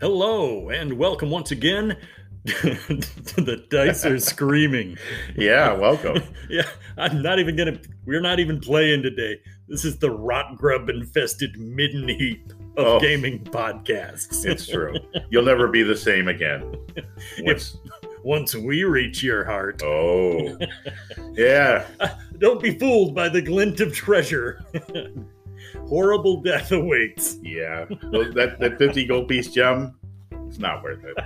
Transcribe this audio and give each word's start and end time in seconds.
Hello, 0.00 0.68
and 0.68 0.92
welcome 0.96 1.30
once 1.30 1.50
again 1.50 1.96
to 2.46 3.40
the 3.40 3.64
Dice 3.68 4.04
Are 4.04 4.18
Screaming. 4.20 4.96
Yeah, 5.36 5.72
welcome. 5.72 6.22
yeah, 6.48 6.68
I'm 6.96 7.20
not 7.20 7.38
even 7.40 7.56
gonna, 7.56 7.78
we're 8.06 8.20
not 8.20 8.38
even 8.38 8.60
playing 8.60 9.02
today. 9.02 9.40
This 9.66 9.84
is 9.84 9.98
the 9.98 10.10
rot 10.10 10.56
grub 10.56 10.88
infested 10.88 11.58
midden 11.58 12.08
heap 12.08 12.52
of 12.76 12.86
Oh. 12.86 13.00
gaming 13.00 13.42
podcasts. 13.44 14.46
It's 14.46 14.68
true. 14.68 14.94
You'll 15.30 15.44
never 15.44 15.66
be 15.66 15.82
the 15.82 15.96
same 15.96 16.28
again. 16.28 16.76
If, 17.38 17.72
once 18.22 18.54
we 18.54 18.84
reach 18.84 19.20
your 19.22 19.44
heart, 19.44 19.82
oh, 19.82 20.56
yeah. 21.32 21.84
Uh, 21.98 22.08
don't 22.38 22.62
be 22.62 22.78
fooled 22.78 23.16
by 23.16 23.28
the 23.28 23.42
glint 23.42 23.80
of 23.80 23.92
treasure. 23.92 24.64
Horrible 25.88 26.42
death 26.42 26.70
awaits. 26.72 27.38
Yeah. 27.42 27.86
That, 27.88 28.56
that 28.60 28.78
50 28.78 29.06
gold 29.06 29.28
piece 29.28 29.50
gem, 29.52 29.98
it's 30.46 30.58
not 30.58 30.82
worth 30.82 31.04
it. 31.04 31.16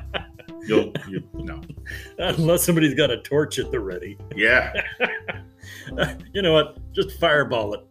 You'll, 0.66 0.92
you, 1.08 1.22
no. 1.34 1.60
Unless 2.18 2.64
somebody's 2.64 2.94
got 2.94 3.10
a 3.10 3.20
torch 3.22 3.58
at 3.58 3.70
the 3.70 3.80
ready. 3.80 4.16
Yeah. 4.34 4.72
You 6.32 6.42
know 6.42 6.52
what? 6.52 6.78
Just 6.92 7.20
fireball 7.20 7.74
it. 7.74 7.84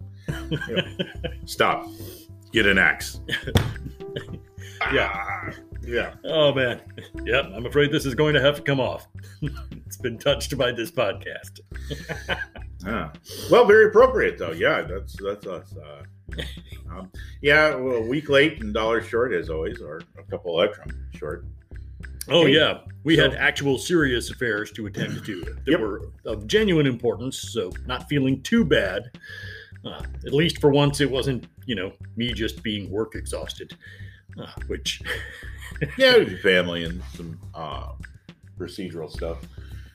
Stop. 1.46 1.88
Get 2.52 2.66
an 2.66 2.78
axe. 2.78 3.22
Yeah. 4.92 5.12
Ah, 5.14 5.52
yeah. 5.84 6.16
Oh 6.26 6.54
man. 6.54 6.82
Yep, 7.24 7.52
I'm 7.56 7.68
afraid 7.68 7.92
this 7.92 8.06
is 8.06 8.16
going 8.16 8.34
to 8.34 8.42
have 8.42 8.56
to 8.56 8.62
come 8.64 8.80
off. 8.80 9.08
it's 9.86 9.98
been 9.98 10.18
touched 10.18 10.58
by 10.58 10.72
this 10.72 10.90
podcast. 10.90 11.60
Ah. 12.86 13.12
Well, 13.52 13.66
very 13.66 13.86
appropriate 13.86 14.40
though. 14.40 14.54
Yeah, 14.54 14.82
that's 14.82 15.16
that's 15.22 15.46
us. 15.46 15.76
Uh, 15.78 16.02
um, 16.90 17.12
yeah, 17.41 17.76
well, 17.76 17.95
a 17.98 18.02
week 18.08 18.30
late 18.30 18.62
and 18.62 18.74
dollar 18.74 19.01
short 19.01 19.34
as 19.34 19.49
always, 19.49 19.82
or 19.82 20.01
a 20.18 20.24
couple 20.24 20.62
extra 20.62 20.85
short. 21.15 21.46
Oh 22.29 22.46
Hey, 22.46 22.54
yeah, 22.55 22.82
we 23.04 23.18
had 23.18 23.34
actual 23.34 23.77
serious 23.77 24.29
affairs 24.29 24.71
to 24.73 24.85
attend 24.85 25.26
to 25.26 25.41
that 25.43 25.63
Yep. 25.68 25.79
were 25.79 26.01
of 26.26 26.46
genuine 26.48 26.85
importance. 26.88 27.51
So 27.51 27.71
not 27.88 28.07
feeling 28.07 28.41
too 28.43 28.63
bad. 28.63 29.12
Uh, 29.84 30.04
at 30.26 30.34
least 30.34 30.62
for 30.62 30.70
once, 30.70 31.01
it 31.01 31.10
wasn't 31.10 31.46
you 31.65 31.76
know 31.76 31.91
me 32.15 32.32
just 32.34 32.62
being 32.62 32.90
work 32.91 33.16
exhausted, 33.16 33.73
uh, 34.40 34.51
which 34.68 35.01
Yeah, 35.98 36.23
family 36.43 36.84
and 36.84 37.01
some 37.16 37.40
uh, 37.55 37.93
procedural 38.57 39.10
stuff 39.10 39.40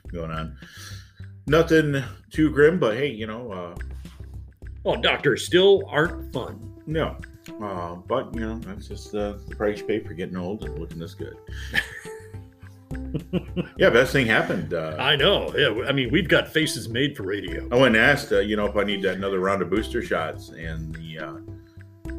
going 0.08 0.32
on. 0.32 0.58
Nothing 1.46 2.02
too 2.30 2.50
grim, 2.50 2.80
but 2.80 2.96
hey, 2.96 3.08
you 3.12 3.28
know, 3.28 3.52
uh, 3.52 3.74
well, 4.86 5.00
doctors 5.00 5.44
still 5.44 5.82
aren't 5.88 6.32
fun. 6.32 6.72
no. 6.86 7.16
Uh, 7.60 7.94
but 7.94 8.34
you 8.34 8.40
know, 8.40 8.58
that's 8.58 8.88
just 8.88 9.14
uh, 9.14 9.34
the 9.48 9.54
price 9.54 9.78
you 9.78 9.84
pay 9.84 10.00
for 10.00 10.14
getting 10.14 10.36
old 10.36 10.64
and 10.64 10.78
looking 10.78 10.98
this 10.98 11.14
good. 11.14 11.36
yeah, 13.78 13.88
best 13.88 14.12
thing 14.12 14.26
happened. 14.26 14.74
Uh, 14.74 14.96
I 14.98 15.14
know. 15.14 15.54
Yeah, 15.56 15.84
I 15.86 15.92
mean 15.92 16.10
we've 16.10 16.28
got 16.28 16.48
faces 16.48 16.88
made 16.88 17.16
for 17.16 17.22
radio. 17.22 17.68
I 17.70 17.76
went 17.76 17.94
and 17.94 18.04
asked, 18.04 18.32
uh, 18.32 18.40
you 18.40 18.56
know, 18.56 18.66
if 18.66 18.76
I 18.76 18.82
need 18.82 19.04
another 19.04 19.38
round 19.38 19.62
of 19.62 19.70
booster 19.70 20.02
shots, 20.02 20.48
and 20.50 20.92
the 20.96 21.18
uh, 21.20 22.12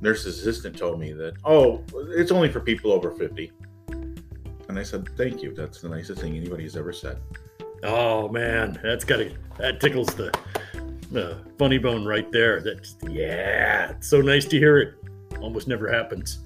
nurse 0.00 0.24
assistant 0.24 0.76
told 0.76 0.98
me 0.98 1.12
that, 1.12 1.34
oh, 1.44 1.84
it's 2.14 2.32
only 2.32 2.50
for 2.50 2.60
people 2.60 2.92
over 2.92 3.10
50. 3.10 3.52
And 4.68 4.78
I 4.78 4.82
said, 4.82 5.06
thank 5.18 5.42
you. 5.42 5.54
That's 5.54 5.82
the 5.82 5.90
nicest 5.90 6.22
thing 6.22 6.34
anybody's 6.34 6.78
ever 6.78 6.94
said. 6.94 7.18
Oh 7.82 8.28
man, 8.28 8.80
that's 8.82 9.04
gotta 9.04 9.32
that 9.58 9.80
tickles 9.80 10.08
the 10.14 10.32
the 11.12 11.38
funny 11.58 11.78
bone 11.78 12.04
right 12.04 12.30
there. 12.32 12.60
That's 12.60 12.96
yeah, 13.08 13.90
it's 13.90 14.08
so 14.08 14.20
nice 14.20 14.44
to 14.46 14.58
hear 14.58 14.78
it. 14.78 14.94
Almost 15.40 15.68
never 15.68 15.90
happens. 15.90 16.40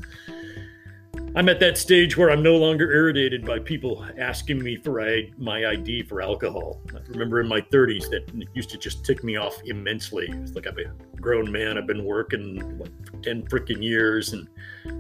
I'm 1.35 1.51
at 1.51 1.61
that 1.61 1.77
stage 1.77 2.17
where 2.17 2.31
I'm 2.31 2.43
no 2.43 2.57
longer 2.57 2.91
irritated 2.91 3.45
by 3.45 3.59
people 3.59 4.07
asking 4.19 4.63
me 4.63 4.77
for 4.77 5.03
I, 5.03 5.31
my 5.37 5.67
ID 5.67 6.05
for 6.05 6.23
alcohol. 6.23 6.81
I 6.95 6.99
remember 7.09 7.41
in 7.41 7.47
my 7.49 7.61
30s 7.61 8.09
that 8.09 8.49
used 8.55 8.71
to 8.71 8.79
just 8.79 9.05
tick 9.05 9.23
me 9.23 9.37
off 9.37 9.55
immensely. 9.67 10.29
It's 10.31 10.55
like 10.55 10.67
I'm 10.67 10.79
a 10.79 11.21
grown 11.21 11.53
man. 11.53 11.77
I've 11.77 11.87
been 11.87 12.05
working 12.05 12.79
like 12.79 13.07
for 13.07 13.19
10 13.19 13.43
freaking 13.49 13.83
years, 13.83 14.33
and 14.33 14.49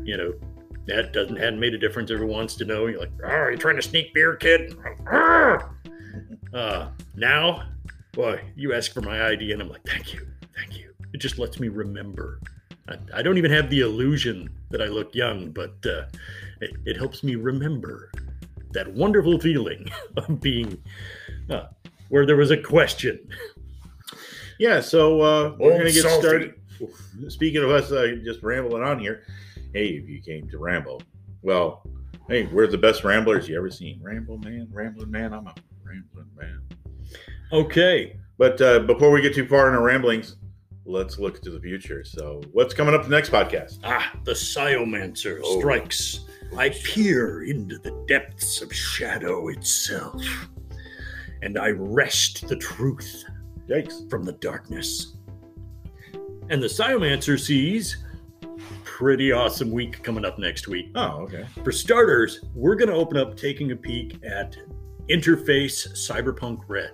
you 0.06 0.18
know 0.18 0.34
that 0.86 1.12
doesn't 1.12 1.36
hadn't 1.36 1.58
made 1.58 1.72
a 1.72 1.78
difference. 1.78 2.10
Everyone 2.10 2.36
wants 2.36 2.54
to 2.56 2.66
know. 2.66 2.86
You're 2.86 3.00
like, 3.00 3.12
oh, 3.24 3.28
are 3.28 3.50
you 3.50 3.56
trying 3.56 3.76
to 3.76 3.82
sneak 3.82 4.12
beer, 4.12 4.36
kid? 4.36 4.76
Uh, 6.52 6.88
now, 7.16 7.62
boy, 8.16 8.40
you 8.56 8.72
ask 8.72 8.92
for 8.92 9.02
my 9.02 9.28
ID, 9.28 9.52
and 9.52 9.60
I'm 9.60 9.68
like, 9.68 9.84
thank 9.84 10.14
you, 10.14 10.26
thank 10.56 10.78
you. 10.78 10.90
It 11.12 11.18
just 11.18 11.38
lets 11.38 11.60
me 11.60 11.68
remember. 11.68 12.40
I, 12.88 12.96
I 13.14 13.22
don't 13.22 13.36
even 13.36 13.50
have 13.50 13.68
the 13.68 13.80
illusion 13.80 14.48
that 14.70 14.80
I 14.80 14.86
look 14.86 15.14
young, 15.14 15.50
but 15.50 15.74
uh, 15.84 16.06
it, 16.62 16.70
it 16.86 16.96
helps 16.96 17.22
me 17.22 17.34
remember 17.34 18.10
that 18.72 18.90
wonderful 18.94 19.38
feeling 19.38 19.90
of 20.16 20.40
being 20.40 20.82
uh, 21.50 21.66
where 22.08 22.24
there 22.24 22.36
was 22.36 22.50
a 22.50 22.56
question. 22.56 23.20
Yeah, 24.58 24.80
so 24.80 25.20
uh, 25.20 25.56
we're 25.58 25.72
going 25.72 25.86
to 25.86 25.92
get 25.92 26.04
salty. 26.04 26.26
started. 26.26 26.54
Speaking 27.28 27.62
of 27.62 27.70
us 27.70 27.92
uh, 27.92 28.16
just 28.24 28.42
rambling 28.42 28.82
on 28.82 28.98
here, 28.98 29.24
hey, 29.74 29.88
if 29.88 30.08
you 30.08 30.22
came 30.22 30.48
to 30.48 30.58
ramble, 30.58 31.02
well, 31.42 31.82
hey, 32.28 32.46
we're 32.46 32.66
the 32.66 32.78
best 32.78 33.04
ramblers 33.04 33.46
you 33.46 33.58
ever 33.58 33.70
seen. 33.70 34.00
Ramble 34.02 34.38
man, 34.38 34.68
rambling 34.72 35.10
man, 35.10 35.34
I'm 35.34 35.46
a 35.46 35.54
rambling 35.84 36.30
man. 36.34 36.62
Okay, 37.52 38.16
But 38.38 38.60
uh, 38.60 38.80
before 38.80 39.10
we 39.10 39.20
get 39.22 39.34
too 39.34 39.46
far 39.46 39.68
in 39.68 39.74
our 39.74 39.82
ramblings, 39.82 40.36
let's 40.84 41.18
look 41.18 41.40
to 41.42 41.50
the 41.50 41.60
future. 41.60 42.04
So, 42.04 42.42
what's 42.52 42.74
coming 42.74 42.94
up 42.94 43.04
the 43.04 43.08
next 43.10 43.30
podcast? 43.30 43.78
ah, 43.84 44.12
the 44.24 44.32
Sciomancer 44.32 45.40
Oh. 45.42 45.58
strikes. 45.60 46.20
I 46.56 46.70
peer 46.70 47.44
into 47.44 47.78
the 47.78 48.04
depths 48.08 48.62
of 48.62 48.72
shadow 48.72 49.48
itself, 49.48 50.22
and 51.42 51.58
I 51.58 51.70
wrest 51.70 52.46
the 52.48 52.56
truth 52.56 53.24
Yikes. 53.68 54.08
from 54.10 54.24
the 54.24 54.32
darkness. 54.32 55.16
And 56.50 56.62
the 56.62 56.68
Sciomancer 56.68 57.38
sees 57.38 57.96
pretty 58.84 59.32
awesome 59.32 59.70
week 59.70 60.02
coming 60.04 60.24
up 60.24 60.38
next 60.38 60.68
week. 60.68 60.86
Oh, 60.94 61.22
okay. 61.22 61.44
For 61.64 61.72
starters, 61.72 62.44
we're 62.54 62.76
going 62.76 62.88
to 62.88 62.94
open 62.94 63.16
up 63.16 63.36
taking 63.36 63.72
a 63.72 63.76
peek 63.76 64.16
at 64.24 64.56
Interface 65.08 65.88
Cyberpunk 65.94 66.60
Red. 66.68 66.92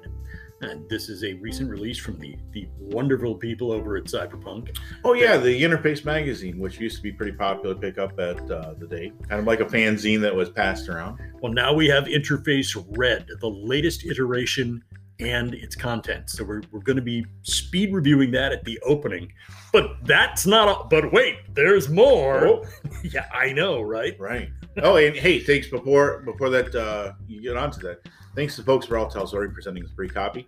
And 0.62 0.88
this 0.88 1.08
is 1.08 1.24
a 1.24 1.34
recent 1.34 1.68
release 1.68 1.98
from 1.98 2.18
the, 2.18 2.36
the 2.52 2.68
wonderful 2.78 3.34
people 3.34 3.72
over 3.72 3.96
at 3.96 4.04
Cyberpunk. 4.04 4.76
Oh, 5.04 5.12
yeah, 5.12 5.36
the 5.36 5.62
Interface 5.62 6.04
magazine, 6.04 6.58
which 6.58 6.78
used 6.78 6.96
to 6.96 7.02
be 7.02 7.10
pretty 7.12 7.32
popular 7.32 7.74
to 7.74 7.80
pick 7.80 7.98
up 7.98 8.18
at 8.20 8.38
uh, 8.50 8.74
the 8.78 8.86
day, 8.86 9.12
kind 9.28 9.40
of 9.40 9.46
like 9.46 9.60
a 9.60 9.64
fanzine 9.64 10.20
that 10.20 10.34
was 10.34 10.50
passed 10.50 10.88
around. 10.88 11.18
Well, 11.40 11.52
now 11.52 11.72
we 11.72 11.88
have 11.88 12.04
Interface 12.04 12.82
Red, 12.96 13.26
the 13.40 13.48
latest 13.48 14.04
iteration 14.06 14.84
and 15.20 15.54
its 15.54 15.76
content. 15.76 16.30
So 16.30 16.44
we're, 16.44 16.62
we're 16.70 16.80
going 16.80 16.96
to 16.96 17.02
be 17.02 17.26
speed 17.42 17.92
reviewing 17.92 18.30
that 18.32 18.52
at 18.52 18.64
the 18.64 18.78
opening. 18.80 19.32
But 19.72 20.04
that's 20.04 20.46
not 20.46 20.68
all. 20.68 20.86
But 20.88 21.12
wait, 21.12 21.38
there's 21.54 21.88
more. 21.88 22.46
Oh, 22.46 22.64
Yeah, 23.04 23.26
I 23.32 23.52
know, 23.52 23.82
right? 23.82 24.18
right. 24.18 24.48
Oh, 24.82 24.96
and 24.96 25.16
hey, 25.16 25.40
thanks 25.40 25.68
before 25.68 26.20
before 26.22 26.50
that 26.50 26.74
uh, 26.74 27.12
you 27.26 27.42
get 27.42 27.56
onto 27.56 27.80
that. 27.80 28.00
Thanks 28.34 28.56
to 28.56 28.62
folks 28.62 28.87
for 28.87 28.98
R. 28.98 29.09
Talsorian 29.10 29.53
presenting 29.53 29.82
this 29.82 29.93
free 29.93 30.09
copy. 30.09 30.47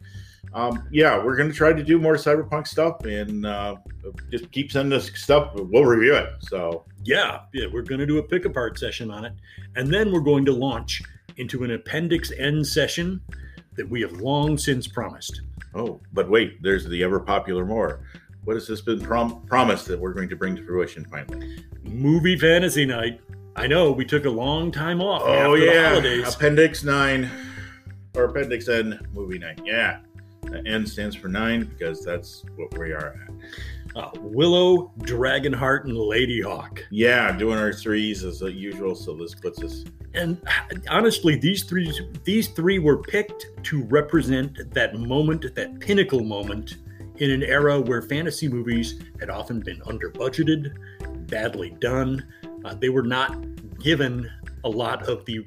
Um, 0.54 0.86
yeah, 0.90 1.22
we're 1.22 1.36
going 1.36 1.50
to 1.50 1.54
try 1.54 1.72
to 1.72 1.82
do 1.82 1.98
more 1.98 2.14
cyberpunk 2.14 2.66
stuff 2.66 3.04
and 3.04 3.44
uh, 3.44 3.76
just 4.30 4.50
keep 4.52 4.70
sending 4.70 4.96
us 4.96 5.10
stuff. 5.14 5.52
We'll 5.54 5.84
review 5.84 6.14
it. 6.14 6.30
So 6.40 6.84
Yeah, 7.04 7.40
yeah, 7.52 7.66
we're 7.72 7.82
going 7.82 7.98
to 7.98 8.06
do 8.06 8.18
a 8.18 8.22
pick 8.22 8.44
apart 8.44 8.78
session 8.78 9.10
on 9.10 9.24
it. 9.24 9.32
And 9.76 9.92
then 9.92 10.12
we're 10.12 10.20
going 10.20 10.44
to 10.46 10.52
launch 10.52 11.02
into 11.36 11.64
an 11.64 11.72
Appendix 11.72 12.30
N 12.38 12.64
session 12.64 13.20
that 13.76 13.88
we 13.88 14.00
have 14.02 14.12
long 14.12 14.56
since 14.56 14.86
promised. 14.86 15.42
Oh, 15.74 16.00
but 16.12 16.30
wait, 16.30 16.62
there's 16.62 16.86
the 16.86 17.02
ever 17.02 17.18
popular 17.18 17.64
more. 17.66 18.00
What 18.44 18.54
has 18.54 18.68
this 18.68 18.80
been 18.80 19.00
prom- 19.00 19.42
promised 19.46 19.86
that 19.88 19.98
we're 19.98 20.12
going 20.12 20.28
to 20.28 20.36
bring 20.36 20.54
to 20.56 20.64
fruition 20.64 21.04
finally? 21.06 21.64
Movie 21.82 22.38
Fantasy 22.38 22.86
Night. 22.86 23.20
I 23.56 23.66
know 23.66 23.90
we 23.90 24.04
took 24.04 24.24
a 24.24 24.30
long 24.30 24.70
time 24.70 25.00
off 25.00 25.22
Oh 25.24 25.54
yeah, 25.54 25.88
holidays. 25.90 26.34
Appendix 26.34 26.84
Nine 26.84 27.30
or 28.14 28.24
Appendix 28.24 28.68
N 28.68 29.00
movie 29.12 29.38
night. 29.38 29.60
Yeah, 29.64 30.00
the 30.42 30.64
N 30.66 30.86
stands 30.86 31.16
for 31.16 31.28
nine 31.28 31.64
because 31.64 32.04
that's 32.04 32.44
what 32.56 32.76
we 32.78 32.92
are 32.92 33.16
at. 33.26 33.96
Uh, 33.96 34.10
Willow, 34.20 34.92
Dragonheart, 35.00 35.84
and 35.84 35.92
Ladyhawke. 35.92 36.80
Yeah, 36.90 37.36
doing 37.36 37.58
our 37.58 37.72
threes 37.72 38.24
as 38.24 38.40
usual. 38.40 38.94
So 38.94 39.14
this 39.14 39.34
puts 39.34 39.62
us. 39.62 39.84
And 40.14 40.40
honestly, 40.88 41.36
these 41.36 41.64
three 41.64 41.92
these 42.24 42.48
three 42.48 42.78
were 42.78 42.98
picked 42.98 43.46
to 43.64 43.82
represent 43.84 44.72
that 44.72 44.98
moment, 44.98 45.54
that 45.54 45.80
pinnacle 45.80 46.22
moment 46.22 46.76
in 47.18 47.30
an 47.30 47.42
era 47.42 47.80
where 47.80 48.02
fantasy 48.02 48.48
movies 48.48 49.00
had 49.20 49.30
often 49.30 49.60
been 49.60 49.80
under 49.86 50.10
budgeted, 50.10 50.74
badly 51.28 51.70
done. 51.80 52.26
Uh, 52.64 52.74
they 52.74 52.88
were 52.88 53.02
not 53.02 53.36
given 53.78 54.28
a 54.64 54.68
lot 54.68 55.08
of 55.08 55.24
the 55.26 55.46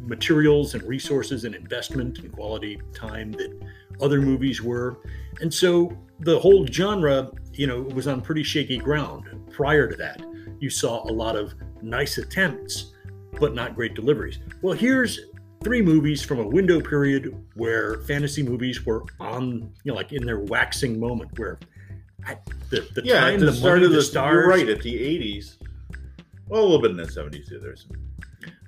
materials 0.00 0.74
and 0.74 0.82
resources 0.84 1.44
and 1.44 1.54
investment 1.54 2.18
and 2.18 2.32
quality 2.32 2.80
time 2.94 3.32
that 3.32 3.58
other 4.00 4.20
movies 4.20 4.62
were. 4.62 5.00
And 5.40 5.52
so 5.52 5.96
the 6.20 6.38
whole 6.38 6.66
genre, 6.66 7.30
you 7.52 7.66
know, 7.66 7.82
was 7.82 8.06
on 8.06 8.20
pretty 8.20 8.42
shaky 8.42 8.78
ground 8.78 9.24
prior 9.50 9.88
to 9.88 9.96
that. 9.96 10.22
You 10.60 10.70
saw 10.70 11.08
a 11.08 11.12
lot 11.12 11.36
of 11.36 11.54
nice 11.82 12.18
attempts, 12.18 12.92
but 13.38 13.54
not 13.54 13.74
great 13.74 13.94
deliveries. 13.94 14.38
Well, 14.62 14.74
here's 14.74 15.20
three 15.62 15.82
movies 15.82 16.22
from 16.22 16.38
a 16.40 16.46
window 16.46 16.80
period 16.80 17.34
where 17.54 18.00
fantasy 18.02 18.42
movies 18.42 18.84
were 18.84 19.04
on, 19.20 19.72
you 19.84 19.92
know, 19.92 19.94
like 19.94 20.12
in 20.12 20.24
their 20.24 20.40
waxing 20.40 20.98
moment, 20.98 21.36
where 21.38 21.58
at 22.26 22.44
the, 22.70 22.86
the 22.94 23.02
Yeah, 23.04 23.20
time, 23.20 23.34
at 23.34 23.40
the, 23.40 23.46
the 23.46 23.52
start 23.52 23.82
of 23.82 23.90
the 23.90 23.96
the 23.96 24.02
stars, 24.02 24.34
You're 24.34 24.48
right 24.48 24.68
at 24.68 24.82
the 24.82 24.94
'80s. 24.94 25.56
Well, 26.48 26.62
a 26.62 26.64
little 26.64 26.80
bit 26.80 26.90
in 26.92 26.96
the 26.96 27.04
'70s 27.04 27.48
too. 27.48 27.58
There's 27.58 27.86
some 27.88 27.96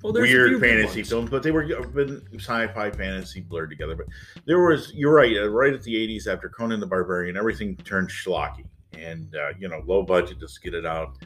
well, 0.03 0.13
there's 0.15 0.29
a 0.29 0.33
few 0.33 0.59
weird 0.59 0.61
fantasy 0.61 1.03
films, 1.03 1.29
but 1.29 1.43
they 1.43 1.51
were 1.51 1.65
uh, 1.65 1.83
been 1.89 2.23
sci-fi 2.35 2.91
fantasy 2.91 3.41
blurred 3.41 3.69
together. 3.69 3.95
But 3.95 4.07
there 4.47 4.59
was, 4.59 4.93
you're 4.95 5.13
right, 5.13 5.37
uh, 5.37 5.49
right 5.49 5.75
at 5.75 5.83
the 5.83 5.95
'80s 5.95 6.27
after 6.27 6.49
Conan 6.49 6.81
the 6.81 6.87
Barbarian, 6.87 7.37
everything 7.37 7.77
turned 7.77 8.09
schlocky, 8.09 8.65
and 8.99 9.35
uh, 9.35 9.51
you 9.59 9.69
know, 9.69 9.83
low 9.87 10.03
budget, 10.03 10.41
just 10.41 10.63
get 10.63 10.75
it 10.75 10.87
out. 10.87 11.17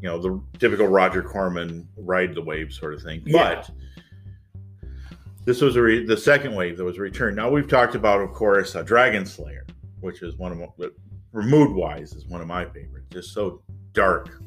You 0.00 0.08
know, 0.08 0.18
the 0.18 0.40
typical 0.58 0.88
Roger 0.88 1.22
Corman 1.22 1.88
ride 1.96 2.34
the 2.34 2.42
wave 2.42 2.72
sort 2.72 2.94
of 2.94 3.02
thing. 3.02 3.22
Yeah. 3.24 3.54
But 3.54 3.70
this 5.48 5.62
was 5.62 5.76
a 5.76 5.82
re- 5.82 6.04
the 6.04 6.14
second 6.16 6.54
wave 6.54 6.76
that 6.76 6.84
was 6.84 6.98
returned. 6.98 7.34
Now 7.34 7.48
we've 7.48 7.66
talked 7.66 7.94
about, 7.94 8.20
of 8.20 8.34
course, 8.34 8.76
uh, 8.76 8.84
Dragonslayer, 8.84 9.62
which 10.00 10.22
is 10.22 10.36
one 10.36 10.52
of 10.52 10.58
my, 10.58 10.66
mood 11.32 11.74
wise 11.74 12.12
is 12.12 12.26
one 12.26 12.42
of 12.42 12.46
my 12.46 12.66
favorites. 12.66 13.06
Just 13.10 13.32
so 13.32 13.62
dark, 13.94 14.42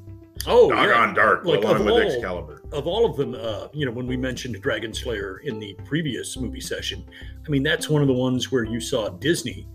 Oh, 0.45 0.69
doggone 0.69 1.09
yeah. 1.09 1.13
dark, 1.15 1.43
Like, 1.43 1.63
along 1.63 1.77
of 1.77 1.85
with 1.85 1.93
all- 1.93 2.01
Excalibur. 2.01 2.61
Of 2.71 2.85
all 2.85 3.09
of 3.09 3.17
them, 3.17 3.33
uh, 3.33 3.69
you 3.73 3.87
know, 3.87 3.91
when 3.91 4.05
we 4.05 4.15
mentioned 4.15 4.61
Dragonslayer 4.63 5.41
in 5.43 5.57
the 5.57 5.75
previous 5.85 6.37
movie 6.37 6.61
session, 6.61 7.03
I 7.45 7.49
mean, 7.49 7.63
that's 7.63 7.89
one 7.89 8.03
of 8.03 8.07
the 8.07 8.13
ones 8.13 8.51
where 8.51 8.63
you 8.63 8.79
saw 8.79 9.09
Disney 9.09 9.67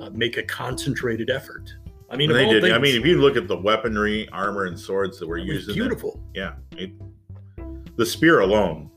uh, 0.00 0.08
make 0.14 0.38
a 0.38 0.42
concentrated 0.42 1.28
effort. 1.28 1.74
I 2.08 2.16
mean, 2.16 2.32
they 2.32 2.46
did. 2.46 2.64
I 2.72 2.78
mean, 2.78 2.98
if 2.98 3.04
you 3.04 3.20
look 3.20 3.36
at 3.36 3.48
the 3.48 3.56
weaponry, 3.56 4.28
armor, 4.30 4.64
and 4.64 4.78
swords 4.80 5.18
that 5.18 5.28
were 5.28 5.36
used 5.36 5.72
beautiful. 5.74 6.18
yeah, 6.34 6.54
it, 6.72 6.90
the 7.96 8.06
spear 8.06 8.40
alone. 8.40 8.90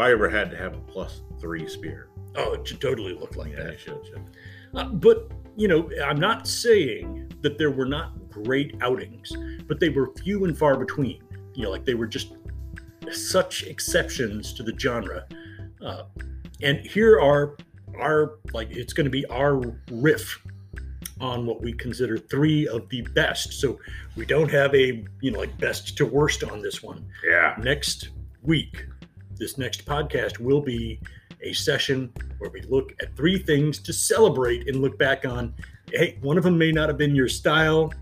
You 0.00 0.06
know, 0.06 0.12
if 0.14 0.24
I 0.24 0.24
ever 0.24 0.28
had 0.30 0.50
to 0.50 0.56
have 0.56 0.74
a 0.74 0.80
plus 0.80 1.22
three 1.40 1.68
spear, 1.68 2.08
Oh, 2.36 2.52
it 2.54 2.66
should 2.66 2.80
totally 2.80 3.12
look 3.12 3.34
like 3.36 3.50
yeah, 3.50 3.64
that. 3.64 3.72
I 3.72 3.76
should. 3.76 4.06
should. 4.06 4.22
Uh, 4.74 4.84
but 4.84 5.30
you 5.56 5.66
know, 5.66 5.90
I'm 6.04 6.18
not 6.20 6.46
saying 6.46 7.32
that 7.42 7.58
there 7.58 7.72
were 7.72 7.86
not 7.86 8.30
great 8.30 8.76
outings, 8.82 9.32
but 9.66 9.80
they 9.80 9.88
were 9.88 10.12
few 10.22 10.44
and 10.44 10.56
far 10.56 10.76
between. 10.78 11.20
You 11.54 11.64
know, 11.64 11.70
like 11.70 11.84
they 11.84 11.94
were 11.94 12.06
just 12.06 12.32
such 13.10 13.64
exceptions 13.64 14.52
to 14.54 14.62
the 14.62 14.72
genre. 14.78 15.26
Uh, 15.84 16.04
and 16.62 16.78
here 16.86 17.18
are 17.20 17.56
our 17.98 18.38
like 18.52 18.70
it's 18.70 18.92
going 18.92 19.06
to 19.06 19.10
be 19.10 19.26
our 19.26 19.60
riff 19.90 20.40
on 21.20 21.46
what 21.46 21.60
we 21.60 21.72
consider 21.72 22.16
three 22.16 22.68
of 22.68 22.88
the 22.90 23.02
best. 23.14 23.54
So 23.54 23.78
we 24.16 24.24
don't 24.24 24.50
have 24.50 24.72
a 24.74 25.04
you 25.20 25.32
know 25.32 25.40
like 25.40 25.58
best 25.58 25.96
to 25.96 26.06
worst 26.06 26.44
on 26.44 26.62
this 26.62 26.80
one 26.80 27.04
Yeah, 27.28 27.56
next 27.58 28.10
week, 28.42 28.86
this 29.40 29.58
next 29.58 29.84
podcast 29.86 30.38
will 30.38 30.60
be 30.60 31.00
a 31.42 31.52
session 31.54 32.12
where 32.38 32.50
we 32.50 32.60
look 32.62 32.92
at 33.00 33.16
three 33.16 33.38
things 33.38 33.78
to 33.80 33.92
celebrate 33.92 34.68
and 34.68 34.80
look 34.82 34.98
back 34.98 35.24
on. 35.24 35.54
Hey, 35.90 36.18
one 36.20 36.36
of 36.38 36.44
them 36.44 36.56
may 36.58 36.70
not 36.70 36.88
have 36.90 36.98
been 36.98 37.14
your 37.14 37.26
style, 37.28 37.92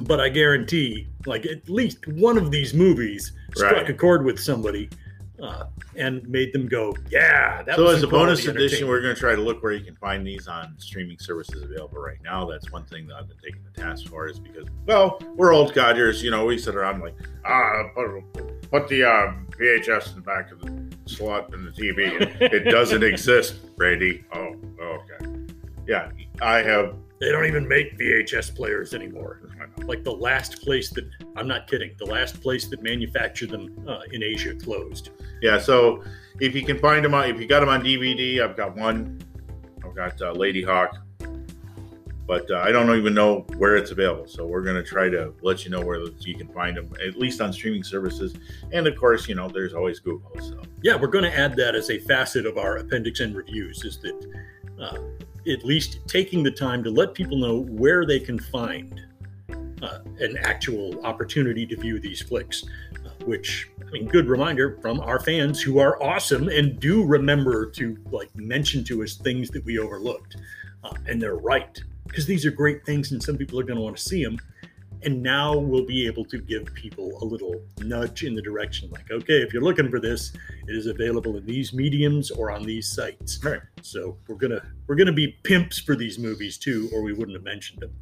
but 0.00 0.20
I 0.20 0.28
guarantee, 0.28 1.08
like 1.26 1.46
at 1.46 1.68
least 1.68 2.06
one 2.06 2.36
of 2.36 2.50
these 2.50 2.74
movies 2.74 3.32
struck 3.56 3.72
Right. 3.72 3.90
a 3.90 3.94
chord 3.94 4.24
with 4.24 4.38
somebody 4.38 4.90
uh, 5.44 5.66
and 5.96 6.26
made 6.28 6.52
them 6.52 6.66
go, 6.66 6.96
"Yeah, 7.10 7.62
that 7.62 7.76
so 7.76 7.84
was 7.84 7.98
as 7.98 8.02
a 8.02 8.08
bonus 8.08 8.46
edition, 8.46 8.88
we're 8.88 9.00
going 9.00 9.14
to 9.14 9.20
try 9.20 9.34
to 9.34 9.40
look 9.40 9.62
where 9.62 9.72
you 9.72 9.84
can 9.84 9.94
find 9.96 10.26
these 10.26 10.48
on 10.48 10.74
streaming 10.78 11.18
services 11.18 11.62
available 11.62 11.98
right 11.98 12.22
now. 12.24 12.46
That's 12.46 12.72
one 12.72 12.84
thing 12.84 13.06
that 13.08 13.16
I've 13.16 13.28
been 13.28 13.36
taking 13.42 13.60
the 13.62 13.80
task 13.80 14.06
for 14.08 14.26
is 14.28 14.38
because, 14.38 14.66
well, 14.86 15.20
we're 15.36 15.52
old 15.52 15.74
codgers. 15.74 16.22
You 16.22 16.30
know, 16.30 16.46
we 16.46 16.58
sit 16.58 16.74
around 16.74 17.00
like, 17.00 17.14
ah, 17.44 17.84
put, 17.94 18.70
put 18.70 18.88
the 18.88 19.04
uh, 19.04 19.32
VHS 19.58 20.10
in 20.10 20.16
the 20.16 20.22
back 20.22 20.50
of 20.50 20.60
the 20.60 20.96
slot 21.06 21.52
in 21.52 21.64
the 21.64 21.70
TV. 21.70 22.08
it 22.40 22.64
doesn't 22.70 23.02
exist, 23.12 23.76
Brady. 23.76 24.24
Oh, 24.34 24.54
okay. 24.80 25.26
Yeah, 25.86 26.10
I 26.40 26.62
have. 26.62 26.94
They 27.24 27.32
don't 27.32 27.46
even 27.46 27.66
make 27.66 27.98
VHS 27.98 28.54
players 28.54 28.92
anymore. 28.92 29.40
Like 29.78 30.04
the 30.04 30.12
last 30.12 30.60
place 30.60 30.90
that 30.90 31.08
I'm 31.36 31.48
not 31.48 31.66
kidding, 31.66 31.92
the 31.98 32.04
last 32.04 32.38
place 32.42 32.66
that 32.66 32.82
manufactured 32.82 33.48
them 33.48 33.82
uh, 33.88 34.00
in 34.12 34.22
Asia 34.22 34.54
closed. 34.54 35.08
Yeah, 35.40 35.58
so 35.58 36.04
if 36.38 36.54
you 36.54 36.62
can 36.66 36.78
find 36.78 37.02
them 37.02 37.14
on, 37.14 37.30
if 37.30 37.40
you 37.40 37.46
got 37.46 37.60
them 37.60 37.70
on 37.70 37.82
DVD, 37.82 38.42
I've 38.42 38.58
got 38.58 38.76
one. 38.76 39.22
I've 39.82 39.94
got 39.94 40.20
uh, 40.20 40.34
Ladyhawke, 40.34 40.98
but 42.26 42.50
uh, 42.50 42.58
I 42.58 42.70
don't 42.70 42.94
even 42.94 43.14
know 43.14 43.46
where 43.56 43.76
it's 43.76 43.90
available. 43.90 44.26
So 44.26 44.44
we're 44.44 44.60
going 44.60 44.76
to 44.76 44.84
try 44.84 45.08
to 45.08 45.32
let 45.40 45.64
you 45.64 45.70
know 45.70 45.80
where 45.80 46.04
you 46.18 46.34
can 46.36 46.48
find 46.48 46.76
them, 46.76 46.92
at 47.02 47.16
least 47.16 47.40
on 47.40 47.54
streaming 47.54 47.84
services. 47.84 48.34
And 48.70 48.86
of 48.86 48.96
course, 48.96 49.30
you 49.30 49.34
know, 49.34 49.48
there's 49.48 49.72
always 49.72 49.98
Google. 49.98 50.30
So 50.40 50.60
yeah, 50.82 50.94
we're 50.94 51.08
going 51.08 51.24
to 51.24 51.34
add 51.34 51.56
that 51.56 51.74
as 51.74 51.88
a 51.88 52.00
facet 52.00 52.44
of 52.44 52.58
our 52.58 52.76
Appendix 52.76 53.22
N 53.22 53.32
reviews 53.32 53.82
is 53.82 53.98
that 54.00 54.26
uh, 54.78 54.98
at 55.46 55.64
least 55.64 56.00
taking 56.06 56.42
the 56.42 56.50
time 56.50 56.82
to 56.84 56.90
let 56.90 57.14
people 57.14 57.36
know 57.36 57.60
where 57.60 58.06
they 58.06 58.18
can 58.18 58.38
find 58.38 59.00
uh, 59.82 59.98
an 60.20 60.36
actual 60.38 61.04
opportunity 61.04 61.66
to 61.66 61.76
view 61.76 61.98
these 61.98 62.22
flicks, 62.22 62.64
uh, 63.04 63.10
which, 63.24 63.70
I 63.86 63.90
mean, 63.90 64.06
good 64.06 64.28
reminder 64.28 64.78
from 64.80 65.00
our 65.00 65.20
fans 65.20 65.60
who 65.60 65.78
are 65.78 66.02
awesome 66.02 66.48
and 66.48 66.78
do 66.80 67.04
remember 67.04 67.66
to 67.72 67.98
like 68.10 68.34
mention 68.34 68.84
to 68.84 69.02
us 69.02 69.16
things 69.16 69.50
that 69.50 69.64
we 69.64 69.78
overlooked. 69.78 70.36
Uh, 70.82 70.94
and 71.06 71.20
they're 71.20 71.36
right 71.36 71.82
because 72.06 72.26
these 72.26 72.44
are 72.46 72.50
great 72.50 72.84
things 72.84 73.12
and 73.12 73.22
some 73.22 73.36
people 73.36 73.58
are 73.58 73.64
going 73.64 73.76
to 73.76 73.82
want 73.82 73.96
to 73.96 74.02
see 74.02 74.22
them. 74.22 74.38
And 75.04 75.22
now 75.22 75.56
we'll 75.56 75.84
be 75.86 76.06
able 76.06 76.24
to 76.26 76.38
give 76.38 76.72
people 76.74 77.18
a 77.20 77.24
little 77.24 77.60
nudge 77.80 78.24
in 78.24 78.34
the 78.34 78.42
direction 78.42 78.90
like, 78.90 79.10
okay, 79.10 79.42
if 79.42 79.52
you're 79.52 79.62
looking 79.62 79.90
for 79.90 80.00
this, 80.00 80.32
it 80.66 80.74
is 80.74 80.86
available 80.86 81.36
in 81.36 81.44
these 81.44 81.72
mediums 81.74 82.30
or 82.30 82.50
on 82.50 82.64
these 82.64 82.90
sites. 82.90 83.38
Right. 83.44 83.60
So 83.82 84.16
we're 84.28 84.36
gonna 84.36 84.62
we're 84.86 84.96
gonna 84.96 85.12
be 85.12 85.28
pimps 85.42 85.78
for 85.78 85.94
these 85.94 86.18
movies 86.18 86.56
too, 86.56 86.88
or 86.92 87.02
we 87.02 87.12
wouldn't 87.12 87.36
have 87.36 87.44
mentioned 87.44 87.80
them. 87.80 87.92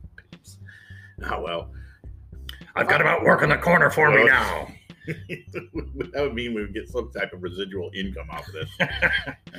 oh 1.25 1.43
well. 1.43 1.73
I've 2.75 2.89
got 2.89 3.01
about 3.03 3.23
work 3.23 3.43
in 3.43 3.51
the 3.51 3.59
corner 3.59 3.91
for 3.91 4.11
me 4.11 4.25
now. 4.25 4.69
that 5.07 6.11
would 6.15 6.35
mean 6.35 6.55
we 6.55 6.63
would 6.63 6.73
get 6.73 6.89
some 6.89 7.11
type 7.11 7.33
of 7.33 7.43
residual 7.43 7.91
income 7.95 8.31
off 8.31 8.47
of 8.49 8.55
this. 8.55 8.71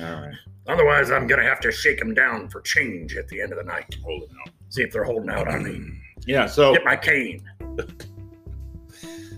All 0.00 0.04
right, 0.04 0.34
Otherwise, 0.66 1.10
I'm 1.10 1.26
gonna 1.26 1.44
have 1.44 1.60
to 1.60 1.70
shake 1.70 1.98
them 1.98 2.14
down 2.14 2.48
for 2.48 2.60
change 2.62 3.16
at 3.16 3.28
the 3.28 3.40
end 3.40 3.52
of 3.52 3.58
the 3.58 3.64
night. 3.64 3.96
hold 4.02 4.22
it 4.22 4.30
now. 4.32 4.52
See 4.70 4.82
if 4.82 4.92
they're 4.92 5.04
holding 5.04 5.30
out 5.30 5.46
on 5.46 5.64
me. 5.64 6.00
Yeah, 6.26 6.46
so 6.46 6.74
Get 6.74 6.84
my 6.84 6.96
cane. 6.96 7.42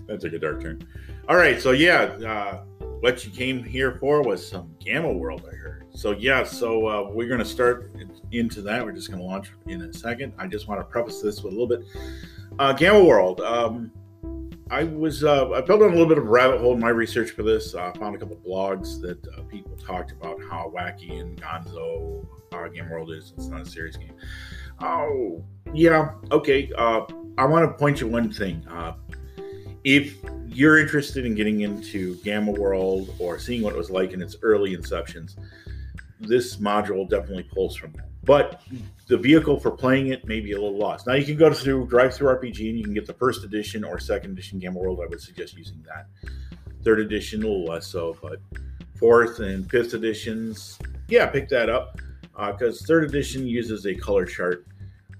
That 0.07 0.21
took 0.21 0.31
a 0.31 0.39
dark 0.39 0.61
turn. 0.61 0.87
All 1.27 1.35
right, 1.35 1.61
so 1.61 1.71
yeah, 1.71 2.03
uh, 2.25 2.63
what 3.01 3.25
you 3.25 3.31
came 3.31 3.61
here 3.61 3.97
for 3.99 4.21
was 4.21 4.47
some 4.47 4.73
Gamma 4.79 5.11
World, 5.11 5.45
I 5.51 5.55
heard. 5.55 5.85
So 5.91 6.11
yeah, 6.11 6.43
so 6.43 6.87
uh, 6.87 7.09
we're 7.11 7.27
going 7.27 7.39
to 7.39 7.45
start 7.45 7.91
into 8.31 8.61
that. 8.61 8.85
We're 8.85 8.93
just 8.93 9.09
going 9.09 9.19
to 9.19 9.25
launch 9.25 9.51
in 9.67 9.81
a 9.81 9.93
second. 9.93 10.31
I 10.37 10.47
just 10.47 10.69
want 10.69 10.79
to 10.79 10.85
preface 10.85 11.21
this 11.21 11.43
with 11.43 11.53
a 11.53 11.57
little 11.57 11.67
bit. 11.67 11.85
Uh, 12.57 12.71
Gamma 12.71 13.03
World. 13.03 13.41
Um, 13.41 13.91
I 14.69 14.83
was 14.83 15.23
uh, 15.23 15.51
I 15.51 15.65
fell 15.65 15.77
down 15.77 15.89
a 15.89 15.91
little 15.91 16.07
bit 16.07 16.17
of 16.17 16.25
a 16.25 16.29
rabbit 16.29 16.59
hole 16.59 16.73
in 16.73 16.79
my 16.79 16.89
research 16.89 17.31
for 17.31 17.43
this. 17.43 17.73
I 17.73 17.91
found 17.93 18.15
a 18.15 18.19
couple 18.19 18.35
blogs 18.37 19.01
that 19.01 19.25
uh, 19.29 19.41
people 19.43 19.77
talked 19.77 20.11
about 20.11 20.41
how 20.49 20.71
wacky 20.75 21.19
and 21.21 21.41
gonzo 21.41 22.25
uh, 22.53 22.67
Gamma 22.67 22.91
World 22.91 23.11
is. 23.11 23.33
It's 23.37 23.47
not 23.47 23.61
a 23.61 23.65
serious 23.65 23.95
game. 23.95 24.13
Oh 24.81 25.43
yeah, 25.73 26.11
okay. 26.31 26.71
Uh, 26.77 27.01
I 27.37 27.45
want 27.45 27.69
to 27.69 27.77
point 27.77 28.01
you 28.01 28.07
one 28.07 28.31
thing. 28.31 28.65
Uh, 28.67 28.93
if 29.83 30.17
you're 30.47 30.79
interested 30.79 31.25
in 31.25 31.35
getting 31.35 31.61
into 31.61 32.15
Gamma 32.17 32.51
World 32.51 33.13
or 33.19 33.37
seeing 33.39 33.61
what 33.61 33.73
it 33.73 33.77
was 33.77 33.89
like 33.89 34.11
in 34.11 34.21
its 34.21 34.35
early 34.41 34.75
inceptions, 34.75 35.35
this 36.19 36.57
module 36.57 37.07
definitely 37.07 37.43
pulls 37.43 37.75
from 37.75 37.91
that. 37.93 38.07
But 38.23 38.61
the 39.07 39.17
vehicle 39.17 39.59
for 39.59 39.71
playing 39.71 40.07
it 40.07 40.27
may 40.27 40.39
be 40.39 40.51
a 40.51 40.55
little 40.55 40.77
lost. 40.77 41.07
Now 41.07 41.13
you 41.13 41.25
can 41.25 41.37
go 41.37 41.53
through 41.53 41.87
DriveThruRPG 41.87 42.69
and 42.69 42.77
you 42.77 42.83
can 42.83 42.93
get 42.93 43.05
the 43.05 43.13
first 43.13 43.43
edition 43.43 43.83
or 43.83 43.99
second 43.99 44.31
edition 44.31 44.59
Gamma 44.59 44.79
World. 44.79 44.99
I 45.01 45.07
would 45.07 45.21
suggest 45.21 45.55
using 45.55 45.83
that. 45.87 46.07
Third 46.83 46.99
edition, 46.99 47.43
a 47.43 47.47
little 47.47 47.65
less 47.65 47.87
so, 47.87 48.17
but 48.21 48.39
fourth 48.95 49.39
and 49.39 49.69
fifth 49.69 49.93
editions, 49.93 50.79
yeah, 51.07 51.27
pick 51.27 51.47
that 51.49 51.69
up 51.69 51.99
because 52.51 52.81
third 52.81 53.03
edition 53.03 53.47
uses 53.47 53.85
a 53.85 53.95
color 53.95 54.25
chart. 54.25 54.65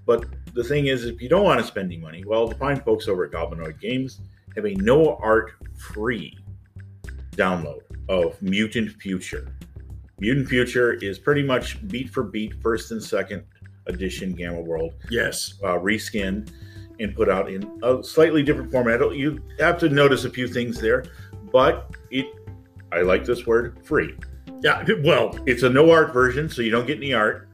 But 0.08 0.24
the 0.54 0.64
thing 0.64 0.86
is, 0.86 1.04
if 1.04 1.20
you 1.20 1.28
don't 1.28 1.44
want 1.44 1.60
to 1.60 1.66
spend 1.66 1.92
any 1.92 2.00
money, 2.00 2.24
well, 2.26 2.48
the 2.48 2.54
fine 2.54 2.80
folks 2.80 3.08
over 3.08 3.26
at 3.26 3.30
Goblinoid 3.30 3.78
Games 3.78 4.22
have 4.56 4.64
a 4.64 4.74
no 4.76 5.16
art 5.16 5.52
free 5.76 6.36
download 7.32 7.80
of 8.08 8.40
Mutant 8.40 8.90
Future. 9.02 9.54
Mutant 10.18 10.48
Future 10.48 10.94
is 10.94 11.18
pretty 11.18 11.42
much 11.42 11.86
beat 11.88 12.08
for 12.08 12.22
beat, 12.22 12.54
first 12.62 12.90
and 12.90 13.02
second 13.02 13.42
edition 13.86 14.32
Gamma 14.32 14.62
World, 14.62 14.94
Yes. 15.10 15.58
uh, 15.62 15.78
reskinned 15.78 16.52
and 17.00 17.14
put 17.14 17.28
out 17.28 17.50
in 17.50 17.70
a 17.82 18.02
slightly 18.02 18.42
different 18.42 18.72
format. 18.72 19.00
You 19.14 19.42
have 19.60 19.78
to 19.80 19.90
notice 19.90 20.24
a 20.24 20.30
few 20.30 20.48
things 20.48 20.80
there, 20.80 21.04
but 21.52 21.94
it, 22.10 22.24
I 22.92 23.02
like 23.02 23.26
this 23.26 23.46
word, 23.46 23.78
free. 23.84 24.14
Yeah. 24.62 24.84
Well, 25.04 25.38
It's 25.46 25.64
a 25.64 25.68
no 25.68 25.90
art 25.90 26.14
version, 26.14 26.48
so 26.48 26.62
you 26.62 26.70
don't 26.70 26.86
get 26.86 26.96
any 26.96 27.12
art, 27.12 27.46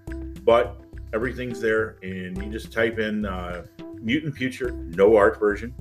but 0.44 0.80
everything's 1.14 1.60
there, 1.60 1.96
and 2.02 2.36
you 2.36 2.50
just 2.50 2.72
type 2.72 2.98
in 2.98 3.24
uh, 3.24 3.64
Mutant 4.00 4.36
Future 4.36 4.72
no 4.72 5.16
art 5.16 5.38
version, 5.38 5.72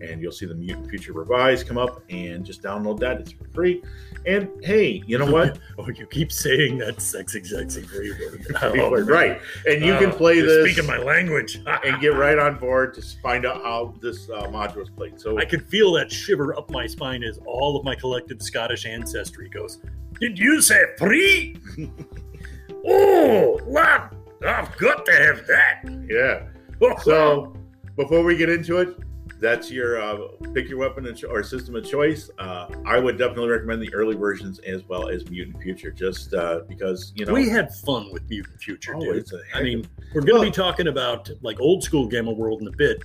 and 0.00 0.20
you'll 0.20 0.32
see 0.32 0.46
the 0.46 0.54
Mutant 0.54 0.90
Future 0.90 1.12
Revised 1.12 1.66
come 1.66 1.78
up, 1.78 2.02
and 2.10 2.44
just 2.44 2.62
download 2.62 2.98
that. 3.00 3.20
It's 3.20 3.32
for 3.32 3.48
free. 3.54 3.82
And 4.26 4.50
hey, 4.62 5.02
you 5.06 5.16
know 5.16 5.30
what? 5.30 5.58
oh, 5.78 5.88
you 5.88 6.06
keep 6.06 6.32
saying 6.32 6.78
that 6.78 7.00
sexy, 7.00 7.42
sexy 7.44 7.82
free 7.82 8.10
word. 8.12 8.46
Oh, 8.62 9.00
right, 9.02 9.40
and 9.66 9.84
you 9.84 9.96
can 9.96 10.10
Oh, 10.10 10.16
play 10.16 10.36
you're 10.36 10.46
this 10.46 10.72
Speaking 10.72 10.86
my 10.86 10.98
language. 10.98 11.60
and 11.84 12.00
get 12.00 12.14
right 12.14 12.38
on 12.38 12.58
board 12.58 12.92
to 12.94 13.02
find 13.22 13.46
out 13.46 13.62
how 13.62 13.94
this 14.00 14.28
uh, 14.28 14.42
module 14.48 14.82
is 14.82 14.90
played. 14.90 15.20
So 15.20 15.38
I 15.38 15.44
can 15.44 15.60
feel 15.60 15.92
that 15.92 16.10
shiver 16.10 16.56
up 16.56 16.70
my 16.70 16.86
spine 16.86 17.22
as 17.22 17.38
all 17.46 17.76
of 17.76 17.84
my 17.84 17.94
collected 17.94 18.42
Scottish 18.42 18.86
ancestry 18.86 19.48
goes. 19.48 19.78
Did 20.20 20.38
you 20.38 20.60
say 20.60 20.84
free? 20.98 21.56
oh, 22.86 23.58
lad, 23.66 24.14
I've 24.46 24.76
got 24.78 25.04
to 25.06 25.12
have 25.12 25.46
that. 25.46 25.82
yeah. 26.08 26.46
So 27.02 27.54
before 27.96 28.22
we 28.24 28.36
get 28.36 28.48
into 28.48 28.78
it, 28.78 28.96
that's 29.38 29.70
your 29.70 30.00
uh, 30.00 30.18
pick 30.54 30.68
your 30.68 30.78
weapon 30.78 31.06
and 31.06 31.16
cho- 31.16 31.28
or 31.28 31.42
system 31.42 31.74
of 31.76 31.88
choice. 31.88 32.30
Uh, 32.38 32.66
I 32.86 32.98
would 32.98 33.16
definitely 33.18 33.48
recommend 33.48 33.80
the 33.82 33.92
early 33.94 34.14
versions 34.16 34.58
as 34.60 34.82
well 34.88 35.08
as 35.08 35.28
Mutant 35.30 35.62
Future, 35.62 35.90
just 35.90 36.34
uh, 36.34 36.60
because 36.68 37.12
you 37.16 37.24
know 37.24 37.32
we 37.32 37.48
had 37.48 37.74
fun 37.74 38.10
with 38.12 38.28
Mutant 38.28 38.60
Future, 38.60 38.94
Oh, 38.96 39.00
dude. 39.00 39.26
I 39.54 39.62
mean, 39.62 39.86
we're 40.14 40.20
going 40.22 40.42
to 40.42 40.46
be 40.46 40.50
talking 40.54 40.88
about 40.88 41.30
like 41.42 41.58
old 41.60 41.82
school 41.82 42.06
Gamma 42.06 42.32
World 42.32 42.60
in 42.60 42.68
a 42.68 42.72
bit, 42.72 43.02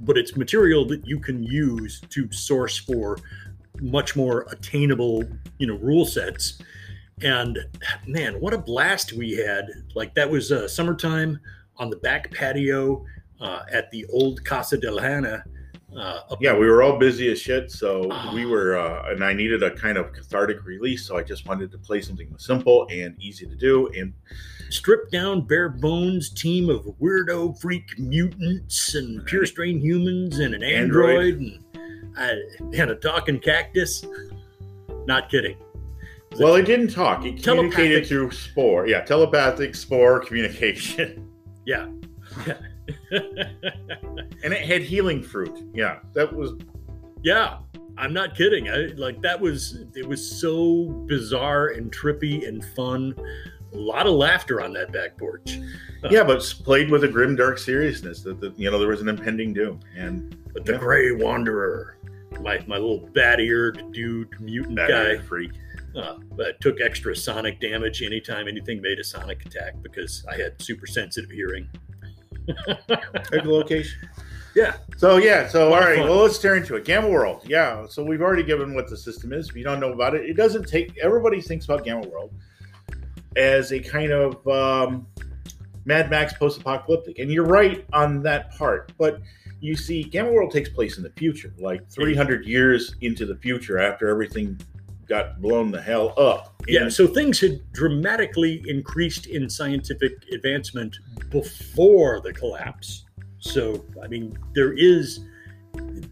but 0.00 0.18
it's 0.18 0.36
material 0.36 0.86
that 0.88 1.06
you 1.06 1.18
can 1.18 1.42
use 1.42 2.00
to 2.10 2.30
source 2.32 2.76
for 2.78 3.18
much 3.80 4.14
more 4.16 4.46
attainable, 4.50 5.22
you 5.58 5.66
know, 5.66 5.76
rule 5.76 6.04
sets. 6.04 6.60
And 7.22 7.58
man, 8.06 8.34
what 8.40 8.54
a 8.54 8.58
blast 8.58 9.12
we 9.12 9.32
had! 9.32 9.66
Like 9.94 10.14
that 10.14 10.30
was 10.30 10.52
uh, 10.52 10.68
summertime 10.68 11.38
on 11.76 11.90
the 11.90 11.96
back 11.96 12.30
patio 12.32 13.04
uh, 13.40 13.62
at 13.72 13.90
the 13.90 14.04
old 14.06 14.44
Casa 14.44 14.76
del 14.78 14.98
Hana. 14.98 15.44
Uh, 15.96 16.20
yeah, 16.40 16.52
we 16.56 16.66
were 16.68 16.82
all 16.82 16.98
busy 16.98 17.30
as 17.32 17.40
shit, 17.40 17.70
so 17.70 18.06
Oh. 18.12 18.30
we 18.34 18.44
were, 18.44 18.76
uh, 18.76 19.10
and 19.10 19.24
I 19.24 19.32
needed 19.32 19.62
a 19.62 19.70
kind 19.70 19.96
of 19.96 20.12
cathartic 20.12 20.64
release, 20.64 21.06
so 21.06 21.16
I 21.16 21.22
just 21.22 21.46
wanted 21.48 21.72
to 21.72 21.78
play 21.78 22.02
something 22.02 22.32
simple 22.36 22.86
and 22.90 23.16
easy 23.20 23.46
to 23.46 23.54
do, 23.56 23.88
and 23.96 24.12
stripped 24.68 25.10
down, 25.10 25.40
bare 25.46 25.70
bones 25.70 26.28
team 26.28 26.68
of 26.68 26.84
weirdo 27.00 27.58
freak 27.58 27.98
mutants 27.98 28.94
and 28.96 29.24
pure 29.24 29.46
strain 29.46 29.80
humans 29.80 30.40
and 30.40 30.54
an 30.54 30.62
android, 30.62 31.36
Android. 31.36 31.62
and, 32.16 32.74
uh, 32.74 32.82
and 32.82 32.90
a 32.90 32.94
talking 32.94 33.40
cactus. 33.40 34.04
Not 35.06 35.30
kidding. 35.30 35.56
Well, 36.38 36.54
it 36.56 36.64
didn't 36.64 36.88
talk; 36.88 37.24
it 37.24 37.42
communicated 37.42 38.06
through 38.06 38.30
spore. 38.32 38.86
Yeah, 38.88 39.00
telepathic 39.02 39.74
spore 39.74 40.20
communication, 40.20 41.28
Yeah. 41.66 41.88
yeah. 42.46 42.54
and 43.10 44.52
it 44.52 44.62
had 44.62 44.82
healing 44.82 45.22
fruit. 45.22 45.56
Yeah, 45.74 45.98
that 46.14 46.32
was 46.32 46.52
yeah. 47.22 47.58
I'm 47.96 48.12
not 48.12 48.36
kidding. 48.36 48.68
I 48.70 48.86
like 48.96 49.20
that 49.22 49.40
was 49.40 49.84
it 49.96 50.06
was 50.06 50.24
so 50.40 50.84
bizarre 51.06 51.68
and 51.68 51.90
trippy 51.92 52.46
and 52.46 52.64
fun. 52.76 53.14
A 53.74 53.76
lot 53.76 54.06
of 54.06 54.14
laughter 54.14 54.62
on 54.62 54.72
that 54.74 54.92
back 54.92 55.18
porch. 55.18 55.58
yeah, 56.10 56.22
but 56.24 56.40
played 56.64 56.90
with 56.90 57.04
a 57.04 57.08
grim, 57.08 57.36
dark 57.36 57.58
seriousness 57.58 58.22
that, 58.22 58.40
that 58.40 58.58
you 58.58 58.70
know 58.70 58.78
there 58.78 58.88
was 58.88 59.02
an 59.02 59.08
impending 59.08 59.52
doom, 59.52 59.80
and 59.96 60.36
But 60.54 60.64
the 60.64 60.72
Yeah. 60.74 60.78
Grey 60.78 61.12
Wanderer, 61.12 61.98
my 62.40 62.64
my 62.66 62.76
little 62.76 63.08
bat-eared 63.12 63.92
dude 63.92 64.40
mutant 64.40 64.76
that 64.76 64.88
guy. 64.88 65.18
freak. 65.18 65.50
Uh, 65.98 66.16
but 66.36 66.60
took 66.60 66.80
extra 66.80 67.16
sonic 67.16 67.60
damage 67.60 68.02
anytime 68.02 68.46
anything 68.46 68.80
made 68.80 69.00
a 69.00 69.04
sonic 69.04 69.44
attack 69.44 69.74
because 69.82 70.24
I 70.30 70.36
had 70.36 70.60
super 70.62 70.86
sensitive 70.86 71.30
hearing. 71.30 71.68
location. 73.44 74.08
Yeah. 74.54 74.76
So 74.96 75.16
yeah, 75.16 75.48
so 75.48 75.72
all 75.72 75.80
right, 75.80 75.98
fun. 75.98 76.08
well 76.08 76.18
let's 76.18 76.38
turn 76.38 76.64
to 76.66 76.76
it. 76.76 76.84
Gamma 76.84 77.08
World. 77.08 77.42
Yeah. 77.46 77.86
So 77.88 78.04
we've 78.04 78.22
already 78.22 78.42
given 78.42 78.74
what 78.74 78.88
the 78.88 78.96
system 78.96 79.32
is. 79.32 79.48
If 79.48 79.56
you 79.56 79.64
don't 79.64 79.80
know 79.80 79.92
about 79.92 80.14
it, 80.14 80.28
it 80.28 80.34
doesn't 80.34 80.68
take 80.68 80.96
everybody 80.98 81.40
thinks 81.40 81.64
about 81.64 81.84
Gamma 81.84 82.06
World 82.06 82.32
as 83.36 83.72
a 83.72 83.80
kind 83.80 84.12
of 84.12 84.46
um, 84.48 85.06
Mad 85.84 86.10
Max 86.10 86.32
post-apocalyptic. 86.32 87.18
And 87.18 87.30
you're 87.30 87.46
right 87.46 87.84
on 87.92 88.22
that 88.22 88.56
part. 88.56 88.92
But 88.98 89.20
you 89.60 89.76
see, 89.76 90.02
Gamma 90.02 90.32
World 90.32 90.52
takes 90.52 90.68
place 90.68 90.96
in 90.96 91.02
the 91.02 91.10
future, 91.10 91.52
like 91.58 91.88
300 91.90 92.46
years 92.46 92.94
into 93.00 93.26
the 93.26 93.36
future 93.36 93.78
after 93.78 94.08
everything 94.08 94.58
got 95.08 95.40
blown 95.40 95.70
the 95.70 95.80
hell 95.80 96.14
up. 96.18 96.62
Yeah, 96.68 96.88
so 96.88 97.06
things 97.06 97.40
had 97.40 97.60
dramatically 97.72 98.62
increased 98.66 99.26
in 99.26 99.48
scientific 99.48 100.12
advancement 100.32 100.98
before 101.30 102.20
the 102.20 102.32
collapse. 102.32 103.04
So, 103.38 103.84
I 104.02 104.08
mean, 104.08 104.38
there 104.54 104.72
is, 104.72 105.20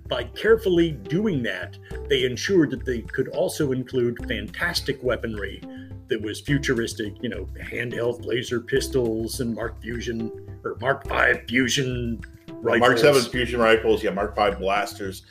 by 0.09 0.25
carefully 0.25 0.93
doing 0.93 1.43
that, 1.43 1.77
they 2.09 2.25
ensured 2.25 2.71
that 2.71 2.85
they 2.85 3.03
could 3.03 3.29
also 3.29 3.73
include 3.73 4.27
fantastic 4.27 5.03
weaponry 5.03 5.61
that 6.09 6.23
was 6.23 6.41
futuristic, 6.41 7.15
you 7.21 7.29
know, 7.29 7.47
handheld 7.71 8.25
laser 8.25 8.61
pistols 8.61 9.41
and 9.41 9.55
Mark 9.55 9.83
Fusion 9.83 10.31
or 10.65 10.77
Mark 10.81 11.07
V 11.09 11.41
fusion 11.49 12.21
rifles. 12.67 12.81
Mark 12.81 12.99
7 12.99 13.23
fusion 13.31 13.61
rifles, 13.61 14.03
yeah, 14.03 14.11
Mark 14.11 14.35
5 14.37 14.59
blasters, 14.59 15.23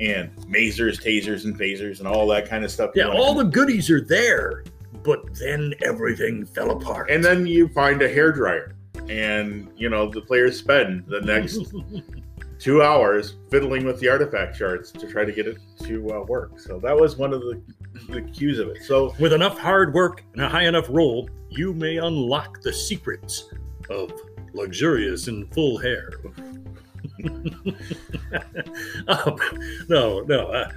and 0.00 0.34
masers, 0.46 1.02
tasers, 1.02 1.44
and 1.44 1.58
phasers, 1.58 1.98
and 1.98 2.08
all 2.08 2.26
that 2.28 2.48
kind 2.48 2.64
of 2.64 2.70
stuff. 2.70 2.90
Yeah, 2.94 3.08
all 3.08 3.34
the 3.34 3.44
goodies 3.44 3.90
are 3.90 4.00
there, 4.00 4.64
but 5.02 5.34
then 5.34 5.74
everything 5.84 6.44
fell 6.46 6.70
apart. 6.70 7.10
and 7.10 7.22
then 7.22 7.46
you 7.46 7.68
find 7.68 8.02
a 8.02 8.08
hair 8.08 8.32
dryer, 8.32 8.74
and 9.08 9.68
you 9.76 9.88
know 9.88 10.08
the 10.10 10.20
players 10.20 10.58
spend 10.58 11.04
the 11.06 11.20
next 11.20 11.74
two 12.58 12.82
hours 12.82 13.34
fiddling 13.50 13.84
with 13.84 14.00
the 14.00 14.08
artifact 14.08 14.56
charts 14.56 14.90
to 14.92 15.06
try 15.10 15.24
to 15.24 15.32
get 15.32 15.46
it 15.46 15.58
to 15.82 16.10
uh, 16.14 16.20
work. 16.24 16.58
So 16.58 16.78
that 16.80 16.96
was 16.96 17.16
one 17.16 17.32
of 17.32 17.40
the 17.40 17.60
the 18.08 18.22
cues 18.22 18.58
of 18.58 18.68
it. 18.68 18.82
So 18.82 19.14
With 19.20 19.32
enough 19.32 19.56
hard 19.58 19.94
work 19.94 20.24
and 20.32 20.42
a 20.42 20.48
high 20.48 20.64
enough 20.64 20.86
roll, 20.88 21.28
you 21.48 21.72
may 21.72 21.98
unlock 21.98 22.60
the 22.60 22.72
secrets 22.72 23.44
of 23.88 24.12
luxurious 24.54 25.28
and 25.28 25.52
full 25.52 25.78
hair. 25.78 26.10
Um, 29.06 29.38
no, 29.88 30.20
no. 30.20 30.48
Uh, 30.48 30.70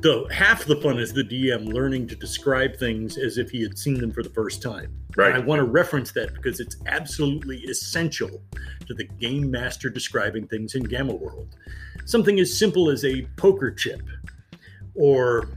the 0.00 0.26
half 0.32 0.64
the 0.64 0.76
fun 0.76 0.98
is 0.98 1.12
the 1.12 1.22
DM 1.22 1.72
learning 1.72 2.06
to 2.08 2.16
describe 2.16 2.76
things 2.76 3.18
as 3.18 3.38
if 3.38 3.50
he 3.50 3.62
had 3.62 3.78
seen 3.78 4.00
them 4.00 4.12
for 4.12 4.22
the 4.22 4.30
first 4.30 4.62
time. 4.62 4.92
right, 5.16 5.34
I 5.34 5.38
want 5.38 5.60
to 5.60 5.64
reference 5.64 6.12
that 6.12 6.34
because 6.34 6.60
it's 6.60 6.76
absolutely 6.86 7.58
essential 7.64 8.42
to 8.86 8.94
the 8.94 9.04
game 9.04 9.50
master 9.50 9.90
describing 9.90 10.46
things 10.48 10.74
in 10.74 10.82
Gamma 10.82 11.14
World. 11.14 11.56
Something 12.04 12.40
as 12.40 12.56
simple 12.56 12.90
as 12.90 13.04
a 13.04 13.22
poker 13.36 13.70
chip, 13.70 14.02
or 14.94 15.48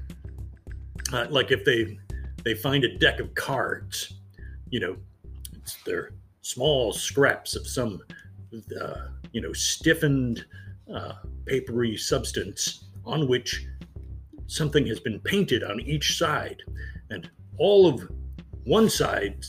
uh, 1.14 1.26
like 1.30 1.52
if 1.52 1.66
they 1.66 1.98
they 2.44 2.54
find 2.54 2.84
a 2.84 2.98
deck 2.98 3.20
of 3.20 3.34
cards, 3.34 4.14
you 4.70 4.80
know, 4.80 4.98
it's 5.56 5.78
they're 5.84 6.12
small 6.46 6.94
scraps 6.94 7.56
of 7.56 7.66
some 7.66 8.00
uh, 8.80 9.08
you 9.32 9.42
know 9.42 9.52
stiffened 9.52 10.46
uh, 10.94 11.14
papery 11.48 11.98
substance 11.98 12.86
on 13.04 13.28
which 13.28 13.66
something 14.46 14.86
has 14.86 15.00
been 15.00 15.20
painted 15.22 15.64
on 15.64 15.80
each 15.82 16.18
side, 16.18 16.62
and 17.10 17.30
all 17.58 17.88
of 17.88 18.08
one 18.64 18.88
side, 18.90 19.44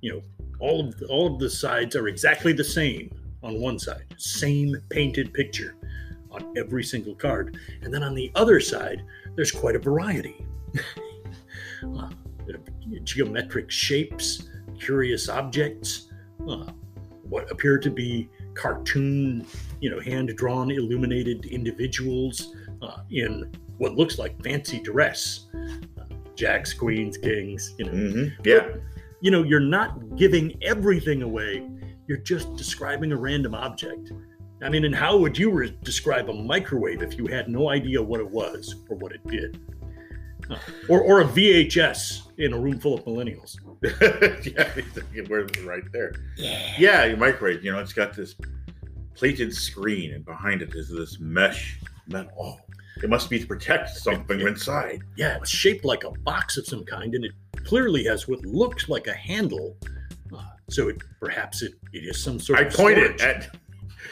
you 0.00 0.12
know, 0.12 0.22
all 0.60 0.88
of 0.88 0.96
the, 0.98 1.06
all 1.06 1.34
of 1.34 1.40
the 1.40 1.50
sides 1.50 1.96
are 1.96 2.06
exactly 2.06 2.52
the 2.52 2.64
same 2.64 3.10
on 3.42 3.60
one 3.60 3.78
side, 3.78 4.04
same 4.16 4.76
painted 4.88 5.34
picture 5.34 5.74
on 6.30 6.54
every 6.56 6.84
single 6.84 7.14
card, 7.16 7.58
and 7.82 7.92
then 7.92 8.04
on 8.04 8.14
the 8.14 8.30
other 8.36 8.60
side, 8.60 9.02
there's 9.34 9.52
quite 9.52 9.76
a 9.76 9.80
variety. 9.80 10.46
Uh, 11.82 12.08
geometric 13.04 13.70
shapes, 13.70 14.48
curious 14.78 15.28
objects, 15.28 16.06
uh, 16.48 16.70
what 17.28 17.50
appear 17.50 17.78
to 17.78 17.90
be 17.90 18.28
cartoon, 18.54 19.46
you 19.80 19.90
know, 19.90 20.00
hand-drawn, 20.00 20.70
illuminated 20.70 21.46
individuals 21.46 22.54
uh, 22.82 22.98
in 23.10 23.52
what 23.78 23.94
looks 23.94 24.18
like 24.18 24.40
fancy 24.42 24.80
dress. 24.80 25.46
Uh, 25.54 26.04
jacks, 26.34 26.72
queens, 26.72 27.16
kings, 27.16 27.74
you 27.78 27.84
know, 27.86 27.92
hmm 27.92 28.28
yeah, 28.44 28.68
you 29.20 29.30
know, 29.30 29.42
you're 29.42 29.58
not 29.60 30.16
giving 30.16 30.56
everything 30.62 31.22
away. 31.22 31.66
You're 32.06 32.18
just 32.18 32.54
describing 32.56 33.10
a 33.12 33.16
random 33.16 33.54
object. 33.54 34.12
I 34.62 34.68
mean, 34.68 34.84
and 34.84 34.94
how 34.94 35.16
would 35.16 35.36
you 35.36 35.50
re- 35.50 35.76
describe 35.82 36.30
a 36.30 36.32
microwave 36.32 37.02
if 37.02 37.18
you 37.18 37.26
had 37.26 37.48
no 37.48 37.70
idea 37.70 38.02
what 38.02 38.20
it 38.20 38.30
was 38.30 38.76
or 38.88 38.96
what 38.96 39.12
it 39.12 39.26
did? 39.26 39.58
Or, 40.88 41.00
or 41.00 41.20
a 41.22 41.24
VHS 41.24 42.38
in 42.38 42.52
a 42.52 42.58
room 42.58 42.78
full 42.78 42.94
of 42.94 43.04
millennials. 43.04 43.56
yeah, 45.12 45.24
we're 45.28 45.46
right 45.64 45.82
there. 45.92 46.14
Yeah, 46.78 47.06
your 47.06 47.16
microwave. 47.16 47.64
You 47.64 47.72
know, 47.72 47.80
it's 47.80 47.92
got 47.92 48.14
this 48.14 48.36
plated 49.14 49.52
screen, 49.52 50.14
and 50.14 50.24
behind 50.24 50.62
it 50.62 50.72
is 50.74 50.88
this 50.88 51.18
mesh 51.18 51.80
metal. 52.06 52.30
Oh, 52.40 52.56
it 53.02 53.10
must 53.10 53.28
be 53.28 53.40
to 53.40 53.46
protect 53.46 53.90
something 53.96 54.40
inside. 54.40 55.02
Yeah, 55.16 55.36
it's 55.36 55.50
shaped 55.50 55.84
like 55.84 56.04
a 56.04 56.10
box 56.10 56.56
of 56.56 56.66
some 56.66 56.84
kind, 56.84 57.14
and 57.14 57.24
it 57.24 57.32
clearly 57.64 58.04
has 58.04 58.28
what 58.28 58.44
looks 58.46 58.88
like 58.88 59.06
a 59.08 59.14
handle. 59.14 59.76
Uh, 60.32 60.42
so 60.70 60.88
it 60.88 60.98
perhaps 61.20 61.62
it, 61.62 61.74
it 61.92 62.04
is 62.04 62.22
some 62.22 62.38
sort 62.38 62.60
I 62.60 62.62
of 62.62 62.72
pointed 62.72 63.20
at 63.20 63.56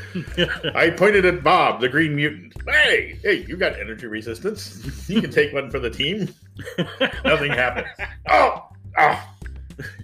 I 0.75 0.91
pointed 0.91 1.25
at 1.25 1.43
Bob, 1.43 1.81
the 1.81 1.89
green 1.89 2.15
mutant. 2.17 2.55
Hey, 2.69 3.19
hey, 3.23 3.45
you 3.47 3.57
got 3.57 3.79
energy 3.79 4.07
resistance. 4.07 5.09
You 5.09 5.21
can 5.21 5.31
take 5.31 5.53
one 5.53 5.71
for 5.71 5.79
the 5.79 5.91
team. 5.91 6.33
Nothing 7.25 7.53
happens. 7.53 7.89
Oh, 8.29 8.69
oh. 8.99 9.29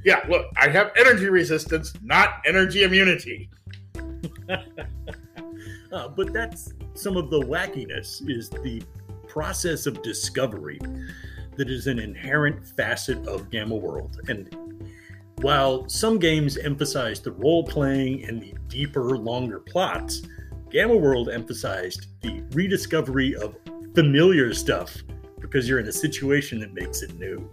Yeah, 0.04 0.24
look, 0.28 0.46
I 0.60 0.68
have 0.68 0.90
energy 0.96 1.28
resistance, 1.28 1.92
not 2.02 2.42
energy 2.44 2.82
immunity. 2.82 3.48
Uh, 5.92 6.06
but 6.06 6.32
that's 6.32 6.72
some 6.94 7.16
of 7.16 7.30
the 7.30 7.40
wackiness 7.40 8.22
is 8.28 8.48
the 8.48 8.80
process 9.26 9.86
of 9.86 10.00
discovery 10.02 10.78
that 11.56 11.68
is 11.68 11.88
an 11.88 11.98
inherent 11.98 12.64
facet 12.64 13.26
of 13.26 13.50
Gamma 13.50 13.74
World. 13.74 14.20
And 14.28 14.56
while 15.42 15.88
some 15.88 16.18
games 16.18 16.56
emphasize 16.58 17.20
the 17.20 17.32
role 17.32 17.64
playing 17.64 18.24
and 18.24 18.42
the 18.42 18.54
deeper, 18.68 19.16
longer 19.16 19.58
plots, 19.58 20.22
Gamma 20.70 20.96
World 20.96 21.30
emphasized 21.30 22.06
the 22.20 22.42
rediscovery 22.52 23.34
of 23.36 23.56
familiar 23.94 24.52
stuff 24.52 24.96
because 25.40 25.68
you're 25.68 25.80
in 25.80 25.88
a 25.88 25.92
situation 25.92 26.60
that 26.60 26.74
makes 26.74 27.02
it 27.02 27.18
new. 27.18 27.48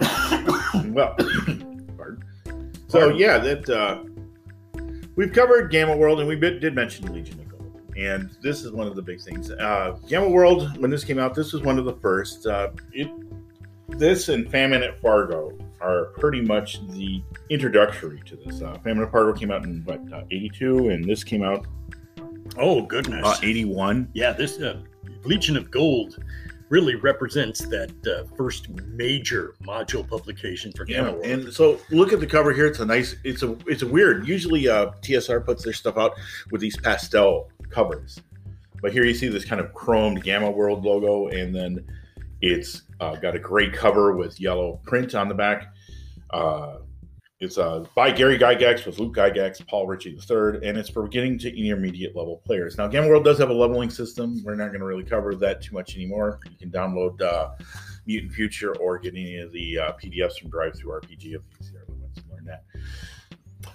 well, 0.92 1.14
pardon. 1.96 2.24
So 2.88 3.10
yeah, 3.10 3.38
that 3.38 3.68
uh, 3.68 4.02
we've 5.14 5.32
covered 5.32 5.70
Gamma 5.70 5.96
World, 5.96 6.18
and 6.20 6.28
we 6.28 6.34
bit- 6.34 6.60
did 6.60 6.74
mention 6.74 7.12
Legion 7.12 7.38
of 7.40 7.48
Gold, 7.50 7.92
and 7.96 8.30
this 8.42 8.64
is 8.64 8.72
one 8.72 8.86
of 8.86 8.96
the 8.96 9.02
big 9.02 9.20
things. 9.20 9.50
Uh, 9.50 9.96
Gamma 10.08 10.28
World, 10.28 10.78
when 10.78 10.90
this 10.90 11.04
came 11.04 11.18
out, 11.18 11.34
this 11.34 11.52
was 11.52 11.62
one 11.62 11.78
of 11.78 11.84
the 11.84 11.94
first. 11.94 12.46
Uh, 12.46 12.70
it, 12.92 13.10
this 13.88 14.30
and 14.30 14.50
Famine 14.50 14.82
at 14.82 14.98
Fargo 15.00 15.56
are 15.80 16.06
pretty 16.18 16.40
much 16.40 16.86
the 16.88 17.22
introductory 17.50 18.20
to 18.26 18.36
this. 18.36 18.62
Uh, 18.62 18.76
Famine 18.84 19.08
came 19.36 19.50
out 19.50 19.64
in 19.64 19.82
what 19.84 20.00
uh, 20.12 20.22
'82, 20.30 20.90
and 20.90 21.04
this 21.04 21.22
came 21.24 21.42
out 21.42 21.66
Oh, 22.56 22.82
goodness. 22.82 23.24
uh, 23.26 23.36
'81. 23.42 24.08
yeah, 24.14 24.32
this 24.32 24.58
uh, 24.60 24.80
Legion 25.24 25.56
of 25.56 25.70
Gold 25.70 26.18
really 26.70 26.96
represents 26.96 27.60
that 27.68 27.90
uh, 28.06 28.24
first 28.36 28.68
major 28.68 29.54
module 29.62 30.06
publication 30.06 30.70
for 30.72 30.84
Gamma 30.84 31.08
Yeah, 31.08 31.12
World. 31.14 31.24
and 31.26 31.52
so 31.54 31.80
look 31.90 32.12
at 32.12 32.20
the 32.20 32.26
cover 32.26 32.52
here. 32.52 32.66
It's 32.66 32.80
a 32.80 32.86
nice. 32.86 33.16
It's 33.24 33.42
a. 33.42 33.56
It's 33.66 33.82
a 33.82 33.86
weird. 33.86 34.26
Usually, 34.26 34.68
uh, 34.68 34.90
TSR 35.02 35.44
puts 35.44 35.64
their 35.64 35.72
stuff 35.72 35.96
out 35.96 36.12
with 36.50 36.60
these 36.60 36.76
pastel 36.76 37.50
covers, 37.70 38.18
but 38.82 38.92
here 38.92 39.04
you 39.04 39.14
see 39.14 39.28
this 39.28 39.44
kind 39.44 39.60
of 39.60 39.72
chromed 39.72 40.22
Gamma 40.22 40.50
World 40.50 40.84
logo, 40.84 41.28
and 41.28 41.54
then 41.54 41.86
it's 42.40 42.82
uh, 43.00 43.16
got 43.16 43.34
a 43.34 43.38
gray 43.38 43.70
cover 43.70 44.16
with 44.16 44.40
yellow 44.40 44.80
print 44.84 45.14
on 45.14 45.28
the 45.28 45.34
back. 45.34 45.74
Uh, 46.30 46.78
it's 47.40 47.56
uh, 47.56 47.84
by 47.94 48.10
Gary 48.10 48.36
Gygax 48.36 48.84
with 48.84 48.98
Luke 48.98 49.14
Gygax, 49.14 49.64
Paul 49.68 49.86
Reiche 49.86 50.06
III, 50.06 50.68
and 50.68 50.76
it's 50.76 50.88
for 50.88 51.04
beginning 51.04 51.38
to 51.38 51.56
intermediate 51.56 52.16
level 52.16 52.42
players. 52.44 52.76
Now, 52.76 52.88
Gamma 52.88 53.06
World 53.06 53.24
does 53.24 53.38
have 53.38 53.50
a 53.50 53.54
leveling 53.54 53.90
system. 53.90 54.42
We're 54.42 54.56
not 54.56 54.68
going 54.68 54.80
to 54.80 54.86
really 54.86 55.04
cover 55.04 55.36
that 55.36 55.62
too 55.62 55.72
much 55.72 55.94
anymore. 55.94 56.40
You 56.50 56.56
can 56.56 56.70
download 56.70 57.20
uh, 57.22 57.50
Mutant 58.06 58.32
Future 58.32 58.74
or 58.78 58.98
get 58.98 59.14
any 59.14 59.36
of 59.36 59.52
the 59.52 59.78
uh, 59.78 59.92
PDFs 60.02 60.40
from 60.40 60.50
DriveThruRPG 60.50 61.12
if 61.12 61.22
you 61.22 61.40
ever 61.80 61.92
want 61.92 62.14
to 62.16 62.22
learn 62.28 62.44
that. 62.46 62.64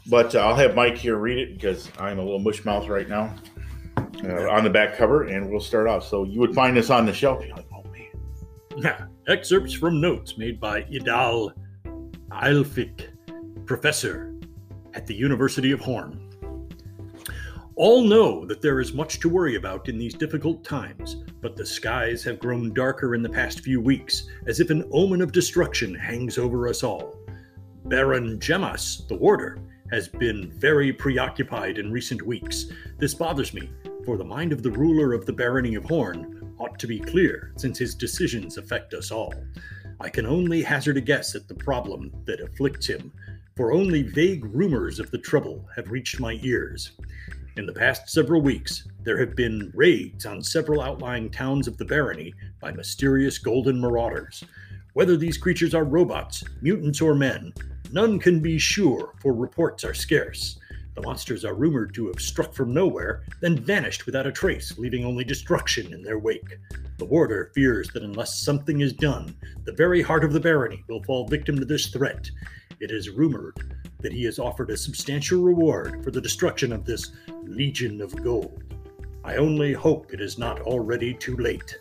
But 0.07 0.35
uh, 0.35 0.39
I'll 0.39 0.55
have 0.55 0.75
Mike 0.75 0.97
here 0.97 1.15
read 1.15 1.37
it 1.37 1.53
because 1.53 1.89
I'm 1.97 2.19
a 2.19 2.21
little 2.21 2.39
mush 2.39 2.65
mouth 2.65 2.89
right 2.89 3.07
now 3.07 3.33
uh, 4.25 4.49
on 4.49 4.65
the 4.65 4.69
back 4.69 4.97
cover, 4.97 5.23
and 5.23 5.49
we'll 5.49 5.61
start 5.61 5.87
off. 5.87 6.05
So 6.05 6.25
you 6.25 6.41
would 6.41 6.53
find 6.53 6.75
this 6.75 6.89
on 6.89 7.05
the 7.05 7.13
shelf. 7.13 7.41
Like. 7.49 7.72
Excerpts 9.27 9.73
from 9.73 10.01
notes 10.01 10.37
made 10.37 10.59
by 10.59 10.81
Idal 10.83 11.53
Eilfik, 12.31 13.07
professor 13.67 14.33
at 14.95 15.05
the 15.05 15.13
University 15.13 15.71
of 15.71 15.79
Horn. 15.79 16.19
All 17.75 18.03
know 18.03 18.45
that 18.45 18.61
there 18.61 18.79
is 18.79 18.93
much 18.93 19.19
to 19.19 19.29
worry 19.29 19.55
about 19.55 19.89
in 19.89 19.99
these 19.99 20.15
difficult 20.15 20.63
times, 20.63 21.17
but 21.41 21.55
the 21.55 21.65
skies 21.65 22.23
have 22.23 22.39
grown 22.39 22.73
darker 22.73 23.13
in 23.13 23.21
the 23.21 23.29
past 23.29 23.59
few 23.59 23.79
weeks, 23.79 24.27
as 24.47 24.59
if 24.59 24.71
an 24.71 24.89
omen 24.91 25.21
of 25.21 25.31
destruction 25.31 25.93
hangs 25.93 26.39
over 26.39 26.67
us 26.67 26.83
all. 26.83 27.19
Baron 27.85 28.39
Gemas, 28.39 29.07
the 29.07 29.15
warder, 29.15 29.59
has 29.91 30.07
been 30.07 30.49
very 30.51 30.91
preoccupied 30.91 31.77
in 31.77 31.91
recent 31.91 32.21
weeks. 32.23 32.71
This 32.97 33.13
bothers 33.13 33.53
me, 33.53 33.69
for 34.03 34.17
the 34.17 34.23
mind 34.23 34.51
of 34.51 34.63
the 34.63 34.71
ruler 34.71 35.13
of 35.13 35.27
the 35.27 35.33
barony 35.33 35.75
of 35.75 35.85
Horn 35.85 36.42
ought 36.63 36.79
to 36.79 36.87
be 36.87 36.99
clear, 36.99 37.51
since 37.57 37.77
his 37.77 37.93
decisions 37.93 38.57
affect 38.57 38.93
us 38.93 39.11
all. 39.11 39.33
I 39.99 40.09
can 40.09 40.25
only 40.25 40.61
hazard 40.61 40.95
a 40.95 41.01
guess 41.01 41.35
at 41.35 41.47
the 41.47 41.55
problem 41.55 42.11
that 42.25 42.39
afflicts 42.39 42.87
him, 42.87 43.11
for 43.57 43.73
only 43.73 44.01
vague 44.01 44.45
rumors 44.45 44.99
of 44.99 45.11
the 45.11 45.17
trouble 45.17 45.67
have 45.75 45.91
reached 45.91 46.21
my 46.21 46.39
ears. 46.41 46.93
In 47.57 47.65
the 47.65 47.73
past 47.73 48.09
several 48.09 48.41
weeks, 48.41 48.87
there 49.03 49.19
have 49.19 49.35
been 49.35 49.71
raids 49.75 50.25
on 50.25 50.41
several 50.41 50.81
outlying 50.81 51.29
towns 51.29 51.67
of 51.67 51.77
the 51.77 51.85
barony 51.85 52.33
by 52.61 52.71
mysterious 52.71 53.37
golden 53.37 53.79
marauders. 53.79 54.43
Whether 54.93 55.17
these 55.17 55.37
creatures 55.37 55.75
are 55.75 55.83
robots, 55.83 56.43
mutants, 56.61 57.01
or 57.01 57.13
men, 57.13 57.53
none 57.91 58.19
can 58.19 58.39
be 58.39 58.57
sure, 58.57 59.13
for 59.19 59.33
reports 59.33 59.83
are 59.83 59.93
scarce. 59.93 60.59
The 60.95 61.01
monsters 61.01 61.43
are 61.43 61.55
rumored 61.55 61.93
to 61.95 62.07
have 62.07 62.21
struck 62.21 62.53
from 62.53 62.73
nowhere, 62.73 63.23
then 63.41 63.57
vanished 63.57 64.05
without 64.05 64.27
a 64.27 64.31
trace, 64.31 64.77
leaving 64.77 65.05
only 65.05 65.23
destruction 65.23 65.93
in 65.93 66.03
their 66.03 66.19
wake. 66.19 66.59
The 66.97 67.05
warder 67.05 67.51
fears 67.55 67.89
that 67.93 68.03
unless 68.03 68.39
something 68.39 68.81
is 68.81 68.93
done, 68.93 69.35
the 69.65 69.73
very 69.73 70.01
heart 70.01 70.23
of 70.23 70.33
the 70.33 70.39
barony 70.39 70.83
will 70.87 71.03
fall 71.03 71.27
victim 71.27 71.57
to 71.57 71.65
this 71.65 71.87
threat. 71.87 72.29
It 72.79 72.91
is 72.91 73.09
rumored 73.09 73.75
that 73.99 74.13
he 74.13 74.23
has 74.25 74.37
offered 74.37 74.69
a 74.69 74.77
substantial 74.77 75.41
reward 75.41 76.03
for 76.03 76.11
the 76.11 76.21
destruction 76.21 76.71
of 76.71 76.85
this 76.85 77.11
Legion 77.43 78.01
of 78.01 78.15
Gold. 78.23 78.63
I 79.23 79.37
only 79.37 79.73
hope 79.73 80.13
it 80.13 80.21
is 80.21 80.37
not 80.37 80.59
already 80.61 81.13
too 81.13 81.37
late. 81.37 81.79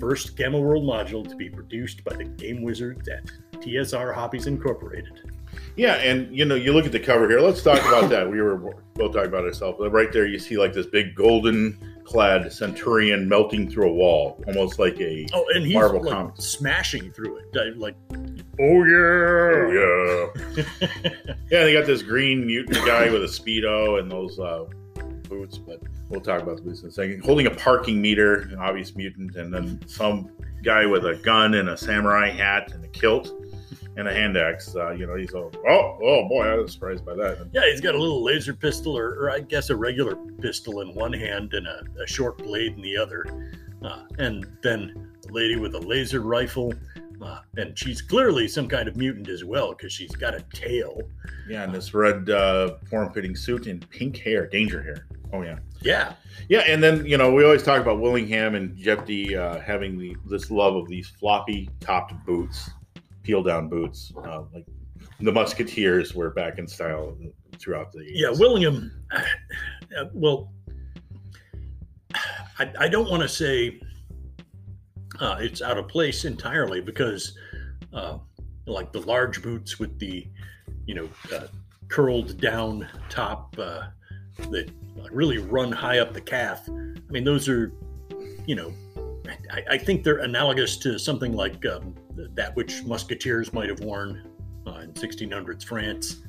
First 0.00 0.36
Gamma 0.36 0.58
World 0.58 0.84
module 0.84 1.26
to 1.28 1.36
be 1.36 1.48
produced 1.48 2.04
by 2.04 2.16
the 2.16 2.24
Game 2.24 2.62
Wizards 2.62 3.08
at 3.08 3.24
TSR 3.52 4.12
Hobbies 4.14 4.46
Incorporated. 4.46 5.33
Yeah, 5.76 5.94
and 5.94 6.34
you 6.36 6.44
know, 6.44 6.54
you 6.54 6.72
look 6.72 6.86
at 6.86 6.92
the 6.92 7.00
cover 7.00 7.28
here. 7.28 7.40
Let's 7.40 7.62
talk 7.62 7.80
about 7.80 8.08
that. 8.10 8.30
We 8.30 8.40
were 8.40 8.56
both 8.94 9.12
talking 9.12 9.28
about 9.28 9.44
ourselves. 9.44 9.76
But 9.78 9.90
right 9.90 10.12
there, 10.12 10.26
you 10.26 10.38
see 10.38 10.56
like 10.56 10.72
this 10.72 10.86
big 10.86 11.14
golden 11.14 11.78
clad 12.04 12.52
centurion 12.52 13.28
melting 13.28 13.70
through 13.70 13.88
a 13.88 13.92
wall, 13.92 14.42
almost 14.46 14.78
like 14.78 15.00
a 15.00 15.26
Oh, 15.32 15.44
and 15.54 15.64
he's 15.64 15.74
Marvel 15.74 16.02
like, 16.02 16.12
Comics. 16.12 16.44
smashing 16.44 17.10
through 17.12 17.38
it. 17.38 17.78
Like, 17.78 17.96
oh 18.60 18.84
yeah, 18.84 19.64
Oh, 19.66 20.32
yeah. 20.36 20.68
yeah, 21.50 21.64
they 21.64 21.72
got 21.72 21.86
this 21.86 22.02
green 22.02 22.46
mutant 22.46 22.84
guy 22.86 23.10
with 23.10 23.22
a 23.24 23.26
speedo 23.26 23.98
and 24.00 24.10
those 24.10 24.38
uh, 24.38 24.64
boots, 25.28 25.58
but 25.58 25.80
we'll 26.10 26.20
talk 26.20 26.42
about 26.42 26.56
the 26.56 26.62
boots 26.62 26.82
in 26.82 26.88
a 26.88 26.92
second. 26.92 27.24
Holding 27.24 27.46
a 27.46 27.50
parking 27.50 28.00
meter, 28.00 28.42
an 28.52 28.56
obvious 28.58 28.94
mutant, 28.94 29.36
and 29.36 29.52
then 29.52 29.80
some 29.86 30.30
guy 30.62 30.86
with 30.86 31.06
a 31.06 31.14
gun 31.16 31.54
and 31.54 31.68
a 31.70 31.76
samurai 31.76 32.28
hat 32.30 32.72
and 32.72 32.84
a 32.84 32.88
kilt 32.88 33.32
and 33.96 34.08
a 34.08 34.12
hand 34.12 34.36
axe. 34.36 34.74
Uh, 34.74 34.90
you 34.90 35.06
know, 35.06 35.16
he's 35.16 35.32
all, 35.32 35.50
oh, 35.68 35.98
oh 36.02 36.28
boy, 36.28 36.46
I 36.46 36.54
was 36.56 36.72
surprised 36.72 37.04
by 37.04 37.14
that. 37.14 37.48
Yeah, 37.52 37.62
he's 37.70 37.80
got 37.80 37.94
a 37.94 37.98
little 37.98 38.22
laser 38.22 38.54
pistol, 38.54 38.96
or, 38.96 39.14
or 39.14 39.30
I 39.30 39.40
guess 39.40 39.70
a 39.70 39.76
regular 39.76 40.16
pistol 40.40 40.80
in 40.80 40.94
one 40.94 41.12
hand 41.12 41.54
and 41.54 41.66
a, 41.66 41.82
a 42.02 42.06
short 42.06 42.38
blade 42.38 42.74
in 42.74 42.82
the 42.82 42.96
other. 42.96 43.52
Uh, 43.82 44.02
and 44.18 44.46
then 44.62 45.12
a 45.28 45.32
lady 45.32 45.56
with 45.56 45.74
a 45.74 45.80
laser 45.80 46.20
rifle. 46.20 46.72
Uh, 47.22 47.38
and 47.56 47.78
she's 47.78 48.02
clearly 48.02 48.48
some 48.48 48.68
kind 48.68 48.88
of 48.88 48.96
mutant 48.96 49.28
as 49.28 49.44
well 49.44 49.70
because 49.70 49.92
she's 49.92 50.14
got 50.14 50.34
a 50.34 50.40
tail. 50.52 51.00
Yeah, 51.48 51.62
and 51.62 51.74
this 51.74 51.94
red 51.94 52.28
uh, 52.28 52.76
form-fitting 52.90 53.36
suit 53.36 53.66
and 53.66 53.88
pink 53.88 54.18
hair, 54.18 54.46
danger 54.46 54.82
hair. 54.82 55.06
Oh 55.32 55.42
yeah, 55.42 55.58
Yeah, 55.80 56.14
yeah. 56.48 56.60
And 56.60 56.82
then 56.82 57.04
you 57.06 57.16
know 57.16 57.32
we 57.32 57.44
always 57.44 57.62
talk 57.62 57.80
about 57.80 58.00
Willingham 58.00 58.54
and 58.54 58.76
Jeff 58.76 59.04
Dee 59.06 59.36
uh, 59.36 59.58
having 59.60 59.98
the 59.98 60.16
this 60.26 60.50
love 60.50 60.76
of 60.76 60.88
these 60.88 61.08
floppy-topped 61.08 62.12
boots, 62.26 62.70
peel-down 63.24 63.68
boots, 63.68 64.12
uh, 64.24 64.42
like 64.52 64.66
the 65.20 65.32
Musketeers 65.32 66.14
were 66.14 66.30
back 66.30 66.58
in 66.58 66.68
style 66.68 67.16
throughout 67.58 67.90
the. 67.92 68.04
yeah. 68.06 68.28
80s. 68.28 68.38
Willingham. 68.38 68.92
Uh, 69.96 70.06
well, 70.12 70.50
I, 72.58 72.72
I 72.80 72.88
don't 72.88 73.08
want 73.08 73.22
to 73.22 73.28
say 73.28 73.80
uh, 75.20 75.36
it's 75.38 75.62
out 75.62 75.78
of 75.78 75.86
place 75.86 76.24
entirely 76.24 76.80
because, 76.80 77.36
uh, 77.92 78.18
like 78.66 78.92
the 78.92 79.00
large 79.02 79.40
boots 79.40 79.78
with 79.78 79.96
the, 80.00 80.26
you 80.86 80.94
know, 80.96 81.08
uh, 81.32 81.46
curled 81.88 82.40
down 82.40 82.88
top 83.08 83.54
uh, 83.58 83.88
that 84.50 84.68
really 85.12 85.38
run 85.38 85.70
high 85.70 85.98
up 85.98 86.12
the 86.12 86.20
calf. 86.20 86.68
I 86.68 87.12
mean, 87.12 87.22
those 87.22 87.48
are, 87.48 87.72
you 88.46 88.56
know, 88.56 88.72
I, 89.50 89.62
I 89.72 89.78
think 89.78 90.02
they're 90.02 90.18
analogous 90.18 90.76
to 90.78 90.98
something 90.98 91.34
like 91.34 91.64
um, 91.66 91.94
that 92.16 92.54
which 92.56 92.84
musketeers 92.84 93.52
might 93.52 93.68
have 93.68 93.80
worn 93.80 94.22
uh, 94.66 94.80
in 94.80 94.92
1600s 94.92 95.64
France, 95.64 96.22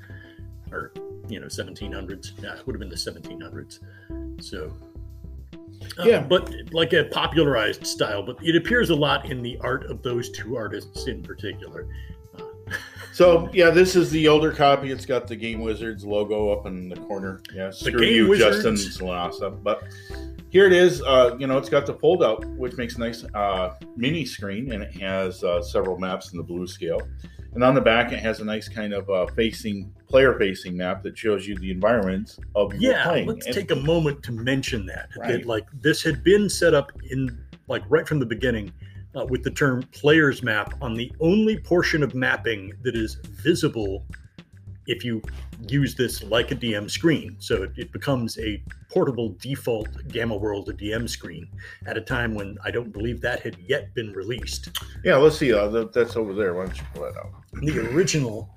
or 0.72 0.92
you 1.28 1.40
know 1.40 1.48
1700s. 1.48 2.32
Yeah, 2.42 2.56
it 2.58 2.66
would 2.66 2.76
have 2.76 2.80
been 2.80 2.90
the 2.90 2.96
1700s. 2.96 3.80
So. 4.44 4.74
uh, 6.00 6.04
Yeah. 6.04 6.22
but 6.22 6.52
like 6.72 6.94
a 6.94 7.06
popularized 7.06 7.86
style, 7.86 8.24
but 8.24 8.38
it 8.44 8.56
appears 8.56 8.90
a 8.90 8.96
lot 8.96 9.30
in 9.32 9.42
the 9.42 9.58
art 9.62 9.86
of 9.86 10.02
those 10.02 10.30
two 10.30 10.56
artists 10.58 11.08
in 11.08 11.22
particular. 11.24 11.88
So 13.16 13.50
yeah, 13.54 13.70
this 13.70 13.96
is 13.96 14.12
the 14.12 14.28
older 14.28 14.52
copy. 14.52 14.92
It's 14.92 15.06
got 15.06 15.26
the 15.26 15.38
Game 15.38 15.62
Wizards 15.62 16.04
logo 16.04 16.50
up 16.52 16.66
in 16.66 16.90
the 16.90 16.98
corner. 16.98 17.40
Yeah, 17.54 17.72
screw 17.72 17.98
Game 17.98 18.14
you, 18.14 18.28
Wizards. 18.28 18.62
Justin 18.62 18.74
Salasa. 19.08 19.64
But 19.64 19.84
here 20.50 20.66
it 20.66 20.74
is. 20.74 21.02
Uh, 21.02 21.34
you 21.40 21.48
know, 21.48 21.58
it's 21.58 21.70
got 21.70 21.86
the 21.86 21.94
fold 21.94 22.26
out, 22.26 22.44
which 22.58 22.76
makes 22.76 22.98
a 22.98 23.00
nice 23.00 23.24
uh, 23.34 23.76
mini 23.96 24.26
screen, 24.26 24.74
and 24.74 24.84
it 24.84 24.92
has 24.98 25.46
uh, 25.46 25.62
several 25.62 25.98
maps 25.98 26.34
in 26.34 26.38
the 26.38 26.44
blue 26.44 26.68
scale. 26.68 27.00
And 27.54 27.64
on 27.64 27.74
the 27.74 27.80
back, 27.80 28.12
it 28.12 28.20
has 28.20 28.42
a 28.42 28.44
nice 28.44 28.68
kind 28.68 28.94
of 28.94 29.10
uh, 29.10 29.28
facing 29.28 29.94
player 30.10 30.38
facing 30.38 30.76
map 30.76 31.02
that 31.04 31.18
shows 31.18 31.48
you 31.48 31.56
the 31.56 31.72
environments 31.72 32.38
of 32.54 32.74
your 32.74 32.92
Yeah, 32.92 33.04
playing. 33.06 33.28
let's 33.30 33.46
And- 33.46 33.56
take 33.56 33.72
a 33.72 33.78
moment 33.78 34.24
to 34.24 34.34
mention 34.34 34.86
that. 34.88 35.08
Right. 35.18 35.32
That 35.32 35.46
like 35.46 35.68
this 35.80 36.04
had 36.04 36.22
been 36.22 36.50
set 36.50 36.74
up 36.74 36.92
in 37.12 37.40
like 37.70 37.84
right 37.88 38.06
from 38.06 38.20
the 38.20 38.26
beginning 38.26 38.74
uh, 39.16 39.26
with 39.30 39.44
the 39.44 39.52
term 39.52 39.82
player's 39.92 40.44
map 40.44 40.74
on 40.82 40.94
the 40.94 41.12
only 41.20 41.58
portion 41.58 42.04
of 42.04 42.14
mapping 42.14 42.74
that 42.84 42.96
is 42.96 43.16
visible 43.24 44.06
if 44.88 45.04
you 45.04 45.22
use 45.68 45.96
this 45.96 46.24
like 46.24 46.52
a 46.52 46.56
DM 46.56 46.90
screen. 46.90 47.36
So 47.40 47.64
it, 47.64 47.72
it 47.78 47.92
becomes 47.92 48.38
a 48.40 48.62
portable 48.92 49.36
default 49.40 49.88
Gamma 50.10 50.36
World 50.36 50.72
DM 50.78 51.10
screen 51.10 51.48
at 51.88 51.98
a 51.98 52.02
time 52.02 52.36
when 52.36 52.58
I 52.64 52.72
don't 52.72 52.92
believe 52.92 53.22
that 53.22 53.42
had 53.42 53.58
yet 53.68 53.94
been 53.96 54.14
released. 54.14 54.70
yeah, 55.04 55.16
let's 55.16 55.38
see. 55.38 55.54
Uh, 55.54 55.68
that, 55.70 55.94
that's 55.94 56.16
over 56.16 56.34
there. 56.34 56.54
Why 56.54 56.66
don't 56.66 56.78
you 56.78 56.84
pull 56.94 57.04
that 57.04 57.18
out? 57.18 57.32
The 57.54 57.80
original. 57.94 58.50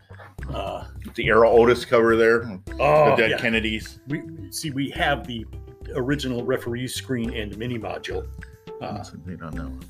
Uh, 0.52 0.86
The 1.14 1.26
Erol 1.26 1.58
Otus 1.58 1.84
cover 1.84 2.16
there. 2.16 2.58
Oh, 2.78 3.10
the 3.10 3.16
Dead 3.16 3.30
yeah. 3.30 3.38
Kennedys. 3.38 4.00
we 4.08 4.22
see 4.50 4.70
we 4.70 4.88
have 4.90 5.26
the 5.26 5.44
original 5.94 6.44
referee 6.44 6.88
screen 6.88 7.34
and 7.34 7.56
mini 7.58 7.78
module. 7.78 8.26
Uh, 8.80 9.02
on 9.42 9.50
that 9.50 9.64
one. 9.64 9.80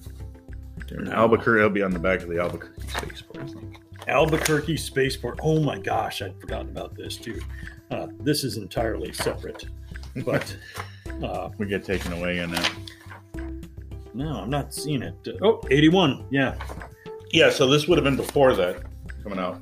No. 0.91 1.13
Albuquerque. 1.13 1.61
It'll 1.61 1.71
be 1.71 1.83
on 1.83 1.91
the 1.91 1.99
back 1.99 2.23
of 2.23 2.29
the 2.29 2.41
Albuquerque 2.41 2.83
spaceport. 2.89 3.43
I 3.43 3.47
think. 3.47 3.79
Albuquerque 4.07 4.77
Spaceport. 4.79 5.39
Oh 5.43 5.61
my 5.61 5.79
gosh, 5.79 6.23
I'd 6.23 6.41
forgotten 6.41 6.71
about 6.71 6.95
this 6.97 7.17
too. 7.17 7.41
Uh, 7.91 8.07
this 8.21 8.43
is 8.43 8.57
entirely 8.57 9.13
separate, 9.13 9.67
but 10.25 10.57
uh, 11.23 11.51
We 11.59 11.67
get 11.67 11.85
taken 11.85 12.13
away 12.15 12.39
in 12.39 12.51
that. 12.51 12.73
no, 14.15 14.41
I'm 14.41 14.51
not 14.51 14.73
seeing 14.73 15.03
it. 15.03 15.15
Oh, 15.43 15.61
81. 15.71 16.27
Yeah. 16.31 16.55
Yeah, 17.33 17.51
so 17.51 17.67
this 17.67 17.87
would 17.87 17.99
have 17.99 18.05
been 18.05 18.17
before 18.17 18.55
that 18.55 18.83
coming 19.23 19.39
out. 19.39 19.61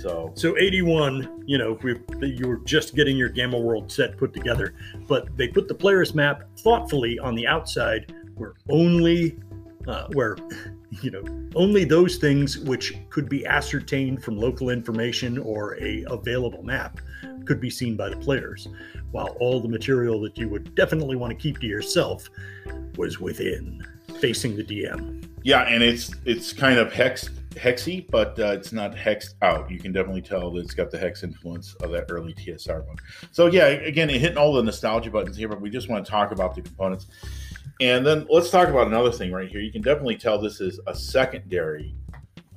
So 0.00 0.32
So 0.34 0.56
81, 0.56 1.42
you 1.46 1.58
know, 1.58 1.78
we, 1.82 1.96
you 2.22 2.46
were 2.48 2.58
just 2.64 2.94
getting 2.94 3.16
your 3.16 3.28
Gamma 3.28 3.58
World 3.58 3.90
set 3.92 4.16
put 4.16 4.32
together, 4.32 4.74
but 5.08 5.36
they 5.36 5.48
put 5.48 5.68
the 5.68 5.74
player's 5.74 6.14
map 6.14 6.44
thoughtfully 6.60 7.18
on 7.18 7.34
the 7.34 7.46
outside 7.46 8.14
where 8.36 8.54
only, 8.70 9.38
uh, 9.88 10.06
where, 10.12 10.36
you 11.02 11.10
know, 11.10 11.22
only 11.54 11.84
those 11.84 12.16
things 12.16 12.58
which 12.58 12.94
could 13.10 13.28
be 13.28 13.46
ascertained 13.46 14.22
from 14.22 14.38
local 14.38 14.70
information 14.70 15.38
or 15.38 15.76
a 15.82 16.04
available 16.08 16.62
map 16.62 17.00
could 17.46 17.60
be 17.60 17.70
seen 17.70 17.96
by 17.96 18.08
the 18.10 18.16
players, 18.16 18.68
while 19.10 19.36
all 19.40 19.60
the 19.60 19.68
material 19.68 20.20
that 20.20 20.36
you 20.36 20.48
would 20.48 20.74
definitely 20.74 21.16
want 21.16 21.30
to 21.30 21.36
keep 21.36 21.58
to 21.58 21.66
yourself 21.66 22.28
was 22.96 23.18
within, 23.18 23.82
facing 24.20 24.54
the 24.54 24.64
DM. 24.64 25.26
yeah, 25.42 25.62
and 25.62 25.82
it's 25.82 26.10
it's 26.26 26.52
kind 26.52 26.78
of 26.78 26.92
hex 26.92 27.30
hexy, 27.52 28.08
but 28.10 28.38
uh, 28.38 28.52
it's 28.52 28.72
not 28.72 28.94
hexed 28.94 29.34
out. 29.42 29.70
You 29.70 29.78
can 29.78 29.92
definitely 29.92 30.22
tell 30.22 30.50
that 30.52 30.60
it's 30.60 30.74
got 30.74 30.90
the 30.90 30.98
hex 30.98 31.22
influence 31.22 31.74
of 31.82 31.90
that 31.92 32.06
early 32.10 32.34
TSR 32.34 32.86
one. 32.86 32.96
So 33.32 33.46
yeah, 33.46 33.66
again, 33.66 34.10
it 34.10 34.20
hitting 34.20 34.38
all 34.38 34.52
the 34.52 34.62
nostalgia 34.62 35.10
buttons 35.10 35.36
here, 35.36 35.48
but 35.48 35.60
we 35.60 35.70
just 35.70 35.88
want 35.88 36.04
to 36.04 36.10
talk 36.10 36.30
about 36.32 36.54
the 36.54 36.62
components. 36.62 37.06
And 37.80 38.04
then 38.04 38.26
let's 38.28 38.50
talk 38.50 38.68
about 38.68 38.88
another 38.88 39.12
thing 39.12 39.32
right 39.32 39.48
here. 39.48 39.60
You 39.60 39.72
can 39.72 39.82
definitely 39.82 40.16
tell 40.16 40.40
this 40.40 40.60
is 40.60 40.80
a 40.86 40.94
secondary 40.94 41.94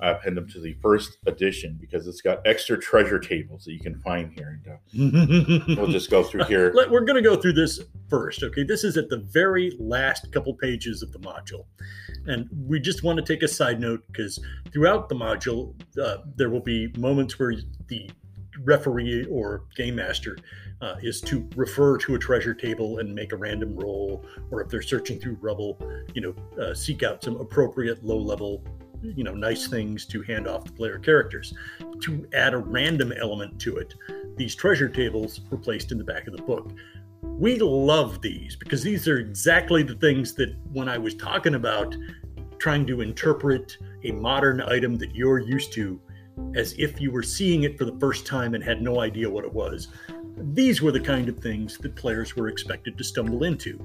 uh, 0.02 0.16
appendum 0.16 0.52
to 0.52 0.60
the 0.60 0.74
first 0.82 1.18
edition 1.28 1.78
because 1.80 2.08
it's 2.08 2.22
got 2.22 2.42
extra 2.46 2.78
treasure 2.80 3.20
tables 3.20 3.66
that 3.66 3.74
you 3.74 3.80
can 3.80 4.00
find 4.00 4.34
here. 4.34 4.60
And 4.94 5.70
uh, 5.70 5.76
we'll 5.78 5.92
just 5.92 6.10
go 6.10 6.24
through 6.24 6.46
here. 6.46 6.74
We're 6.90 7.06
going 7.06 7.22
to 7.22 7.30
go 7.30 7.36
through 7.36 7.54
this 7.54 7.82
first. 8.10 8.42
Okay, 8.42 8.64
this 8.64 8.84
is 8.84 8.98
at 8.98 9.10
the 9.10 9.18
very 9.18 9.78
last 9.80 10.32
couple 10.32 10.56
pages 10.56 11.04
of 11.04 11.12
the 11.12 11.20
module, 11.20 11.66
and 12.26 12.50
we 12.52 12.80
just 12.80 13.04
want 13.04 13.24
to 13.24 13.34
take 13.34 13.44
a 13.44 13.48
side 13.48 13.80
note 13.80 14.04
because 14.08 14.40
throughout 14.74 15.08
the 15.08 15.16
module, 15.16 15.76
uh, 16.02 16.18
there 16.36 16.50
will 16.50 16.62
be 16.62 16.92
moments 16.98 17.38
where 17.38 17.54
the 17.88 18.10
referee 18.64 19.26
or 19.26 19.64
game 19.76 19.96
master 19.96 20.38
uh, 20.82 20.96
is 21.02 21.22
to 21.22 21.48
refer 21.56 21.98
to 21.98 22.16
a 22.16 22.20
treasure 22.20 22.54
table 22.54 23.00
and 23.00 23.14
make 23.14 23.32
a 23.32 23.36
random 23.36 23.76
roll, 23.76 24.26
or 24.50 24.62
if 24.62 24.70
they're 24.70 24.82
searching 24.82 25.20
through 25.20 25.38
rubble, 25.42 25.78
you 26.14 26.22
know, 26.22 26.62
uh, 26.62 26.74
seek 26.74 27.04
out 27.04 27.24
some 27.24 27.36
appropriate 27.38 28.04
low 28.04 28.18
level. 28.18 28.64
You 29.04 29.24
know, 29.24 29.34
nice 29.34 29.68
things 29.68 30.06
to 30.08 30.22
hand 30.22 30.48
off 30.48 30.64
to 30.66 30.72
player 30.72 31.00
characters. 31.00 31.56
To 32.02 32.28
add 32.34 32.54
a 32.54 32.60
random 32.60 33.12
element 33.20 33.60
to 33.62 33.78
it, 33.78 33.96
these 34.38 34.54
treasure 34.54 34.90
tables 34.90 35.42
were 35.50 35.58
placed 35.58 35.92
in 35.92 35.98
the 35.98 36.04
back 36.04 36.28
of 36.28 36.36
the 36.36 36.44
book. 36.44 36.72
We 37.24 37.58
love 37.58 38.22
these 38.22 38.56
because 38.56 38.84
these 38.84 39.08
are 39.08 39.18
exactly 39.18 39.82
the 39.82 39.96
things 39.96 40.34
that 40.36 40.56
when 40.72 40.88
I 40.88 41.00
was 41.00 41.16
talking 41.16 41.56
about 41.56 41.96
trying 42.60 42.86
to 42.86 43.02
interpret 43.02 43.76
a 44.04 44.12
modern 44.12 44.62
item 44.62 44.96
that 44.98 45.16
you're 45.16 45.40
used 45.40 45.74
to 45.74 46.00
as 46.56 46.74
if 46.78 47.00
you 47.00 47.12
were 47.12 47.24
seeing 47.24 47.64
it 47.64 47.78
for 47.78 47.86
the 47.86 47.98
first 48.00 48.26
time 48.26 48.54
and 48.54 48.64
had 48.64 48.82
no 48.82 49.00
idea 49.00 49.30
what 49.30 49.46
it 49.46 49.54
was, 49.54 49.88
these 50.38 50.82
were 50.82 50.92
the 50.92 51.00
kind 51.00 51.30
of 51.30 51.40
things 51.40 51.78
that 51.78 51.96
players 51.96 52.36
were 52.36 52.48
expected 52.48 52.98
to 52.98 53.04
stumble 53.04 53.44
into 53.44 53.80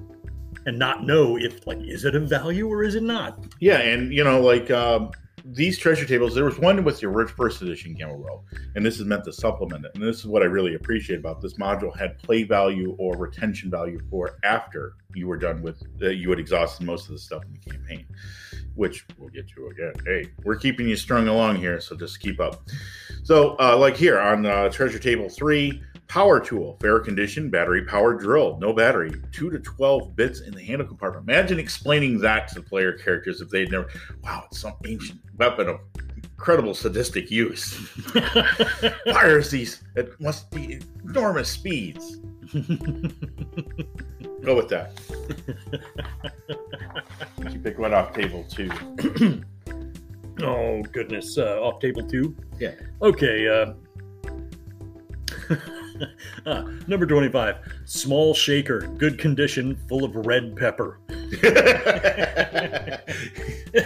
and 0.67 0.79
not 0.79 1.05
know 1.05 1.37
if 1.39 1.67
like 1.67 1.79
is 1.81 2.05
it 2.05 2.15
of 2.15 2.29
value 2.29 2.69
or 2.69 2.83
is 2.83 2.95
it 2.95 3.03
not? 3.03 3.45
Yeah, 3.61 3.79
and 3.79 4.13
you 4.13 4.25
know, 4.25 4.41
like 4.41 4.71
um, 4.71 5.11
these 5.53 5.79
treasure 5.79 6.07
tables, 6.07 6.35
there 6.35 6.45
was 6.45 6.59
one 6.59 6.83
with 6.83 7.01
your 7.01 7.27
first 7.29 7.63
edition 7.63 7.95
Gamma 7.95 8.15
World, 8.15 8.45
and 8.75 8.85
this 8.85 8.99
is 8.99 9.07
meant 9.07 9.25
to 9.25 9.33
supplement 9.33 9.85
it. 9.85 9.93
And 9.95 10.03
this 10.03 10.19
is 10.19 10.27
what 10.27 10.43
I 10.43 10.47
really 10.47 10.75
appreciate 10.75 11.21
about 11.21 11.41
this 11.41 11.55
module 11.55 11.97
had 11.97 12.19
play 12.19 12.43
value 12.43 12.97
or 12.99 13.17
retention 13.17 13.71
value 13.71 14.01
for 14.11 14.39
after 14.43 14.95
you 15.15 15.29
were 15.29 15.37
done 15.37 15.63
with 15.63 15.83
uh, 16.03 16.09
you 16.09 16.31
had 16.31 16.41
exhausted 16.41 16.85
most 16.85 17.07
of 17.07 17.13
the 17.13 17.19
stuff 17.19 17.45
in 17.45 17.53
the 17.53 17.71
campaign, 17.71 18.07
which 18.75 19.07
we'll 19.19 19.31
get 19.31 19.49
to 19.51 19.69
again. 19.69 19.93
Hey, 20.05 20.31
we're 20.45 20.57
keeping 20.57 20.89
you 20.89 20.97
strung 20.97 21.29
along 21.29 21.57
here, 21.57 21.81
so 21.81 21.97
just 21.97 22.21
keep 22.21 22.41
up. 22.41 22.63
So, 23.23 23.57
uh, 23.61 23.77
like 23.77 23.97
here 23.97 24.19
on 24.19 24.47
uh, 24.47 24.69
treasure 24.69 24.99
table 24.99 25.29
three. 25.29 25.83
Power 26.09 26.39
tool, 26.41 26.77
fair 26.81 27.01
condition, 27.01 27.51
battery 27.51 27.85
power 27.85 28.15
drill, 28.15 28.59
no 28.61 28.73
battery, 28.73 29.13
two 29.33 29.51
to 29.51 29.59
12 29.59 30.15
bits 30.15 30.41
in 30.41 30.55
the 30.55 30.63
handle 30.63 30.87
compartment. 30.87 31.29
Imagine 31.29 31.59
explaining 31.59 32.19
that 32.21 32.49
to 32.49 32.55
the 32.57 32.63
player 32.63 32.93
characters 32.93 33.41
if 33.41 33.51
they'd 33.51 33.71
never, 33.71 33.89
wow, 34.23 34.45
it's 34.47 34.61
some 34.61 34.75
ancient 34.87 35.21
weapon 35.37 35.69
of 35.69 35.81
incredible 36.17 36.75
sadistic 36.75 37.31
use. 37.31 37.75
Fires 39.13 39.51
these, 39.51 39.83
it 39.97 40.19
must 40.21 40.51
be 40.53 40.81
enormous 41.05 41.49
speeds. 41.49 42.17
Go 44.45 44.55
with 44.55 44.69
that. 44.69 44.93
you 47.53 47.59
pick 47.59 47.79
one 47.79 47.93
off 47.93 48.13
table 48.15 48.45
two. 48.49 48.71
oh 50.43 50.83
goodness 50.93 51.39
uh, 51.39 51.59
off 51.63 51.81
table 51.81 52.07
two 52.07 52.37
Yeah. 52.61 52.73
okay 53.01 53.49
uh, 53.49 53.73
uh, 56.47 56.63
number 56.87 57.07
25 57.07 57.57
small 57.85 58.35
shaker 58.35 58.81
good 58.99 59.19
condition 59.19 59.77
full 59.89 60.05
of 60.05 60.15
red 60.27 60.57
pepper 60.57 60.99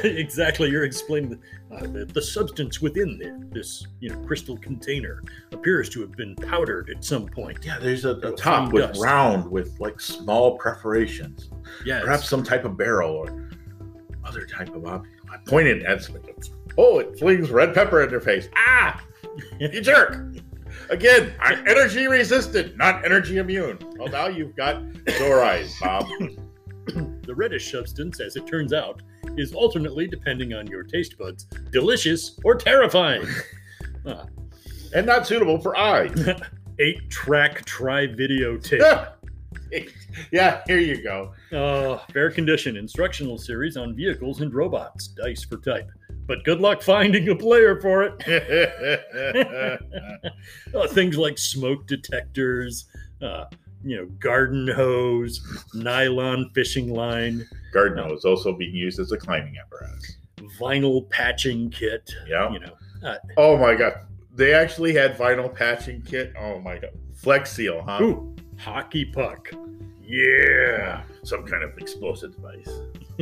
exactly 0.05 0.71
you're 0.71 0.85
explaining 0.85 1.31
the, 1.31 1.39
uh, 1.77 1.81
the, 1.81 2.05
the 2.13 2.23
substance 2.23 2.81
within 2.81 3.49
this 3.53 3.87
you 4.01 4.09
know 4.11 4.17
crystal 4.27 4.57
container 4.59 5.23
appears 5.53 5.89
to 5.89 6.01
have 6.01 6.13
been 6.13 6.35
powdered 6.37 6.91
at 6.91 7.05
some 7.05 7.27
point 7.27 7.59
yeah, 7.65 7.79
there's 7.79 8.05
a, 8.05 8.17
a 8.17 8.33
top 8.33 8.73
with 8.73 8.89
dust. 8.89 9.01
round 9.03 9.51
with 9.51 9.79
like 9.81 10.01
small 10.01 10.57
perforations. 10.59 11.51
yeah 11.85 12.01
perhaps 12.01 12.29
some 12.29 12.43
type 12.43 12.65
of 12.65 12.77
barrel 12.77 13.11
or 13.13 13.49
other 14.25 14.47
type 14.47 14.75
of 14.75 14.87
object. 14.87 15.15
I 15.31 15.37
pointed 15.39 15.83
at 15.85 16.03
something. 16.03 16.23
Oh, 16.79 16.99
it 16.99 17.19
flings 17.19 17.51
red 17.51 17.75
pepper 17.75 18.03
in 18.03 18.11
their 18.11 18.21
face. 18.21 18.49
Ah, 18.57 19.03
you 19.59 19.81
jerk! 19.81 20.25
Again, 20.89 21.33
I'm 21.41 21.67
energy 21.67 22.07
resistant, 22.07 22.77
not 22.77 23.05
energy 23.05 23.39
immune. 23.39 23.79
Well, 23.97 24.09
now 24.09 24.27
you've 24.27 24.57
got 24.57 24.83
sore 25.19 25.43
eyes, 25.43 25.75
Bob. 25.81 26.07
the 26.87 27.35
reddish 27.35 27.71
substance 27.71 28.21
as 28.21 28.37
it 28.37 28.47
turns 28.47 28.73
out 28.73 29.03
is 29.37 29.53
alternately 29.53 30.07
depending 30.07 30.55
on 30.55 30.67
your 30.67 30.83
taste 30.83 31.17
buds 31.19 31.45
delicious 31.71 32.41
or 32.43 32.55
terrifying 32.55 33.25
Ah, 34.07 34.27
and 34.95 35.07
not 35.07 35.27
suitable 35.27 35.61
for 35.61 35.77
eyes. 35.77 36.29
eight 36.81 37.09
track 37.11 37.65
tri 37.65 38.07
video 38.07 38.57
tape 38.57 38.83
yeah, 40.33 40.63
here 40.67 40.79
you 40.79 41.03
go. 41.03 41.33
Uh, 41.53 41.99
fair 42.13 42.31
condition 42.31 42.77
instructional 42.77 43.39
series 43.39 43.77
on 43.77 43.95
vehicles 43.95 44.41
and 44.41 44.53
robots. 44.53 45.09
Dice 45.09 45.45
for 45.45 45.59
type. 45.59 45.91
But 46.31 46.45
good 46.45 46.61
luck 46.61 46.81
finding 46.81 47.29
a 47.29 47.35
player 47.35 47.81
for 47.81 48.05
it. 48.05 49.81
Uh, 50.73 50.87
things 50.87 51.19
like 51.19 51.37
smoke 51.37 51.89
detectors, 51.89 52.85
uh, 53.21 53.47
you 53.83 53.97
know, 53.97 54.07
garden 54.21 54.69
hose, 54.69 55.41
nylon 55.75 56.49
fishing 56.55 56.95
line, 56.95 57.45
Garden 57.75 57.99
hose 58.05 58.25
also 58.25 58.53
being 58.53 58.73
used 58.73 59.01
as 59.01 59.11
a 59.11 59.17
climbing 59.19 59.57
apparatus. 59.59 60.17
vinyl 60.61 61.11
patching 61.11 61.69
kit. 61.71 62.09
Yeah. 62.29 62.53
You 62.53 62.61
know, 62.61 62.75
Uh, 63.03 63.17
oh 63.37 63.57
my 63.59 63.75
god, 63.75 63.95
they 64.33 64.55
actually 64.55 64.95
had 64.95 65.17
vinyl 65.19 65.53
patching 65.53 66.01
kit. 66.03 66.33
Oh 66.39 66.61
my 66.61 66.79
god, 66.79 66.91
Flex 67.17 67.51
Seal, 67.53 67.83
huh? 67.83 67.99
Ooh, 68.03 68.37
hockey 68.57 69.05
puck. 69.05 69.51
Yeah. 70.05 71.03
Some 71.25 71.45
kind 71.45 71.65
of 71.65 71.77
explosive 71.79 72.37
device. 72.37 72.71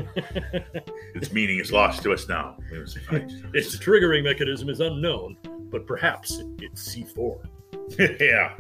its 1.15 1.33
meaning 1.33 1.59
is 1.59 1.73
lost 1.73 2.03
to 2.03 2.13
us 2.13 2.29
now. 2.29 2.57
its 2.71 3.77
triggering 3.79 4.25
mechanism 4.25 4.69
is 4.69 4.81
unknown, 4.81 5.37
but 5.71 5.87
perhaps 5.87 6.43
it's 6.61 6.95
C4. 6.95 7.39
yeah. 8.21 8.55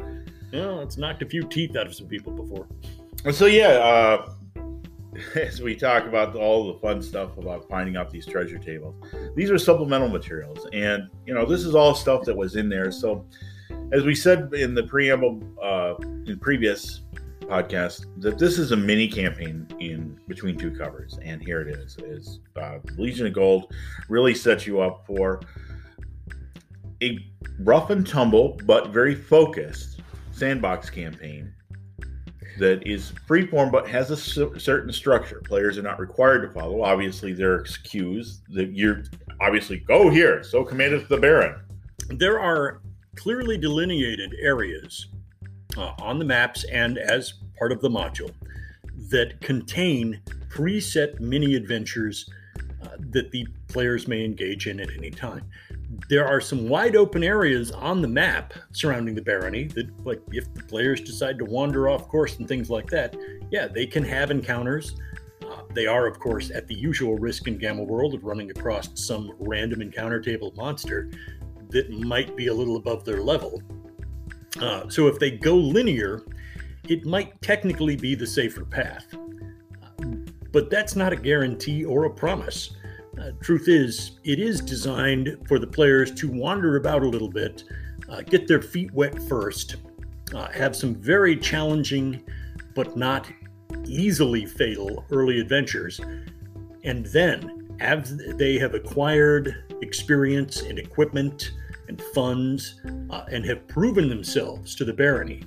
Well, 0.52 0.80
it's 0.80 0.96
knocked 0.96 1.22
a 1.22 1.26
few 1.26 1.42
teeth 1.44 1.76
out 1.76 1.86
of 1.86 1.94
some 1.94 2.06
people 2.06 2.32
before. 2.32 2.66
So 3.32 3.46
yeah, 3.46 3.68
uh, 3.68 4.32
as 5.34 5.60
we 5.60 5.74
talk 5.74 6.06
about 6.06 6.36
all 6.36 6.72
the 6.72 6.78
fun 6.78 7.02
stuff 7.02 7.36
about 7.38 7.68
finding 7.68 7.96
out 7.96 8.10
these 8.10 8.26
treasure 8.26 8.58
tables, 8.58 8.94
these 9.34 9.50
are 9.50 9.58
supplemental 9.58 10.08
materials, 10.08 10.66
and 10.72 11.08
you 11.26 11.34
know 11.34 11.44
this 11.44 11.64
is 11.64 11.74
all 11.74 11.94
stuff 11.94 12.24
that 12.24 12.36
was 12.36 12.56
in 12.56 12.68
there. 12.68 12.90
So, 12.90 13.26
as 13.92 14.04
we 14.04 14.14
said 14.14 14.52
in 14.54 14.74
the 14.74 14.84
preamble 14.84 15.42
uh, 15.62 15.94
in 16.26 16.38
previous 16.40 17.02
podcast, 17.48 18.06
that 18.18 18.38
this 18.38 18.58
is 18.58 18.72
a 18.72 18.76
mini 18.76 19.08
campaign 19.08 19.66
in 19.80 20.18
between 20.28 20.56
two 20.56 20.70
covers, 20.70 21.18
and 21.22 21.42
here 21.42 21.60
it 21.60 21.68
is: 21.68 21.96
is 21.98 22.40
uh, 22.60 22.78
Legion 22.96 23.26
of 23.26 23.32
Gold 23.32 23.72
really 24.08 24.34
sets 24.34 24.66
you 24.66 24.80
up 24.80 25.06
for 25.06 25.40
a 27.02 27.18
rough 27.60 27.90
and 27.90 28.06
tumble 28.06 28.58
but 28.64 28.90
very 28.90 29.14
focused 29.14 30.00
sandbox 30.32 30.90
campaign 30.90 31.52
that 32.58 32.84
is 32.86 33.12
freeform 33.28 33.70
but 33.70 33.88
has 33.88 34.10
a 34.10 34.16
certain 34.16 34.92
structure. 34.92 35.40
Players 35.44 35.78
are 35.78 35.82
not 35.82 35.98
required 35.98 36.42
to 36.42 36.52
follow. 36.52 36.82
Obviously, 36.82 37.32
there 37.32 37.52
are 37.52 37.64
cues 37.84 38.40
that 38.48 38.74
you're 38.74 39.04
obviously 39.40 39.78
go 39.78 40.10
here. 40.10 40.42
So 40.42 40.64
commandeth 40.64 41.08
the 41.08 41.16
Baron. 41.16 41.60
There 42.08 42.40
are 42.40 42.80
clearly 43.16 43.58
delineated 43.58 44.34
areas 44.40 45.06
uh, 45.76 45.92
on 46.00 46.18
the 46.18 46.24
maps 46.24 46.64
and 46.64 46.98
as 46.98 47.34
part 47.58 47.72
of 47.72 47.80
the 47.80 47.88
module 47.88 48.32
that 49.10 49.40
contain 49.40 50.20
preset 50.48 51.18
mini 51.20 51.54
adventures 51.54 52.28
uh, 52.82 52.88
that 53.10 53.30
the 53.30 53.46
players 53.68 54.08
may 54.08 54.24
engage 54.24 54.66
in 54.66 54.80
at 54.80 54.90
any 54.96 55.10
time. 55.10 55.44
There 56.08 56.26
are 56.26 56.40
some 56.40 56.68
wide 56.68 56.96
open 56.96 57.22
areas 57.22 57.70
on 57.70 58.02
the 58.02 58.08
map 58.08 58.54
surrounding 58.72 59.14
the 59.14 59.22
barony 59.22 59.64
that 59.68 60.06
like 60.06 60.20
if 60.32 60.52
the 60.54 60.62
players 60.62 61.00
decide 61.00 61.38
to 61.38 61.44
wander 61.44 61.88
off 61.88 62.08
course 62.08 62.38
and 62.38 62.46
things 62.46 62.70
like 62.70 62.88
that 62.90 63.16
yeah 63.50 63.66
they 63.66 63.86
can 63.86 64.04
have 64.04 64.30
encounters. 64.30 64.96
Uh, 65.42 65.62
they 65.72 65.86
are 65.86 66.06
of 66.06 66.18
course 66.18 66.50
at 66.50 66.66
the 66.66 66.74
usual 66.74 67.16
risk 67.16 67.48
in 67.48 67.56
gamma 67.56 67.82
world 67.82 68.14
of 68.14 68.24
running 68.24 68.50
across 68.50 68.88
some 68.94 69.32
random 69.38 69.80
encounter 69.80 70.20
table 70.20 70.52
monster 70.56 71.10
that 71.70 71.90
might 71.90 72.36
be 72.36 72.46
a 72.46 72.54
little 72.54 72.76
above 72.76 73.04
their 73.04 73.22
level 73.22 73.62
uh, 74.60 74.88
so 74.88 75.06
if 75.06 75.18
they 75.18 75.30
go 75.30 75.54
linear 75.54 76.22
it 76.88 77.04
might 77.04 77.40
technically 77.42 77.96
be 77.96 78.14
the 78.14 78.26
safer 78.26 78.64
path. 78.64 79.06
But 80.52 80.70
that's 80.70 80.96
not 80.96 81.12
a 81.12 81.16
guarantee 81.16 81.84
or 81.84 82.04
a 82.04 82.10
promise. 82.10 82.70
Uh, 83.20 83.32
truth 83.40 83.68
is, 83.68 84.18
it 84.24 84.38
is 84.38 84.60
designed 84.60 85.36
for 85.46 85.58
the 85.58 85.66
players 85.66 86.12
to 86.14 86.28
wander 86.28 86.76
about 86.76 87.02
a 87.02 87.08
little 87.08 87.28
bit, 87.28 87.64
uh, 88.08 88.22
get 88.22 88.48
their 88.48 88.62
feet 88.62 88.92
wet 88.92 89.20
first, 89.24 89.76
uh, 90.34 90.48
have 90.48 90.74
some 90.74 90.94
very 90.94 91.36
challenging 91.36 92.22
but 92.74 92.96
not 92.96 93.30
easily 93.84 94.46
fatal 94.46 95.04
early 95.10 95.40
adventures, 95.40 96.00
and 96.84 97.06
then, 97.06 97.76
as 97.80 98.16
they 98.36 98.56
have 98.56 98.74
acquired 98.74 99.64
experience 99.82 100.62
and 100.62 100.78
equipment 100.78 101.52
and 101.88 102.00
funds 102.14 102.80
uh, 103.10 103.24
and 103.30 103.44
have 103.44 103.66
proven 103.66 104.08
themselves 104.08 104.74
to 104.76 104.84
the 104.84 104.92
barony, 104.92 105.42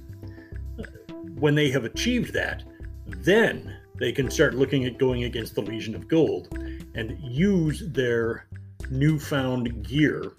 when 1.35 1.55
they 1.55 1.69
have 1.71 1.85
achieved 1.85 2.33
that, 2.33 2.63
then 3.07 3.77
they 3.99 4.11
can 4.11 4.29
start 4.29 4.55
looking 4.55 4.85
at 4.85 4.97
going 4.97 5.23
against 5.25 5.55
the 5.55 5.61
Legion 5.61 5.95
of 5.95 6.07
Gold 6.07 6.57
and 6.95 7.17
use 7.19 7.83
their 7.91 8.47
newfound 8.89 9.87
gear 9.87 10.33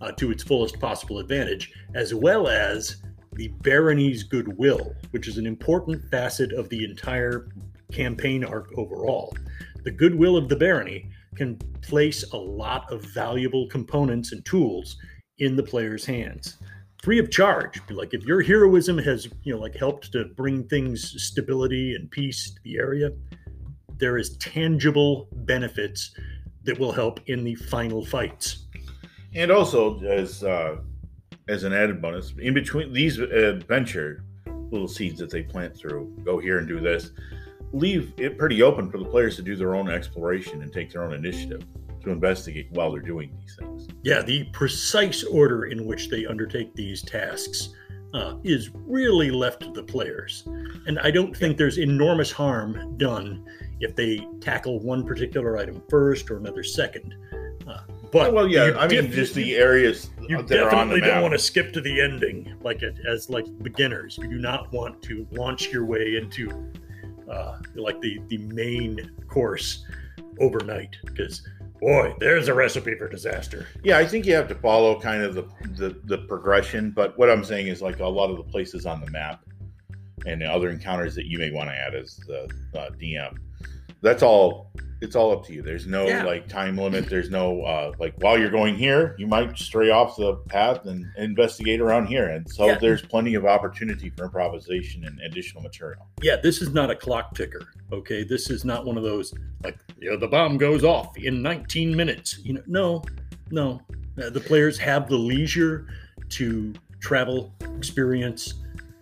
uh, 0.00 0.12
to 0.12 0.30
its 0.30 0.42
fullest 0.42 0.78
possible 0.80 1.18
advantage, 1.18 1.72
as 1.94 2.14
well 2.14 2.48
as 2.48 3.02
the 3.32 3.48
barony's 3.62 4.22
goodwill, 4.22 4.94
which 5.10 5.28
is 5.28 5.38
an 5.38 5.46
important 5.46 6.02
facet 6.10 6.52
of 6.52 6.68
the 6.68 6.84
entire 6.84 7.48
campaign 7.92 8.44
arc 8.44 8.70
overall. 8.76 9.36
The 9.84 9.90
goodwill 9.90 10.36
of 10.36 10.48
the 10.48 10.56
barony 10.56 11.10
can 11.36 11.56
place 11.82 12.24
a 12.32 12.36
lot 12.36 12.90
of 12.92 13.02
valuable 13.02 13.66
components 13.68 14.32
and 14.32 14.44
tools 14.44 14.96
in 15.40 15.56
the 15.56 15.62
player's 15.62 16.06
hands. 16.06 16.56
Free 17.02 17.18
of 17.18 17.30
charge. 17.30 17.80
Like 17.90 18.14
if 18.14 18.24
your 18.24 18.42
heroism 18.42 18.98
has 18.98 19.28
you 19.42 19.54
know 19.54 19.60
like 19.60 19.74
helped 19.74 20.12
to 20.12 20.26
bring 20.36 20.64
things 20.64 21.14
stability 21.22 21.94
and 21.94 22.10
peace 22.10 22.50
to 22.50 22.60
the 22.62 22.78
area 22.78 23.10
there 24.00 24.16
is 24.16 24.36
tangible 24.38 25.28
benefits 25.32 26.12
that 26.64 26.78
will 26.78 26.92
help 26.92 27.20
in 27.26 27.44
the 27.44 27.54
final 27.54 28.04
fights. 28.04 28.66
And 29.34 29.52
also, 29.52 30.00
as 30.00 30.42
uh, 30.42 30.78
as 31.48 31.62
an 31.62 31.72
added 31.72 32.02
bonus, 32.02 32.32
in 32.38 32.54
between 32.54 32.92
these 32.92 33.18
adventure 33.18 34.24
little 34.70 34.88
seeds 34.88 35.20
that 35.20 35.30
they 35.30 35.42
plant 35.42 35.76
through, 35.76 36.16
go 36.24 36.38
here 36.38 36.58
and 36.58 36.66
do 36.66 36.80
this, 36.80 37.10
leave 37.72 38.12
it 38.16 38.38
pretty 38.38 38.62
open 38.62 38.90
for 38.90 38.98
the 38.98 39.04
players 39.04 39.36
to 39.36 39.42
do 39.42 39.54
their 39.54 39.74
own 39.74 39.88
exploration 39.88 40.62
and 40.62 40.72
take 40.72 40.90
their 40.90 41.04
own 41.04 41.12
initiative 41.12 41.62
to 42.02 42.10
investigate 42.10 42.68
while 42.72 42.92
they're 42.92 43.00
doing 43.00 43.36
these 43.40 43.56
things. 43.56 43.88
Yeah, 44.02 44.22
the 44.22 44.44
precise 44.52 45.24
order 45.24 45.64
in 45.66 45.84
which 45.84 46.08
they 46.08 46.26
undertake 46.26 46.74
these 46.74 47.02
tasks 47.02 47.70
uh, 48.14 48.34
is 48.42 48.70
really 48.74 49.30
left 49.30 49.62
to 49.62 49.72
the 49.72 49.82
players. 49.82 50.44
And 50.86 50.98
I 51.00 51.10
don't 51.10 51.36
think 51.36 51.56
there's 51.56 51.78
enormous 51.78 52.32
harm 52.32 52.96
done 52.96 53.46
if 53.80 53.94
they 53.94 54.26
tackle 54.40 54.80
one 54.80 55.04
particular 55.04 55.58
item 55.58 55.82
first 55.88 56.30
or 56.30 56.38
another 56.38 56.62
second. 56.62 57.14
Uh, 57.66 57.82
but 58.10 58.32
well, 58.32 58.48
yeah, 58.48 58.74
I 58.76 58.88
mean, 58.88 59.10
just 59.12 59.34
the 59.34 59.54
areas 59.54 60.10
you 60.28 60.42
definitely 60.42 61.00
don't 61.00 61.22
want 61.22 61.32
to 61.32 61.38
skip 61.38 61.72
to 61.74 61.80
the 61.80 62.00
ending, 62.00 62.56
like 62.62 62.82
it, 62.82 62.98
as 63.08 63.30
like 63.30 63.46
beginners. 63.62 64.18
You 64.18 64.28
do 64.28 64.38
not 64.38 64.72
want 64.72 65.00
to 65.02 65.26
launch 65.30 65.68
your 65.68 65.84
way 65.84 66.16
into 66.16 66.50
uh, 67.30 67.58
like 67.76 68.00
the 68.00 68.20
the 68.26 68.38
main 68.38 69.12
course 69.28 69.84
overnight 70.40 70.96
because 71.04 71.46
boy, 71.80 72.14
there's 72.20 72.48
a 72.48 72.54
recipe 72.54 72.94
for 72.94 73.08
disaster. 73.08 73.66
Yeah, 73.82 73.98
I 73.98 74.06
think 74.06 74.26
you 74.26 74.34
have 74.34 74.48
to 74.48 74.54
follow 74.54 75.00
kind 75.00 75.22
of 75.22 75.34
the, 75.34 75.44
the, 75.76 76.00
the 76.04 76.18
progression. 76.18 76.90
But 76.90 77.18
what 77.18 77.30
I'm 77.30 77.44
saying 77.44 77.68
is 77.68 77.82
like 77.82 78.00
a 78.00 78.06
lot 78.06 78.30
of 78.30 78.36
the 78.36 78.44
places 78.44 78.86
on 78.86 79.00
the 79.00 79.10
map 79.10 79.44
and 80.26 80.40
the 80.40 80.46
other 80.46 80.70
encounters 80.70 81.14
that 81.14 81.26
you 81.26 81.38
may 81.38 81.50
want 81.50 81.70
to 81.70 81.74
add 81.74 81.94
as 81.94 82.16
the 82.26 82.44
uh, 82.76 82.90
DM 83.00 83.36
that's 84.02 84.22
all 84.22 84.70
it's 85.00 85.16
all 85.16 85.32
up 85.32 85.44
to 85.46 85.52
you. 85.52 85.62
There's 85.62 85.86
no 85.86 86.06
yeah. 86.06 86.24
like 86.24 86.48
time 86.48 86.76
limit. 86.76 87.08
There's 87.08 87.30
no 87.30 87.62
uh 87.62 87.92
like 87.98 88.14
while 88.18 88.38
you're 88.38 88.50
going 88.50 88.76
here 88.76 89.14
you 89.18 89.26
might 89.26 89.56
stray 89.58 89.90
off 89.90 90.16
the 90.16 90.36
path 90.48 90.86
and 90.86 91.06
investigate 91.16 91.80
around 91.80 92.06
here. 92.06 92.28
And 92.28 92.48
so 92.50 92.66
yeah. 92.66 92.78
there's 92.78 93.02
plenty 93.02 93.34
of 93.34 93.46
opportunity 93.46 94.10
for 94.10 94.24
improvisation 94.24 95.04
and 95.04 95.20
additional 95.20 95.62
material. 95.62 96.06
Yeah 96.22 96.36
this 96.36 96.60
is 96.60 96.70
not 96.70 96.90
a 96.90 96.96
clock 96.96 97.34
ticker 97.34 97.68
okay? 97.92 98.24
This 98.24 98.50
is 98.50 98.64
not 98.64 98.84
one 98.84 98.96
of 98.96 99.02
those 99.02 99.32
like 99.64 99.78
you 99.98 100.10
know 100.10 100.16
the 100.16 100.28
bomb 100.28 100.58
goes 100.58 100.84
off 100.84 101.16
in 101.16 101.42
19 101.42 101.96
minutes. 101.96 102.38
You 102.42 102.54
know 102.54 102.62
no 102.66 103.02
no. 103.50 103.80
Uh, 104.20 104.28
the 104.28 104.40
players 104.40 104.78
have 104.78 105.08
the 105.08 105.16
leisure 105.16 105.86
to 106.28 106.74
travel 107.00 107.54
experience 107.76 108.54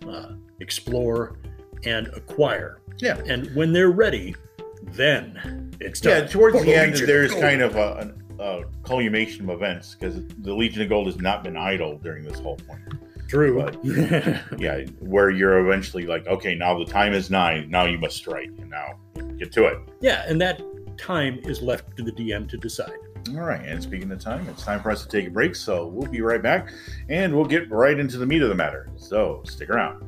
uh, 0.08 0.32
explore 0.60 1.38
and 1.84 2.08
acquire. 2.08 2.80
Yeah. 2.98 3.18
And 3.26 3.54
when 3.54 3.72
they're 3.72 3.90
ready 3.90 4.34
then 4.92 5.70
it's 5.80 6.04
yeah. 6.04 6.26
Towards 6.26 6.62
the 6.62 6.74
end, 6.74 6.96
there's 6.96 7.32
kind 7.34 7.62
of 7.62 7.76
a, 7.76 8.14
a, 8.38 8.44
a 8.44 8.64
culmination 8.84 9.48
of 9.48 9.56
events 9.56 9.94
because 9.94 10.22
the 10.38 10.54
Legion 10.54 10.82
of 10.82 10.88
Gold 10.88 11.06
has 11.06 11.18
not 11.18 11.44
been 11.44 11.56
idle 11.56 11.98
during 11.98 12.24
this 12.24 12.38
whole 12.38 12.56
point. 12.56 12.80
True. 13.28 13.62
But, 13.62 13.84
yeah, 14.58 14.80
where 15.00 15.30
you're 15.30 15.58
eventually 15.58 16.06
like, 16.06 16.26
okay, 16.26 16.54
now 16.54 16.78
the 16.78 16.86
time 16.86 17.12
is 17.12 17.30
nine. 17.30 17.70
Now 17.70 17.84
you 17.84 17.98
must 17.98 18.16
strike, 18.16 18.50
and 18.58 18.70
now 18.70 18.98
get 19.38 19.52
to 19.52 19.66
it. 19.66 19.78
Yeah, 20.00 20.24
and 20.26 20.40
that 20.40 20.62
time 20.96 21.38
is 21.44 21.62
left 21.62 21.96
to 21.98 22.02
the 22.02 22.12
DM 22.12 22.48
to 22.48 22.56
decide. 22.56 22.98
All 23.30 23.40
right, 23.40 23.60
and 23.60 23.82
speaking 23.82 24.10
of 24.10 24.20
time, 24.20 24.48
it's 24.48 24.64
time 24.64 24.80
for 24.80 24.90
us 24.90 25.02
to 25.02 25.08
take 25.08 25.26
a 25.26 25.30
break. 25.30 25.54
So 25.54 25.86
we'll 25.86 26.10
be 26.10 26.22
right 26.22 26.42
back, 26.42 26.72
and 27.10 27.34
we'll 27.34 27.44
get 27.44 27.70
right 27.70 27.98
into 27.98 28.16
the 28.16 28.26
meat 28.26 28.40
of 28.40 28.48
the 28.48 28.54
matter. 28.54 28.88
So 28.96 29.42
stick 29.44 29.68
around. 29.68 30.07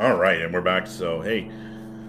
All 0.00 0.16
right, 0.16 0.40
and 0.40 0.54
we're 0.54 0.62
back. 0.62 0.86
So, 0.86 1.20
hey, 1.20 1.50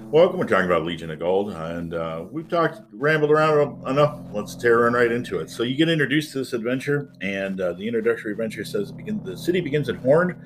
welcome. 0.06 0.40
We're 0.40 0.46
talking 0.46 0.66
about 0.66 0.86
Legion 0.86 1.12
of 1.12 1.20
Gold, 1.20 1.52
and 1.52 1.94
uh, 1.94 2.24
we've 2.32 2.48
talked, 2.48 2.80
rambled 2.94 3.32
around 3.32 3.86
enough. 3.86 4.18
Let's 4.32 4.56
tear 4.56 4.90
right 4.90 5.12
into 5.12 5.40
it. 5.40 5.50
So, 5.50 5.64
you 5.64 5.76
get 5.76 5.90
introduced 5.90 6.32
to 6.32 6.38
this 6.38 6.54
adventure, 6.54 7.12
and 7.20 7.60
uh, 7.60 7.74
the 7.74 7.86
introductory 7.86 8.32
adventure 8.32 8.64
says 8.64 8.94
begin, 8.94 9.22
the 9.26 9.38
city 9.38 9.60
begins 9.60 9.90
at 9.90 9.98
Horn, 9.98 10.42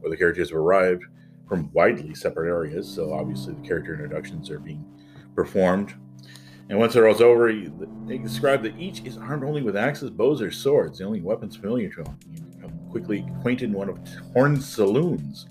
where 0.00 0.10
the 0.10 0.16
characters 0.16 0.50
have 0.50 0.58
arrived. 0.58 1.04
from 1.48 1.70
widely 1.72 2.14
separate 2.14 2.48
areas. 2.48 2.88
So 2.92 3.12
obviously 3.12 3.54
the 3.54 3.66
character 3.66 3.94
introductions 3.94 4.50
are 4.50 4.60
being 4.60 4.84
performed. 5.34 5.94
And 6.68 6.78
once 6.78 6.92
they're 6.92 7.08
all 7.08 7.22
over, 7.22 7.50
they 8.06 8.18
describe 8.18 8.62
that 8.64 8.78
each 8.78 9.02
is 9.04 9.16
armed 9.16 9.42
only 9.42 9.62
with 9.62 9.74
axes, 9.76 10.10
bows, 10.10 10.42
or 10.42 10.50
swords, 10.50 10.98
the 10.98 11.04
only 11.04 11.22
weapons 11.22 11.56
familiar 11.56 11.88
to 11.90 12.02
them. 12.02 12.18
You 12.30 12.42
become 12.42 12.78
quickly 12.90 13.26
acquainted 13.38 13.70
in 13.70 13.72
one 13.72 13.88
of 13.88 13.98
Horn's 14.34 14.68
saloons, 14.68 15.46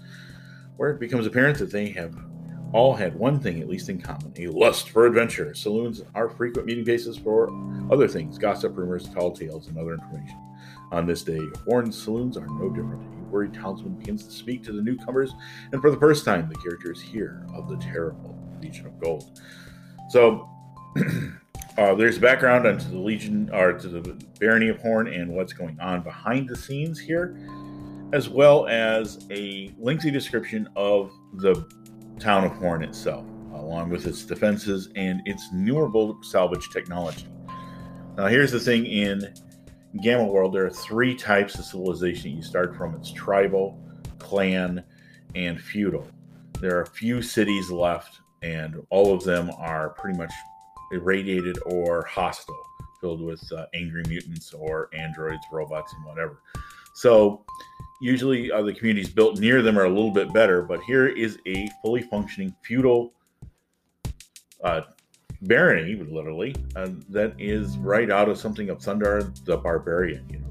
where 0.78 0.92
it 0.92 1.00
becomes 1.00 1.26
apparent 1.26 1.58
that 1.60 1.72
they 1.72 1.90
have 1.90 2.16
all 2.74 2.94
had 2.94 3.16
one 3.16 3.40
thing 3.40 3.62
at 3.62 3.70
least 3.70 3.90
in 3.90 4.02
common 4.02 4.34
a 4.38 4.48
lust 4.48 4.90
for 4.90 5.06
adventure. 5.06 5.54
Saloons 5.54 6.04
are 6.16 6.30
frequent 6.30 6.68
meeting 6.68 6.86
places 6.86 7.18
for 7.18 7.50
other 7.92 8.08
things 8.08 8.38
gossip, 8.38 8.76
rumors, 8.78 9.10
tall 9.10 9.32
tales, 9.32 9.68
and 9.68 9.78
other 9.78 9.94
information. 9.94 10.38
On 10.92 11.06
this 11.06 11.24
day, 11.24 11.40
Horn's 11.66 12.02
saloons 12.02 12.38
are 12.38 12.48
no 12.48 12.70
different. 12.70 13.02
A 13.04 13.30
worried 13.30 13.54
townsman 13.54 13.96
begins 13.96 14.24
to 14.24 14.32
speak 14.32 14.64
to 14.64 14.72
the 14.72 14.82
newcomers, 14.82 15.34
and 15.72 15.82
for 15.82 15.92
the 15.92 15.98
first 15.98 16.24
time, 16.24 16.48
the 16.48 16.56
characters 16.56 17.02
hear 17.02 17.46
of 17.54 17.68
the 17.68 17.78
terrible 17.78 18.38
Legion 18.62 18.88
of 18.88 19.00
Gold. 19.00 19.40
So, 20.10 20.50
uh, 21.78 21.96
there's 21.96 22.18
background 22.18 22.66
onto 22.66 22.90
the 22.90 23.00
Legion, 23.00 23.50
or 23.52 23.74
to 23.74 23.88
the 23.88 24.02
Barony 24.40 24.70
of 24.70 24.80
Horn, 24.80 25.08
and 25.08 25.36
what's 25.36 25.52
going 25.52 25.78
on 25.82 26.04
behind 26.04 26.48
the 26.48 26.56
scenes 26.56 27.00
here, 27.00 27.38
as 28.14 28.30
well 28.30 28.68
as 28.68 29.26
a 29.32 29.74
lengthy 29.78 30.12
description 30.12 30.70
of 30.76 31.12
the 31.34 31.66
town 32.20 32.46
of 32.46 32.54
Horn 32.54 32.84
itself, 32.84 33.26
along 33.54 33.90
with 33.90 34.08
its 34.08 34.24
defenses 34.24 34.90
and 34.96 35.22
its 35.26 35.52
innumerable 35.52 36.22
salvage 36.24 36.70
technology. 36.70 37.28
Now, 38.18 38.28
here's 38.28 38.52
the 38.52 38.60
thing 38.60 38.86
in 38.86 39.34
Gamma 40.02 40.26
World, 40.26 40.54
there 40.54 40.66
are 40.66 40.72
three 40.72 41.16
types 41.16 41.58
of 41.60 41.66
civilization 41.66 42.36
you 42.36 42.42
start 42.42 42.76
from 42.76 42.96
it's 42.96 43.12
tribal, 43.12 43.80
clan, 44.20 44.84
and 45.36 45.60
feudal. 45.62 46.08
There 46.60 46.78
are 46.78 46.82
a 46.82 46.88
few 46.88 47.22
cities 47.22 47.70
left, 47.70 48.22
and 48.42 48.82
all 48.90 49.14
of 49.14 49.24
them 49.24 49.52
are 49.58 49.90
pretty 49.92 50.18
much 50.18 50.32
irradiated 50.92 51.60
or 51.66 52.04
hostile, 52.06 52.56
filled 53.02 53.22
with 53.22 53.42
uh, 53.52 53.66
angry 53.74 54.04
mutants 54.08 54.54
or 54.54 54.90
androids, 54.94 55.44
robots, 55.52 55.94
and 55.94 56.06
whatever. 56.06 56.42
So, 56.94 57.46
usually 58.02 58.52
uh, 58.52 58.62
the 58.62 58.74
communities 58.74 59.10
built 59.10 59.40
near 59.40 59.62
them 59.62 59.78
are 59.78 59.86
a 59.86 59.90
little 59.90 60.12
bit 60.12 60.34
better, 60.34 60.62
but 60.62 60.82
here 60.84 61.08
is 61.08 61.38
a 61.48 61.70
fully 61.82 62.02
functioning 62.02 62.54
feudal 62.64 63.14
uh, 64.64 64.82
barony, 65.44 65.96
literally, 65.96 66.56
uh, 66.76 66.90
that 67.10 67.34
is 67.38 67.78
right 67.78 68.10
out 68.10 68.30
of 68.30 68.38
something 68.38 68.70
of 68.70 68.80
Thundarr 68.80 69.34
the 69.46 69.58
Barbarian. 69.58 70.28
You 70.30 70.40
know, 70.40 70.48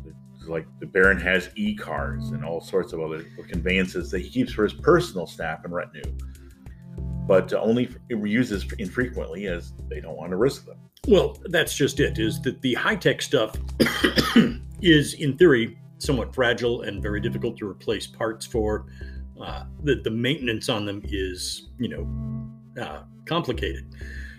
like 0.49 0.67
the 0.81 0.87
Baron 0.87 1.21
has 1.21 1.51
e 1.57 1.75
cars 1.75 2.31
and 2.31 2.45
all 2.45 2.61
sorts 2.61 2.93
of 2.93 3.01
other 3.01 3.25
conveyances 3.49 4.11
that 4.11 4.21
he 4.21 4.31
keeps 4.31 4.53
for 4.53 4.65
his 4.65 4.73
personal 4.73 5.27
staff 5.27 5.65
and 5.65 5.73
retinue, 5.73 6.17
but 7.27 7.53
only 7.53 7.89
uses 8.09 8.67
infrequently 8.79 9.47
as 9.47 9.73
they 9.89 10.01
don't 10.01 10.17
want 10.17 10.31
to 10.31 10.37
risk 10.37 10.67
them. 10.67 10.79
Well, 11.09 11.39
that's 11.47 11.75
just 11.75 12.01
it. 12.01 12.19
Is 12.19 12.41
that 12.43 12.61
the 12.63 12.75
high 12.75 12.97
tech 12.97 13.23
stuff 13.23 13.57
is, 14.81 15.15
in 15.15 15.37
theory, 15.37 15.79
somewhat 15.99 16.35
fragile 16.35 16.83
and 16.83 17.03
very 17.03 17.21
difficult 17.21 17.57
to 17.59 17.69
replace 17.69 18.07
parts 18.07 18.47
for. 18.47 18.87
Uh, 19.41 19.65
the, 19.83 19.97
the 19.97 20.11
maintenance 20.11 20.69
on 20.69 20.87
them 20.87 21.03
is, 21.05 21.69
you 21.79 21.89
know, 21.89 22.83
uh, 22.83 23.03
complicated. 23.27 23.95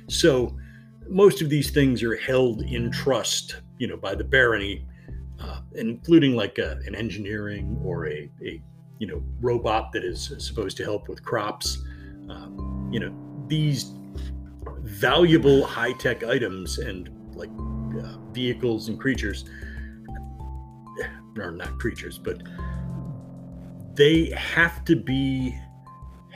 So 0.07 0.55
most 1.09 1.41
of 1.41 1.49
these 1.49 1.69
things 1.71 2.03
are 2.03 2.15
held 2.15 2.61
in 2.63 2.91
trust, 2.91 3.61
you 3.77 3.87
know, 3.87 3.97
by 3.97 4.15
the 4.15 4.23
barony, 4.23 4.85
uh, 5.39 5.61
including 5.75 6.35
like 6.35 6.57
a, 6.57 6.79
an 6.85 6.95
engineering 6.95 7.79
or 7.83 8.07
a, 8.07 8.29
a, 8.43 8.61
you 8.99 9.07
know, 9.07 9.23
robot 9.39 9.91
that 9.93 10.03
is 10.03 10.33
supposed 10.39 10.77
to 10.77 10.83
help 10.83 11.07
with 11.07 11.23
crops. 11.23 11.77
Um, 12.29 12.89
you 12.91 12.99
know, 12.99 13.13
these 13.47 13.91
valuable 14.79 15.63
high 15.65 15.93
tech 15.93 16.23
items 16.23 16.79
and 16.79 17.09
like 17.35 17.49
uh, 18.03 18.17
vehicles 18.31 18.89
and 18.89 18.99
creatures 18.99 19.45
are 21.41 21.51
not 21.51 21.77
creatures, 21.79 22.17
but 22.17 22.41
they 23.95 24.29
have 24.31 24.85
to 24.85 24.95
be 24.95 25.57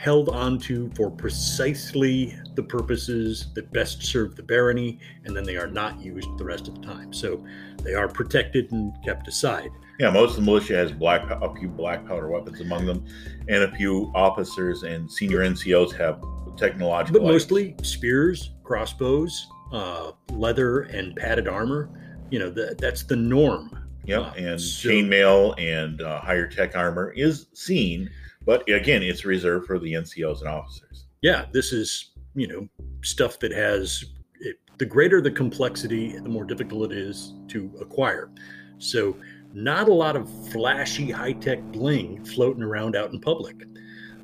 held 0.02 0.30
onto 0.30 0.90
for 0.96 1.12
precisely 1.12 2.36
the 2.56 2.64
purposes 2.64 3.54
that 3.54 3.72
best 3.72 4.04
serve 4.04 4.36
the 4.36 4.42
barony, 4.42 5.00
and 5.26 5.38
then 5.38 5.44
they 5.44 5.58
are 5.58 5.68
not 5.68 6.02
used 6.02 6.28
the 6.40 6.44
rest 6.44 6.68
of 6.68 6.76
the 6.76 6.82
time. 6.82 7.14
So 7.14 7.46
they 7.84 7.94
are 7.94 8.08
protected 8.08 8.72
and 8.72 8.92
kept 9.06 9.28
aside. 9.28 9.70
Yeah, 10.00 10.10
most 10.10 10.32
of 10.32 10.38
the 10.38 10.42
militia 10.42 10.76
has 10.76 10.92
black 10.92 11.30
a 11.30 11.56
few 11.56 11.68
black 11.68 12.08
powder 12.08 12.30
weapons 12.30 12.62
among 12.62 12.88
them, 12.88 13.06
and 13.48 13.64
a 13.64 13.72
few 13.76 14.12
officers 14.16 14.82
and 14.82 15.12
senior 15.12 15.40
NCOs 15.40 15.94
have 15.94 16.20
technological. 16.58 17.22
But 17.22 17.28
mostly 17.28 17.76
spears, 17.84 18.52
crossbows, 18.64 19.48
uh, 19.72 20.14
leather, 20.32 20.82
and 20.82 21.16
padded 21.16 21.48
armor. 21.48 21.90
You 22.32 22.40
know, 22.40 22.50
the, 22.50 22.76
that's 22.80 23.04
the 23.04 23.16
norm. 23.16 23.78
Yeah, 24.04 24.34
and 24.34 24.60
so, 24.60 24.90
chainmail 24.90 25.60
and 25.60 26.02
uh, 26.02 26.20
higher 26.22 26.48
tech 26.48 26.76
armor 26.76 27.12
is 27.12 27.48
seen 27.54 28.10
but 28.46 28.68
again, 28.70 29.04
it's 29.04 29.26
reserved 29.26 29.68
for 29.68 29.80
the 29.80 29.94
NCOs 29.94 30.40
and 30.40 30.50
officers. 30.50 31.06
Yeah, 31.22 31.46
this 31.52 31.72
is, 31.72 32.12
you 32.34 32.48
know, 32.48 32.68
stuff 33.04 33.40
that 33.40 33.52
has 33.52 34.06
it, 34.40 34.58
the 34.78 34.86
greater 34.86 35.22
the 35.22 35.32
complexity, 35.32 36.18
the 36.18 36.30
more 36.30 36.46
difficult 36.46 36.92
it 36.92 36.98
is 36.98 37.34
to 37.50 37.72
acquire. 37.80 38.32
So, 38.80 39.16
not 39.54 39.90
a 39.90 39.94
lot 39.94 40.16
of 40.16 40.30
flashy 40.52 41.12
high 41.12 41.34
tech 41.34 41.62
bling 41.72 42.24
floating 42.24 42.64
around 42.64 42.96
out 42.96 43.12
in 43.12 43.20
public. 43.20 43.64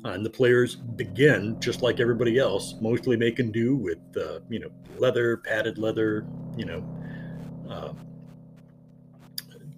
Uh, 0.04 0.10
and 0.10 0.24
the 0.24 0.30
players 0.30 0.74
begin, 0.74 1.60
just 1.60 1.82
like 1.82 2.00
everybody 2.00 2.38
else, 2.38 2.76
mostly 2.80 3.16
making 3.16 3.52
do 3.52 3.76
with, 3.76 3.98
uh, 4.16 4.40
you 4.48 4.58
know, 4.58 4.70
leather, 4.96 5.36
padded 5.38 5.76
leather, 5.76 6.26
you 6.56 6.64
know, 6.64 6.84
uh, 7.68 7.92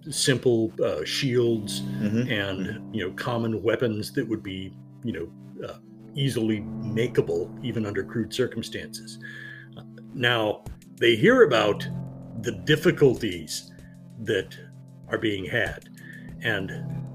simple 0.09 0.71
uh, 0.83 1.03
shields 1.03 1.81
mm-hmm. 1.81 2.31
and 2.31 2.95
you 2.95 3.05
know 3.05 3.13
common 3.13 3.61
weapons 3.61 4.11
that 4.13 4.27
would 4.27 4.41
be 4.41 4.73
you 5.03 5.13
know 5.13 5.67
uh, 5.67 5.77
easily 6.15 6.61
makeable 6.61 7.49
even 7.63 7.85
under 7.85 8.03
crude 8.03 8.33
circumstances. 8.33 9.19
Now 10.13 10.63
they 10.95 11.15
hear 11.15 11.43
about 11.43 11.87
the 12.41 12.51
difficulties 12.51 13.71
that 14.23 14.57
are 15.09 15.17
being 15.17 15.45
had, 15.45 15.89
and 16.41 16.71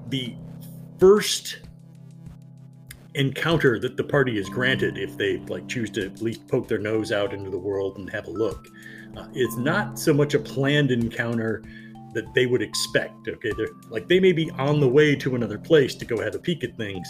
the 0.08 0.34
first 0.98 1.60
encounter 3.14 3.78
that 3.78 3.96
the 3.96 4.04
party 4.04 4.38
is 4.38 4.48
granted 4.48 4.98
if 4.98 5.16
they 5.16 5.38
like 5.48 5.66
choose 5.66 5.90
to 5.90 6.04
at 6.04 6.20
least 6.20 6.46
poke 6.48 6.68
their 6.68 6.78
nose 6.78 7.12
out 7.12 7.32
into 7.32 7.48
the 7.48 7.58
world 7.58 7.96
and 7.96 8.10
have 8.10 8.26
a 8.26 8.30
look 8.30 8.68
uh, 9.16 9.26
it's 9.32 9.56
not 9.56 9.98
so 9.98 10.12
much 10.12 10.34
a 10.34 10.38
planned 10.38 10.90
encounter 10.90 11.62
that 12.16 12.32
they 12.34 12.46
would 12.46 12.62
expect. 12.62 13.28
Okay, 13.28 13.52
they're 13.56 13.68
like 13.90 14.08
they 14.08 14.18
may 14.18 14.32
be 14.32 14.50
on 14.52 14.80
the 14.80 14.88
way 14.88 15.14
to 15.14 15.36
another 15.36 15.58
place 15.58 15.94
to 15.94 16.04
go 16.04 16.20
have 16.20 16.34
a 16.34 16.38
peek 16.38 16.64
at 16.64 16.76
things, 16.76 17.08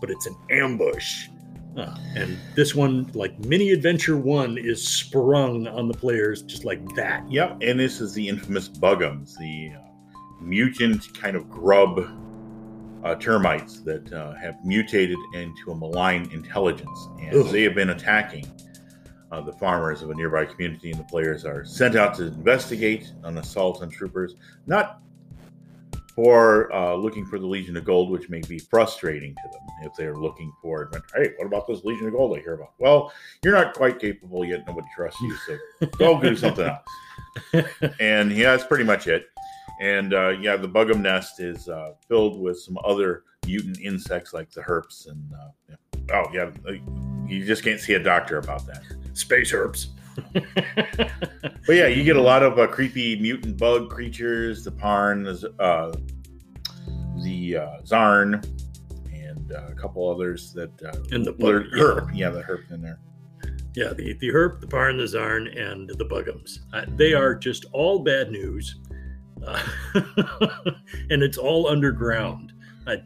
but 0.00 0.10
it's 0.10 0.26
an 0.26 0.36
ambush. 0.50 1.28
Uh, 1.76 1.96
and 2.16 2.36
this 2.56 2.74
one, 2.74 3.08
like 3.14 3.38
mini 3.38 3.70
adventure 3.70 4.16
one, 4.16 4.58
is 4.58 4.86
sprung 4.86 5.68
on 5.68 5.86
the 5.86 5.94
players 5.94 6.42
just 6.42 6.64
like 6.64 6.84
that. 6.96 7.30
Yep, 7.30 7.58
and 7.62 7.78
this 7.78 8.00
is 8.00 8.12
the 8.14 8.28
infamous 8.28 8.68
Bugums, 8.68 9.38
the 9.38 9.72
uh, 9.76 9.80
mutant 10.40 11.14
kind 11.14 11.36
of 11.36 11.48
grub 11.48 12.00
uh, 13.04 13.14
termites 13.14 13.80
that 13.80 14.12
uh, 14.12 14.34
have 14.34 14.56
mutated 14.64 15.18
into 15.34 15.70
a 15.70 15.74
malign 15.76 16.28
intelligence, 16.32 17.08
and 17.20 17.36
Ugh. 17.36 17.52
they 17.52 17.62
have 17.62 17.76
been 17.76 17.90
attacking 17.90 18.44
uh, 19.30 19.40
the 19.40 19.52
farmers 19.52 20.02
of 20.02 20.10
a 20.10 20.14
nearby 20.14 20.44
community, 20.44 20.90
and 20.90 21.00
the 21.00 21.04
players 21.04 21.44
are 21.44 21.64
sent 21.64 21.96
out 21.96 22.14
to 22.16 22.26
investigate 22.26 23.12
an 23.24 23.38
assault 23.38 23.82
on 23.82 23.90
troopers, 23.90 24.36
not 24.66 25.02
for 26.14 26.72
uh, 26.72 26.94
looking 26.94 27.24
for 27.24 27.38
the 27.38 27.46
Legion 27.46 27.76
of 27.76 27.84
Gold, 27.84 28.10
which 28.10 28.28
may 28.28 28.40
be 28.48 28.58
frustrating 28.58 29.34
to 29.36 29.48
them 29.52 29.60
if 29.82 29.94
they're 29.96 30.16
looking 30.16 30.52
for 30.60 30.82
it. 30.82 31.02
Hey, 31.14 31.32
what 31.36 31.46
about 31.46 31.68
this 31.68 31.84
Legion 31.84 32.08
of 32.08 32.14
Gold 32.14 32.36
I 32.36 32.40
hear 32.40 32.54
about? 32.54 32.72
Well, 32.78 33.12
you're 33.44 33.54
not 33.54 33.74
quite 33.74 34.00
capable 34.00 34.44
yet. 34.44 34.66
Nobody 34.66 34.88
trusts 34.96 35.20
you, 35.20 35.36
so 35.46 35.86
go 35.98 36.20
do 36.20 36.34
something 36.34 36.66
else. 36.66 37.68
and 38.00 38.32
yeah, 38.32 38.50
that's 38.50 38.64
pretty 38.64 38.84
much 38.84 39.06
it. 39.06 39.26
And 39.80 40.12
uh, 40.12 40.30
yeah, 40.30 40.56
the 40.56 40.68
Bugum 40.68 41.00
nest 41.00 41.38
is 41.38 41.68
uh, 41.68 41.92
filled 42.08 42.40
with 42.40 42.58
some 42.58 42.78
other 42.84 43.22
mutant 43.46 43.78
insects 43.80 44.34
like 44.34 44.50
the 44.50 44.60
herps 44.60 45.08
and 45.08 45.22
uh, 45.32 45.48
yeah. 45.68 46.16
oh 46.16 46.24
yeah, 46.34 46.50
uh, 46.68 46.72
you 47.28 47.44
just 47.44 47.62
can't 47.62 47.78
see 47.78 47.94
a 47.94 48.02
doctor 48.02 48.38
about 48.38 48.66
that 48.66 48.82
space 49.18 49.52
herbs. 49.52 49.88
but 50.32 51.12
yeah, 51.68 51.86
you 51.86 52.04
get 52.04 52.16
a 52.16 52.22
lot 52.22 52.42
of 52.42 52.58
uh, 52.58 52.66
creepy 52.66 53.16
mutant 53.20 53.56
bug 53.56 53.88
creatures, 53.90 54.64
the 54.64 54.70
Parn, 54.70 55.26
uh, 55.26 55.92
the 57.22 57.56
uh, 57.56 57.82
Zarn, 57.84 58.44
and 59.12 59.52
uh, 59.52 59.68
a 59.68 59.74
couple 59.74 60.08
others 60.08 60.52
that 60.52 60.70
uh, 60.82 61.14
and 61.14 61.24
the 61.24 61.32
bug, 61.32 61.64
herp. 61.76 62.08
Yeah. 62.08 62.26
yeah, 62.26 62.30
the 62.30 62.42
herp 62.42 62.70
in 62.70 62.82
there. 62.82 63.00
Yeah, 63.74 63.92
the 63.92 64.14
the 64.14 64.28
herp, 64.28 64.60
the 64.60 64.66
Parn, 64.66 64.96
the 64.96 65.04
Zarn, 65.04 65.46
and 65.56 65.88
the 65.88 66.04
Bugums. 66.04 66.60
Uh, 66.72 66.84
they 66.96 67.14
are 67.14 67.34
just 67.34 67.66
all 67.72 68.00
bad 68.00 68.30
news, 68.30 68.80
uh, 69.46 69.62
and 71.10 71.22
it's 71.22 71.38
all 71.38 71.68
underground. 71.68 72.52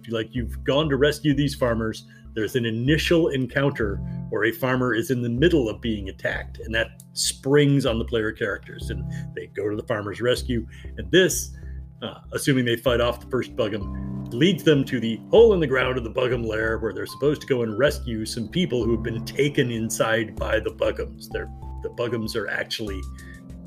like 0.08 0.34
you've 0.34 0.62
gone 0.64 0.88
to 0.88 0.96
rescue 0.96 1.34
these 1.34 1.54
farmers, 1.54 2.06
there's 2.34 2.56
an 2.56 2.64
initial 2.64 3.28
encounter 3.28 3.96
where 4.30 4.44
a 4.44 4.52
farmer 4.52 4.94
is 4.94 5.10
in 5.10 5.22
the 5.22 5.28
middle 5.28 5.68
of 5.68 5.80
being 5.80 6.08
attacked, 6.08 6.58
and 6.58 6.74
that 6.74 7.02
springs 7.12 7.84
on 7.84 7.98
the 7.98 8.04
player 8.04 8.32
characters, 8.32 8.90
and 8.90 9.04
they 9.34 9.46
go 9.48 9.68
to 9.68 9.76
the 9.76 9.82
farmer's 9.82 10.20
rescue. 10.20 10.66
And 10.96 11.10
this, 11.10 11.54
uh, 12.00 12.20
assuming 12.32 12.64
they 12.64 12.76
fight 12.76 13.00
off 13.00 13.20
the 13.20 13.26
first 13.26 13.54
Bugum, 13.54 14.32
leads 14.32 14.62
them 14.62 14.84
to 14.84 14.98
the 14.98 15.20
hole 15.30 15.52
in 15.52 15.60
the 15.60 15.66
ground 15.66 15.98
of 15.98 16.04
the 16.04 16.10
Bugum 16.10 16.46
lair, 16.46 16.78
where 16.78 16.92
they're 16.92 17.06
supposed 17.06 17.42
to 17.42 17.46
go 17.46 17.62
and 17.62 17.78
rescue 17.78 18.24
some 18.24 18.48
people 18.48 18.84
who 18.84 18.92
have 18.92 19.02
been 19.02 19.24
taken 19.26 19.70
inside 19.70 20.34
by 20.36 20.58
the 20.58 20.70
Bugums. 20.70 21.28
They're, 21.30 21.50
the 21.82 21.90
Bugums 21.90 22.34
are 22.34 22.48
actually 22.48 23.00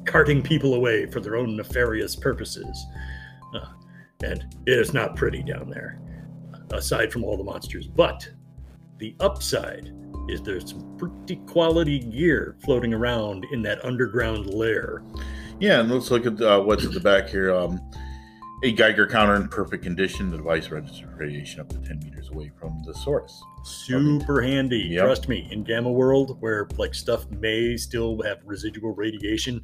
carting 0.05 0.41
people 0.41 0.73
away 0.73 1.05
for 1.11 1.19
their 1.19 1.35
own 1.35 1.55
nefarious 1.55 2.15
purposes. 2.15 2.85
Uh, 3.53 3.67
and 4.23 4.45
it 4.65 4.79
is 4.79 4.93
not 4.93 5.15
pretty 5.15 5.43
down 5.43 5.69
there, 5.69 5.99
aside 6.71 7.11
from 7.11 7.23
all 7.23 7.37
the 7.37 7.43
monsters. 7.43 7.87
But 7.87 8.27
the 8.97 9.15
upside 9.19 9.91
is 10.27 10.41
there's 10.41 10.69
some 10.71 10.97
pretty 10.97 11.35
quality 11.47 11.99
gear 11.99 12.55
floating 12.63 12.93
around 12.93 13.45
in 13.51 13.61
that 13.63 13.83
underground 13.85 14.53
lair. 14.53 15.03
Yeah, 15.59 15.79
and 15.79 15.91
let's 15.91 16.11
look 16.11 16.25
at 16.25 16.41
uh, 16.41 16.61
what's 16.61 16.85
at 16.85 16.91
the 16.91 16.99
back 16.99 17.29
here. 17.29 17.53
Um, 17.53 17.79
a 18.63 18.71
Geiger 18.71 19.05
counter 19.05 19.35
in 19.35 19.47
perfect 19.47 19.83
condition. 19.83 20.31
The 20.31 20.37
device 20.37 20.69
registers 20.69 21.05
radiation 21.15 21.59
up 21.59 21.69
to 21.69 21.77
10 21.77 21.99
meters 21.99 22.29
away 22.29 22.51
from 22.59 22.81
the 22.85 22.93
source. 22.93 23.43
Super 23.63 24.41
handy. 24.41 24.87
Yep. 24.91 25.03
Trust 25.05 25.29
me, 25.29 25.47
in 25.51 25.63
Gamma 25.63 25.91
World, 25.91 26.37
where 26.39 26.67
like 26.77 26.93
stuff 26.93 27.29
may 27.29 27.77
still 27.77 28.21
have 28.23 28.39
residual 28.43 28.93
radiation, 28.93 29.63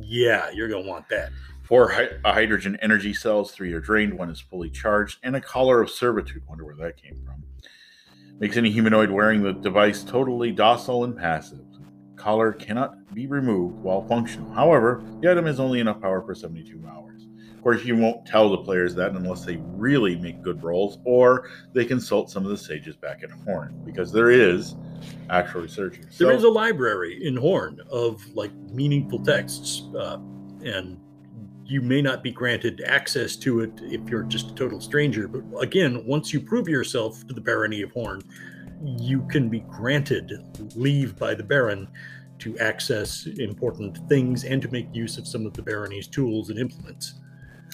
yeah, 0.00 0.50
you're 0.50 0.68
gonna 0.68 0.86
want 0.86 1.08
that. 1.08 1.30
Four 1.62 1.90
hy- 1.90 2.10
hydrogen 2.24 2.76
energy 2.82 3.14
cells, 3.14 3.52
three 3.52 3.72
are 3.72 3.80
drained, 3.80 4.18
one 4.18 4.30
is 4.30 4.40
fully 4.40 4.68
charged, 4.68 5.18
and 5.22 5.36
a 5.36 5.40
collar 5.40 5.80
of 5.80 5.90
servitude. 5.90 6.42
Wonder 6.48 6.64
where 6.64 6.76
that 6.76 6.96
came 6.96 7.22
from. 7.24 7.44
Makes 8.42 8.56
any 8.56 8.72
humanoid 8.72 9.08
wearing 9.08 9.40
the 9.44 9.52
device 9.52 10.02
totally 10.02 10.50
docile 10.50 11.04
and 11.04 11.16
passive. 11.16 11.60
Collar 12.16 12.52
cannot 12.52 13.14
be 13.14 13.28
removed 13.28 13.76
while 13.78 14.02
functional. 14.08 14.52
However, 14.52 15.00
the 15.20 15.30
item 15.30 15.46
has 15.46 15.60
only 15.60 15.78
enough 15.78 16.00
power 16.00 16.20
for 16.22 16.34
72 16.34 16.82
hours. 16.84 17.28
Of 17.54 17.62
course, 17.62 17.84
you 17.84 17.94
won't 17.96 18.26
tell 18.26 18.50
the 18.50 18.58
players 18.58 18.96
that 18.96 19.12
unless 19.12 19.44
they 19.44 19.58
really 19.76 20.16
make 20.16 20.42
good 20.42 20.60
rolls 20.64 20.98
or 21.04 21.48
they 21.72 21.84
consult 21.84 22.30
some 22.30 22.44
of 22.44 22.50
the 22.50 22.56
sages 22.58 22.96
back 22.96 23.22
at 23.22 23.30
Horn, 23.30 23.80
because 23.84 24.10
there 24.10 24.32
is 24.32 24.74
actual 25.30 25.60
researchers. 25.60 26.18
There 26.18 26.32
So- 26.32 26.36
is 26.36 26.42
a 26.42 26.48
library 26.48 27.24
in 27.24 27.36
Horn 27.36 27.78
of 27.92 28.20
like 28.34 28.50
meaningful 28.72 29.20
texts, 29.20 29.84
uh, 29.96 30.18
and 30.64 30.96
you 31.72 31.80
may 31.80 32.02
not 32.02 32.22
be 32.22 32.30
granted 32.30 32.82
access 32.86 33.34
to 33.34 33.60
it 33.60 33.72
if 33.84 34.06
you're 34.10 34.24
just 34.24 34.50
a 34.50 34.54
total 34.54 34.78
stranger. 34.78 35.26
But 35.26 35.62
again, 35.62 36.04
once 36.06 36.30
you 36.30 36.38
prove 36.38 36.68
yourself 36.68 37.26
to 37.26 37.32
the 37.32 37.40
barony 37.40 37.80
of 37.80 37.90
Horn, 37.92 38.20
you 38.98 39.26
can 39.28 39.48
be 39.48 39.60
granted 39.60 40.32
leave 40.76 41.18
by 41.18 41.34
the 41.34 41.42
baron 41.42 41.88
to 42.40 42.58
access 42.58 43.26
important 43.38 44.06
things 44.06 44.44
and 44.44 44.60
to 44.60 44.70
make 44.70 44.94
use 44.94 45.16
of 45.16 45.26
some 45.26 45.46
of 45.46 45.54
the 45.54 45.62
barony's 45.62 46.06
tools 46.06 46.50
and 46.50 46.58
implements. 46.58 47.14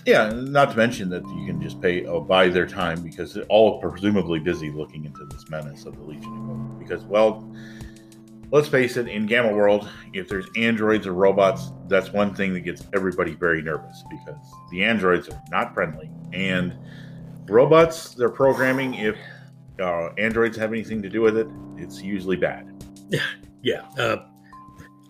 Yeah, 0.06 0.28
not 0.28 0.70
to 0.70 0.76
mention 0.76 1.08
that 1.10 1.26
you 1.26 1.46
can 1.46 1.60
just 1.60 1.80
pay 1.80 2.06
or 2.06 2.24
buy 2.24 2.48
their 2.48 2.66
time 2.66 3.02
because 3.02 3.34
they're 3.34 3.44
all 3.44 3.80
presumably 3.80 4.38
busy 4.38 4.70
looking 4.70 5.06
into 5.06 5.24
this 5.24 5.48
menace 5.50 5.86
of 5.86 5.96
the 5.96 6.04
Legion 6.04 6.50
of. 6.50 6.78
Because, 6.78 7.02
well, 7.04 7.52
let's 8.50 8.68
face 8.68 8.96
it, 8.96 9.08
in 9.08 9.26
Gamma 9.26 9.52
World, 9.52 9.88
if 10.12 10.28
there's 10.28 10.46
androids 10.56 11.06
or 11.06 11.12
robots, 11.12 11.70
that's 11.86 12.12
one 12.12 12.34
thing 12.34 12.54
that 12.54 12.60
gets 12.60 12.86
everybody 12.94 13.34
very 13.34 13.62
nervous 13.62 14.04
because 14.10 14.38
the 14.70 14.82
androids 14.82 15.28
are 15.28 15.42
not 15.50 15.74
friendly. 15.74 16.10
And 16.32 16.74
robots, 17.46 18.14
their 18.14 18.30
programming, 18.30 18.94
if 18.94 19.16
uh, 19.80 20.08
androids 20.18 20.56
have 20.56 20.72
anything 20.72 21.02
to 21.02 21.08
do 21.08 21.20
with 21.20 21.36
it, 21.36 21.48
it's 21.76 22.02
usually 22.02 22.36
bad. 22.36 22.74
Yeah. 23.60 23.82
Uh, 23.98 24.18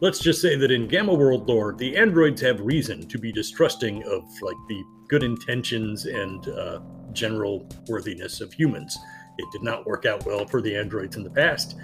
let's 0.01 0.21
just 0.21 0.41
say 0.41 0.57
that 0.57 0.71
in 0.71 0.89
Gamma 0.89 1.13
World 1.13 1.47
lore, 1.49 1.75
the 1.75 1.97
androids 1.99 2.41
have 2.41 2.61
reason 2.61 3.07
to 3.09 3.19
be 3.19 3.31
distrusting 3.31 4.03
of 4.05 4.23
like 4.41 4.57
the 4.69 4.83
good 5.09 5.23
intentions 5.23 6.07
and 6.07 6.49
uh, 6.49 6.81
general 7.13 7.69
worthiness 7.89 8.41
of 8.41 8.53
humans. 8.53 8.97
It 9.37 9.47
did 9.53 9.63
not 9.63 9.87
work 9.87 10.07
out 10.07 10.25
well 10.25 10.47
for 10.47 10.63
the 10.63 10.75
androids 10.75 11.17
in 11.17 11.25
the 11.25 11.31
past, 11.31 11.77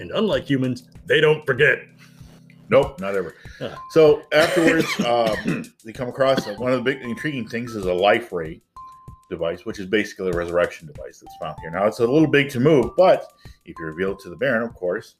and 0.00 0.10
unlike 0.12 0.48
humans, 0.48 0.88
they 1.06 1.20
don't 1.20 1.44
forget. 1.46 1.78
Nope, 2.68 3.00
not 3.00 3.14
ever. 3.16 3.34
Huh. 3.58 3.76
So 3.90 4.22
afterwards, 4.32 4.86
um, 5.06 5.64
they 5.84 5.92
come 5.92 6.08
across 6.08 6.46
uh, 6.46 6.54
one 6.54 6.72
of 6.72 6.78
the 6.78 6.84
big 6.84 7.02
intriguing 7.02 7.48
things 7.48 7.74
is 7.74 7.84
a 7.86 7.92
life 7.94 8.32
ray 8.32 8.60
device, 9.28 9.64
which 9.64 9.78
is 9.78 9.86
basically 9.86 10.28
a 10.30 10.32
resurrection 10.32 10.86
device 10.86 11.20
that's 11.20 11.36
found 11.40 11.56
here. 11.60 11.70
Now 11.70 11.86
it's 11.86 11.98
a 12.00 12.06
little 12.06 12.28
big 12.28 12.48
to 12.50 12.60
move, 12.60 12.96
but 12.96 13.32
if 13.64 13.74
you 13.78 13.84
reveal 13.86 14.12
it 14.12 14.18
to 14.20 14.30
the 14.30 14.36
Baron, 14.36 14.62
of 14.62 14.74
course, 14.74 15.14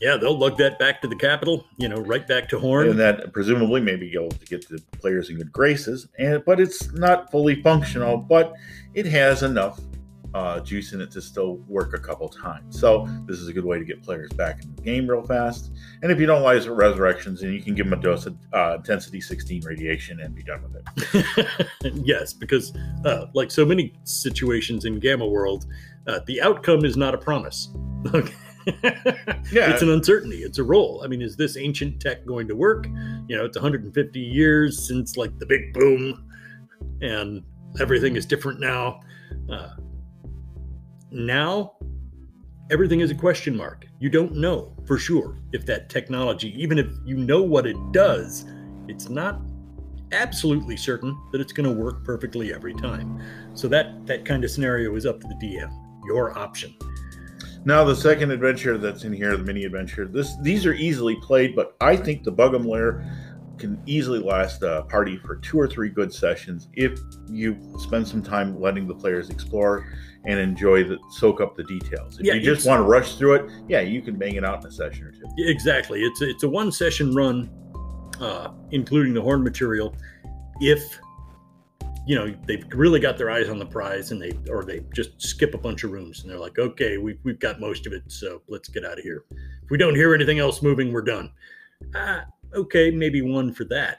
Yeah, 0.00 0.16
they'll 0.16 0.38
lug 0.38 0.56
that 0.58 0.78
back 0.78 1.02
to 1.02 1.08
the 1.08 1.16
capital. 1.16 1.64
You 1.76 1.88
know, 1.88 1.96
right 1.96 2.26
back 2.26 2.48
to 2.50 2.58
Horn. 2.58 2.88
and 2.90 2.98
that 3.00 3.32
presumably 3.32 3.80
may 3.80 3.96
be 3.96 4.12
able 4.14 4.30
to 4.30 4.46
get 4.46 4.68
the 4.68 4.80
players 5.00 5.28
in 5.30 5.36
good 5.36 5.52
graces. 5.52 6.06
And 6.18 6.44
but 6.44 6.60
it's 6.60 6.92
not 6.92 7.30
fully 7.30 7.60
functional, 7.62 8.16
but 8.16 8.52
it 8.94 9.06
has 9.06 9.42
enough 9.42 9.80
uh, 10.34 10.60
juice 10.60 10.92
in 10.92 11.00
it 11.00 11.10
to 11.12 11.22
still 11.22 11.56
work 11.68 11.94
a 11.94 11.98
couple 11.98 12.28
times. 12.28 12.78
So 12.78 13.08
this 13.26 13.38
is 13.38 13.48
a 13.48 13.52
good 13.52 13.64
way 13.64 13.78
to 13.78 13.84
get 13.84 14.02
players 14.02 14.30
back 14.32 14.62
in 14.62 14.74
the 14.74 14.82
game 14.82 15.08
real 15.08 15.22
fast. 15.22 15.72
And 16.02 16.12
if 16.12 16.20
you 16.20 16.26
don't 16.26 16.42
like 16.42 16.66
resurrections, 16.66 17.40
then 17.40 17.52
you 17.52 17.62
can 17.62 17.74
give 17.74 17.88
them 17.88 17.98
a 17.98 18.02
dose 18.02 18.26
of 18.26 18.36
uh, 18.52 18.74
intensity 18.76 19.20
16 19.20 19.64
radiation 19.64 20.20
and 20.20 20.34
be 20.34 20.42
done 20.42 20.62
with 20.62 20.84
it. 21.14 21.70
yes, 22.04 22.32
because 22.32 22.74
uh, 23.04 23.26
like 23.34 23.50
so 23.50 23.64
many 23.64 23.94
situations 24.04 24.84
in 24.84 24.98
Gamma 24.98 25.26
World, 25.26 25.66
uh, 26.06 26.20
the 26.26 26.40
outcome 26.42 26.84
is 26.84 26.96
not 26.96 27.14
a 27.14 27.18
promise. 27.18 27.68
Okay. 28.14 28.34
Yeah. 29.50 29.72
it's 29.72 29.80
an 29.80 29.90
uncertainty. 29.90 30.42
It's 30.42 30.58
a 30.58 30.62
roll. 30.62 31.00
I 31.02 31.08
mean, 31.08 31.22
is 31.22 31.36
this 31.36 31.56
ancient 31.56 32.00
tech 32.00 32.26
going 32.26 32.46
to 32.48 32.54
work? 32.54 32.86
You 33.26 33.36
know, 33.36 33.46
it's 33.46 33.56
150 33.56 34.20
years 34.20 34.86
since 34.86 35.16
like 35.16 35.36
the 35.38 35.46
big 35.46 35.72
boom, 35.72 36.28
and 37.00 37.42
everything 37.80 38.14
is 38.16 38.26
different 38.26 38.60
now. 38.60 39.00
Uh, 39.50 39.70
now, 41.10 41.76
everything 42.70 43.00
is 43.00 43.10
a 43.10 43.14
question 43.14 43.56
mark. 43.56 43.86
You 43.98 44.10
don't 44.10 44.34
know 44.34 44.76
for 44.86 44.98
sure 44.98 45.38
if 45.52 45.64
that 45.66 45.88
technology, 45.88 46.54
even 46.60 46.78
if 46.78 46.86
you 47.04 47.16
know 47.16 47.42
what 47.42 47.66
it 47.66 47.76
does, 47.92 48.44
it's 48.88 49.08
not 49.08 49.40
absolutely 50.12 50.76
certain 50.76 51.16
that 51.32 51.40
it's 51.40 51.52
going 51.52 51.68
to 51.68 51.74
work 51.74 52.04
perfectly 52.04 52.52
every 52.52 52.74
time. 52.74 53.22
So 53.54 53.68
that 53.68 54.06
that 54.06 54.24
kind 54.24 54.44
of 54.44 54.50
scenario 54.50 54.94
is 54.96 55.06
up 55.06 55.20
to 55.20 55.28
the 55.28 55.34
DM. 55.34 55.70
Your 56.06 56.36
option. 56.38 56.74
Now 57.64 57.84
the 57.84 57.96
second 57.96 58.30
adventure 58.30 58.78
that's 58.78 59.04
in 59.04 59.12
here, 59.12 59.36
the 59.36 59.42
mini 59.42 59.64
adventure. 59.64 60.06
This 60.06 60.36
these 60.42 60.64
are 60.64 60.74
easily 60.74 61.16
played, 61.16 61.56
but 61.56 61.76
I 61.80 61.96
think 61.96 62.24
the 62.24 62.32
Bugum 62.32 62.66
Lair 62.66 63.04
can 63.58 63.80
easily 63.86 64.18
last 64.18 64.62
a 64.62 64.82
party 64.88 65.18
for 65.18 65.36
two 65.36 65.58
or 65.58 65.68
three 65.68 65.88
good 65.88 66.12
sessions 66.12 66.68
if 66.74 66.98
you 67.28 67.56
spend 67.78 68.06
some 68.06 68.22
time 68.22 68.60
letting 68.60 68.86
the 68.86 68.94
players 68.94 69.30
explore 69.30 69.86
and 70.24 70.38
enjoy 70.38 70.84
the 70.84 70.98
soak 71.10 71.40
up 71.40 71.56
the 71.56 71.64
details. 71.64 72.18
If 72.18 72.26
Yeah, 72.26 72.34
you 72.34 72.42
just 72.42 72.66
want 72.66 72.80
to 72.80 72.84
rush 72.84 73.16
through 73.16 73.34
it, 73.34 73.50
yeah, 73.68 73.80
you 73.80 74.02
can 74.02 74.16
bang 74.16 74.34
it 74.34 74.44
out 74.44 74.60
in 74.60 74.66
a 74.66 74.72
session 74.72 75.06
or 75.06 75.12
two. 75.12 75.24
Exactly. 75.38 76.02
It's 76.02 76.20
a, 76.22 76.28
it's 76.28 76.42
a 76.42 76.48
one 76.48 76.72
session 76.72 77.14
run, 77.14 77.50
uh, 78.20 78.52
including 78.70 79.14
the 79.14 79.22
horn 79.22 79.42
material. 79.42 79.94
If 80.60 80.98
you 82.06 82.14
know 82.14 82.34
they've 82.46 82.64
really 82.72 83.00
got 83.00 83.18
their 83.18 83.30
eyes 83.30 83.48
on 83.48 83.58
the 83.58 83.66
prize, 83.66 84.12
and 84.12 84.20
they 84.20 84.32
or 84.50 84.64
they 84.64 84.80
just 84.94 85.20
skip 85.20 85.54
a 85.54 85.58
bunch 85.58 85.84
of 85.84 85.92
rooms, 85.92 86.22
and 86.22 86.30
they're 86.30 86.38
like, 86.38 86.58
okay, 86.58 86.98
we've 86.98 87.18
we've 87.22 87.38
got 87.38 87.60
most 87.60 87.86
of 87.86 87.92
it, 87.92 88.02
so 88.08 88.42
let's 88.48 88.68
get 88.68 88.84
out 88.84 88.98
of 88.98 89.04
here. 89.04 89.24
If 89.62 89.70
we 89.70 89.76
don't 89.76 89.94
hear 89.94 90.14
anything 90.14 90.38
else 90.38 90.62
moving, 90.62 90.92
we're 90.92 91.02
done. 91.02 91.30
Ah, 91.94 92.24
okay, 92.54 92.90
maybe 92.90 93.22
one 93.22 93.52
for 93.52 93.64
that, 93.64 93.98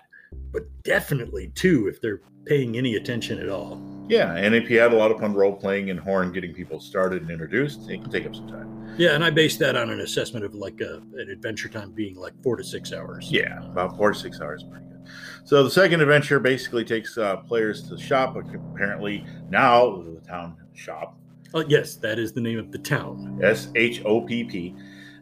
but 0.52 0.64
definitely 0.84 1.52
two 1.56 1.88
if 1.88 2.02
they're 2.02 2.22
paying 2.46 2.78
any 2.78 2.96
attention 2.96 3.40
at 3.40 3.50
all. 3.50 3.82
Yeah, 4.08 4.36
and 4.36 4.56
if 4.56 4.70
you 4.70 4.80
had 4.80 4.92
a 4.92 4.96
lot 4.96 5.12
of 5.12 5.20
fun 5.20 5.34
role 5.34 5.56
playing 5.56 5.92
and 5.92 6.00
horn 6.00 6.32
getting 6.32 6.54
people 6.54 6.80
started 6.80 7.22
and 7.22 7.30
introduced, 7.30 7.90
it 7.90 8.02
can 8.02 8.10
take 8.10 8.26
up 8.26 8.36
some 8.36 8.48
time. 8.48 8.96
Yeah, 8.98 9.12
and 9.12 9.24
I 9.24 9.30
based 9.30 9.60
that 9.60 9.76
on 9.76 9.92
an 9.92 10.00
assessment 10.00 10.46
of 10.46 10.56
like 10.56 10.82
a, 10.82 10.98
an 11.14 11.30
adventure 11.30 11.70
time 11.70 11.92
being 11.92 12.16
like 12.16 12.34
four 12.42 12.56
to 12.56 12.64
six 12.64 12.92
hours. 12.92 13.32
Yeah, 13.32 13.64
about 13.70 13.96
four 13.98 14.12
to 14.12 14.18
six 14.18 14.42
hours, 14.42 14.64
pretty 14.64 14.86
good. 14.86 15.08
So 15.46 15.64
the 15.64 15.70
second 15.70 16.02
adventure 16.02 16.40
basically 16.40 16.84
takes 16.84 17.18
uh, 17.18 17.38
players 17.38 17.84
to 17.84 17.96
the 17.96 18.02
shop. 18.02 18.36
Apparently 18.36 19.26
now 19.50 20.02
the 20.02 20.22
town 20.28 20.58
shop, 20.74 21.20
Oh, 21.54 21.64
yes, 21.68 21.96
that 21.96 22.20
is 22.20 22.32
the 22.32 22.42
name 22.42 22.60
of 22.60 22.72
the 22.72 22.78
town. 22.78 23.40
S 23.42 23.70
H 23.76 24.04
O 24.06 24.22
P 24.22 24.44
P, 24.44 24.76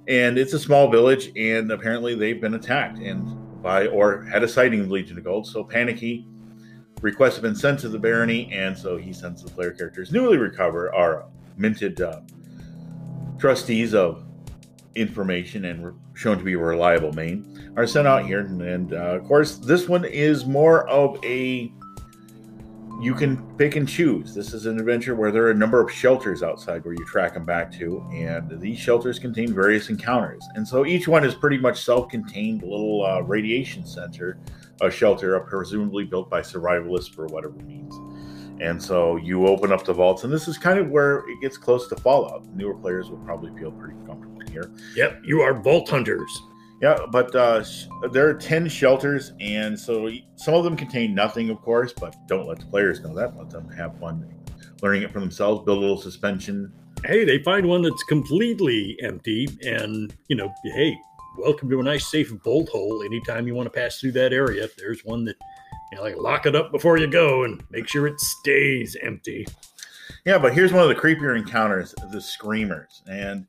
and 0.07 0.37
it's 0.37 0.53
a 0.53 0.59
small 0.59 0.89
village. 0.89 1.31
And 1.35 1.71
apparently 1.71 2.15
they've 2.15 2.39
been 2.39 2.53
attacked 2.53 2.99
and 2.99 3.61
by 3.61 3.87
or 3.87 4.23
had 4.23 4.43
a 4.43 4.47
sighting 4.47 4.81
of 4.81 4.91
Legion 4.91 5.17
of 5.17 5.23
Gold. 5.23 5.47
So 5.47 5.63
panicky 5.63 6.27
requests 7.01 7.35
have 7.35 7.43
been 7.43 7.55
sent 7.55 7.79
to 7.79 7.89
the 7.89 7.99
barony, 7.99 8.51
and 8.51 8.77
so 8.77 8.97
he 8.97 9.13
sends 9.13 9.43
the 9.43 9.51
player 9.51 9.71
characters 9.71 10.11
newly 10.11 10.37
recover 10.37 10.93
are 10.93 11.25
minted 11.57 12.01
uh, 12.01 12.21
trustees 13.37 13.93
of 13.93 14.23
information 14.95 15.65
and 15.65 15.85
re- 15.85 15.93
shown 16.15 16.37
to 16.37 16.43
be 16.43 16.55
reliable 16.55 17.13
main 17.13 17.71
are 17.77 17.85
sent 17.85 18.07
out 18.07 18.25
here 18.25 18.39
and, 18.39 18.61
and 18.63 18.93
uh, 18.93 19.15
of 19.15 19.23
course 19.25 19.57
this 19.57 19.87
one 19.87 20.03
is 20.03 20.45
more 20.45 20.87
of 20.89 21.23
a 21.23 21.71
you 22.99 23.13
can 23.13 23.37
pick 23.57 23.75
and 23.75 23.87
choose. 23.87 24.33
This 24.33 24.53
is 24.53 24.65
an 24.65 24.79
adventure 24.79 25.15
where 25.15 25.31
there 25.31 25.43
are 25.43 25.51
a 25.51 25.55
number 25.55 25.79
of 25.79 25.91
shelters 25.91 26.41
outside 26.41 26.83
where 26.83 26.93
you 26.93 27.05
track 27.05 27.35
them 27.35 27.45
back 27.45 27.71
to, 27.73 28.03
and 28.11 28.59
these 28.59 28.79
shelters 28.79 29.19
contain 29.19 29.53
various 29.53 29.89
encounters. 29.89 30.43
And 30.55 30.67
so 30.67 30.85
each 30.85 31.07
one 31.07 31.23
is 31.23 31.35
pretty 31.35 31.59
much 31.59 31.83
self-contained 31.83 32.63
little 32.63 33.05
uh, 33.05 33.21
radiation 33.21 33.85
center, 33.85 34.39
a 34.81 34.89
shelter, 34.89 35.39
presumably 35.41 36.05
built 36.05 36.29
by 36.29 36.41
survivalists 36.41 37.13
for 37.13 37.27
whatever 37.27 37.55
means. 37.63 37.93
And 38.59 38.81
so 38.81 39.17
you 39.17 39.45
open 39.45 39.71
up 39.71 39.85
the 39.85 39.93
vaults, 39.93 40.23
and 40.23 40.33
this 40.33 40.47
is 40.47 40.57
kind 40.57 40.79
of 40.79 40.89
where 40.89 41.19
it 41.29 41.39
gets 41.41 41.57
close 41.57 41.87
to 41.89 41.95
Fallout. 41.97 42.47
Newer 42.55 42.73
players 42.73 43.11
will 43.11 43.19
probably 43.19 43.55
feel 43.59 43.71
pretty 43.71 43.95
comfortable 44.07 44.41
here. 44.49 44.71
Yep, 44.95 45.21
you 45.23 45.41
are 45.41 45.53
vault 45.53 45.87
hunters. 45.89 46.41
Yeah, 46.81 46.97
but 47.11 47.33
uh, 47.35 47.63
sh- 47.63 47.87
there 48.11 48.29
are 48.29 48.33
10 48.35 48.69
shelters, 48.69 49.33
and 49.39 49.79
so 49.79 50.11
some 50.35 50.53
of 50.53 50.63
them 50.63 50.77
contain 50.77 51.15
nothing, 51.15 51.49
of 51.49 51.59
course, 51.61 51.91
but 51.91 52.15
don't 52.27 52.47
let 52.47 52.59
the 52.59 52.65
players 52.67 53.01
know 53.01 53.15
that. 53.15 53.35
Let 53.35 53.49
them 53.49 53.67
have 53.69 53.99
fun 53.99 54.31
learning 54.81 55.03
it 55.03 55.11
for 55.11 55.19
themselves, 55.19 55.65
build 55.65 55.79
a 55.79 55.81
little 55.81 55.97
suspension. 55.97 56.71
Hey, 57.05 57.25
they 57.25 57.41
find 57.43 57.67
one 57.67 57.81
that's 57.81 58.03
completely 58.03 58.97
empty, 59.01 59.47
and, 59.65 60.15
you 60.27 60.35
know, 60.35 60.53
hey, 60.63 60.95
welcome 61.37 61.69
to 61.69 61.79
a 61.79 61.83
nice, 61.83 62.07
safe 62.07 62.31
bolt 62.43 62.69
hole 62.69 63.03
anytime 63.03 63.47
you 63.47 63.55
want 63.55 63.65
to 63.65 63.79
pass 63.79 63.99
through 63.99 64.11
that 64.13 64.33
area. 64.33 64.67
There's 64.77 65.05
one 65.05 65.25
that, 65.25 65.35
you 65.91 65.97
know, 65.97 66.03
like 66.03 66.17
lock 66.17 66.45
it 66.45 66.55
up 66.55 66.71
before 66.71 66.97
you 66.97 67.07
go 67.07 67.43
and 67.43 67.63
make 67.69 67.87
sure 67.87 68.07
it 68.07 68.19
stays 68.19 68.95
empty. 69.01 69.47
Yeah, 70.25 70.37
but 70.37 70.53
here's 70.53 70.73
one 70.73 70.83
of 70.83 70.89
the 70.89 70.95
creepier 70.95 71.37
encounters 71.37 71.95
the 72.11 72.21
screamers. 72.21 73.01
And 73.07 73.45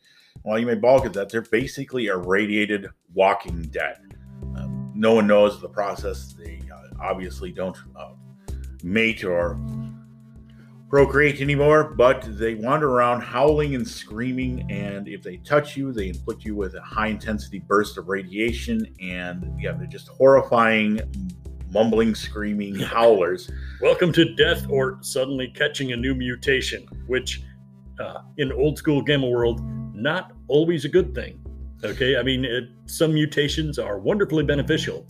while 0.48 0.58
you 0.58 0.64
may 0.64 0.74
balk 0.74 1.04
at 1.04 1.12
that, 1.12 1.28
they're 1.28 1.42
basically 1.42 2.06
irradiated 2.06 2.86
walking 3.12 3.64
dead. 3.64 3.98
Um, 4.56 4.90
no 4.94 5.12
one 5.12 5.26
knows 5.26 5.60
the 5.60 5.68
process. 5.68 6.32
They 6.32 6.62
uh, 6.74 7.02
obviously 7.02 7.52
don't 7.52 7.76
uh, 7.94 8.12
mate 8.82 9.24
or 9.24 9.60
procreate 10.88 11.42
anymore, 11.42 11.92
but 11.98 12.26
they 12.38 12.54
wander 12.54 12.88
around 12.88 13.20
howling 13.20 13.74
and 13.74 13.86
screaming. 13.86 14.66
And 14.72 15.06
if 15.06 15.22
they 15.22 15.36
touch 15.36 15.76
you, 15.76 15.92
they 15.92 16.08
inflict 16.08 16.46
you 16.46 16.56
with 16.56 16.76
a 16.76 16.80
high 16.80 17.08
intensity 17.08 17.58
burst 17.58 17.98
of 17.98 18.08
radiation. 18.08 18.86
And 19.02 19.54
yeah, 19.60 19.72
they're 19.72 19.86
just 19.86 20.08
horrifying, 20.08 21.02
mumbling, 21.70 22.14
screaming 22.14 22.74
howlers. 22.94 23.50
Welcome 23.82 24.14
to 24.14 24.34
death 24.34 24.66
or 24.70 24.96
suddenly 25.02 25.48
catching 25.48 25.92
a 25.92 25.96
new 25.96 26.14
mutation, 26.14 26.86
which 27.06 27.42
uh, 28.00 28.22
in 28.38 28.50
old 28.50 28.78
school 28.78 29.02
Gamma 29.02 29.28
World 29.28 29.60
not 29.94 30.32
always 30.48 30.84
a 30.84 30.88
good 30.88 31.14
thing. 31.14 31.40
Okay, 31.84 32.16
I 32.16 32.22
mean, 32.22 32.44
it, 32.44 32.64
some 32.86 33.14
mutations 33.14 33.78
are 33.78 33.98
wonderfully 33.98 34.42
beneficial. 34.42 35.06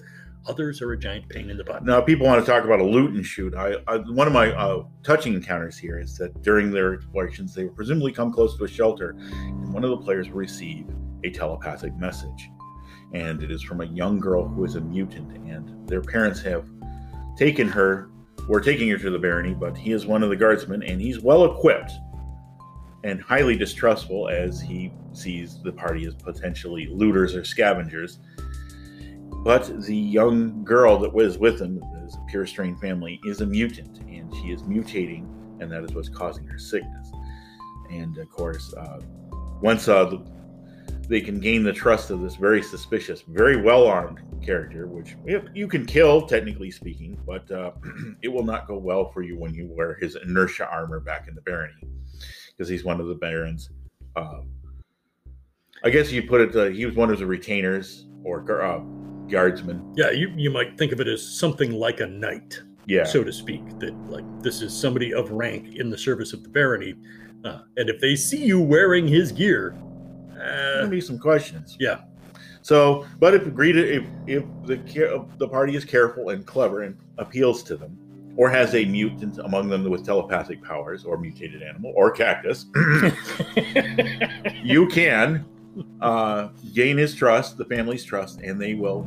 Others 0.46 0.82
are 0.82 0.92
a 0.92 0.98
giant 0.98 1.28
pain 1.28 1.50
in 1.50 1.56
the 1.56 1.64
butt. 1.64 1.84
Now, 1.84 2.00
people 2.00 2.26
want 2.26 2.44
to 2.44 2.50
talk 2.50 2.64
about 2.64 2.80
a 2.80 2.84
loot 2.84 3.14
and 3.14 3.24
shoot. 3.24 3.54
I, 3.54 3.76
I 3.86 3.96
one 3.96 4.26
of 4.26 4.32
my 4.32 4.52
uh, 4.52 4.84
touching 5.02 5.34
encounters 5.34 5.78
here 5.78 5.98
is 5.98 6.16
that 6.18 6.42
during 6.42 6.70
their 6.70 6.94
explorations, 6.94 7.54
they 7.54 7.66
presumably 7.68 8.12
come 8.12 8.32
close 8.32 8.56
to 8.58 8.64
a 8.64 8.68
shelter, 8.68 9.16
and 9.30 9.72
one 9.72 9.82
of 9.82 9.90
the 9.90 9.96
players 9.96 10.28
will 10.28 10.36
receive 10.36 10.86
a 11.24 11.30
telepathic 11.30 11.96
message, 11.96 12.50
and 13.14 13.42
it 13.42 13.50
is 13.50 13.62
from 13.62 13.80
a 13.80 13.86
young 13.86 14.20
girl 14.20 14.46
who 14.46 14.64
is 14.64 14.76
a 14.76 14.80
mutant, 14.80 15.36
and 15.48 15.88
their 15.88 16.02
parents 16.02 16.40
have 16.42 16.68
taken 17.36 17.66
her. 17.68 18.10
We're 18.46 18.60
taking 18.60 18.88
her 18.90 18.98
to 18.98 19.10
the 19.10 19.18
barony, 19.18 19.54
but 19.54 19.76
he 19.76 19.92
is 19.92 20.06
one 20.06 20.22
of 20.22 20.30
the 20.30 20.36
guardsmen, 20.36 20.82
and 20.82 21.00
he's 21.00 21.20
well 21.20 21.44
equipped 21.44 21.92
and 23.04 23.20
highly 23.22 23.56
distrustful 23.56 24.28
as 24.28 24.60
he 24.60 24.92
sees 25.12 25.62
the 25.62 25.72
party 25.72 26.04
as 26.06 26.14
potentially 26.14 26.88
looters 26.90 27.34
or 27.34 27.44
scavengers. 27.44 28.18
But 29.44 29.82
the 29.82 29.96
young 29.96 30.64
girl 30.64 30.98
that 30.98 31.12
was 31.12 31.38
with 31.38 31.60
him, 31.60 31.80
is 32.04 32.16
a 32.16 32.24
pure 32.28 32.46
strain 32.46 32.76
family, 32.76 33.20
is 33.24 33.40
a 33.40 33.46
mutant, 33.46 34.00
and 34.00 34.34
she 34.36 34.50
is 34.50 34.62
mutating, 34.62 35.26
and 35.60 35.70
that 35.70 35.84
is 35.84 35.92
what's 35.92 36.08
causing 36.08 36.44
her 36.46 36.58
sickness. 36.58 37.10
And 37.90 38.18
of 38.18 38.28
course, 38.30 38.74
uh, 38.74 39.00
once 39.62 39.86
uh, 39.88 40.04
the, 40.06 40.24
they 41.08 41.20
can 41.20 41.38
gain 41.38 41.62
the 41.62 41.72
trust 41.72 42.10
of 42.10 42.20
this 42.20 42.36
very 42.36 42.62
suspicious, 42.62 43.22
very 43.28 43.62
well 43.62 43.86
armed 43.86 44.20
character, 44.42 44.86
which 44.86 45.16
you 45.54 45.68
can 45.68 45.86
kill, 45.86 46.26
technically 46.26 46.70
speaking, 46.70 47.18
but 47.26 47.50
uh, 47.50 47.70
it 48.22 48.28
will 48.28 48.44
not 48.44 48.66
go 48.66 48.76
well 48.76 49.10
for 49.12 49.22
you 49.22 49.38
when 49.38 49.54
you 49.54 49.66
wear 49.70 49.94
his 50.00 50.16
inertia 50.16 50.68
armor 50.68 51.00
back 51.00 51.28
in 51.28 51.34
the 51.34 51.40
barony 51.42 51.74
because 52.58 52.68
he's 52.68 52.84
one 52.84 53.00
of 53.00 53.06
the 53.06 53.14
barons. 53.14 53.70
Uh, 54.16 54.40
I 55.84 55.90
guess 55.90 56.10
you 56.10 56.24
put 56.24 56.40
it. 56.40 56.56
Uh, 56.56 56.66
he 56.66 56.84
was 56.84 56.96
one 56.96 57.10
of 57.10 57.18
the 57.18 57.26
retainers 57.26 58.06
or 58.24 58.40
uh, 58.60 58.80
guardsmen. 59.30 59.94
Yeah, 59.96 60.10
you 60.10 60.32
you 60.36 60.50
might 60.50 60.76
think 60.76 60.92
of 60.92 61.00
it 61.00 61.06
as 61.06 61.24
something 61.24 61.72
like 61.72 62.00
a 62.00 62.06
knight. 62.06 62.60
Yeah, 62.86 63.04
so 63.04 63.22
to 63.22 63.32
speak. 63.32 63.62
That 63.78 63.94
like 64.10 64.24
this 64.42 64.60
is 64.60 64.76
somebody 64.76 65.14
of 65.14 65.30
rank 65.30 65.76
in 65.76 65.88
the 65.88 65.98
service 65.98 66.32
of 66.32 66.42
the 66.42 66.48
barony, 66.48 66.94
uh, 67.44 67.60
and 67.76 67.88
if 67.88 68.00
they 68.00 68.16
see 68.16 68.44
you 68.44 68.60
wearing 68.60 69.06
his 69.06 69.30
gear, 69.30 69.76
uh, 70.42 70.86
be 70.86 71.00
some 71.00 71.18
questions. 71.18 71.76
Yeah. 71.78 72.00
So, 72.62 73.06
but 73.20 73.34
if 73.34 73.46
agreed, 73.46 73.76
if 73.76 74.04
if 74.26 74.44
the 74.64 75.26
the 75.38 75.48
party 75.48 75.76
is 75.76 75.84
careful 75.84 76.30
and 76.30 76.44
clever 76.44 76.82
and 76.82 76.98
appeals 77.18 77.62
to 77.64 77.76
them, 77.76 77.96
or 78.38 78.48
has 78.48 78.72
a 78.76 78.84
mutant 78.84 79.36
among 79.38 79.68
them 79.68 79.82
with 79.90 80.06
telepathic 80.06 80.62
powers, 80.62 81.04
or 81.04 81.18
mutated 81.18 81.60
animal, 81.60 81.92
or 81.96 82.08
cactus, 82.08 82.66
you 84.62 84.86
can 84.86 85.44
uh, 86.00 86.48
gain 86.72 86.96
his 86.96 87.16
trust, 87.16 87.58
the 87.58 87.64
family's 87.64 88.04
trust, 88.04 88.40
and 88.40 88.60
they 88.60 88.74
will. 88.74 89.02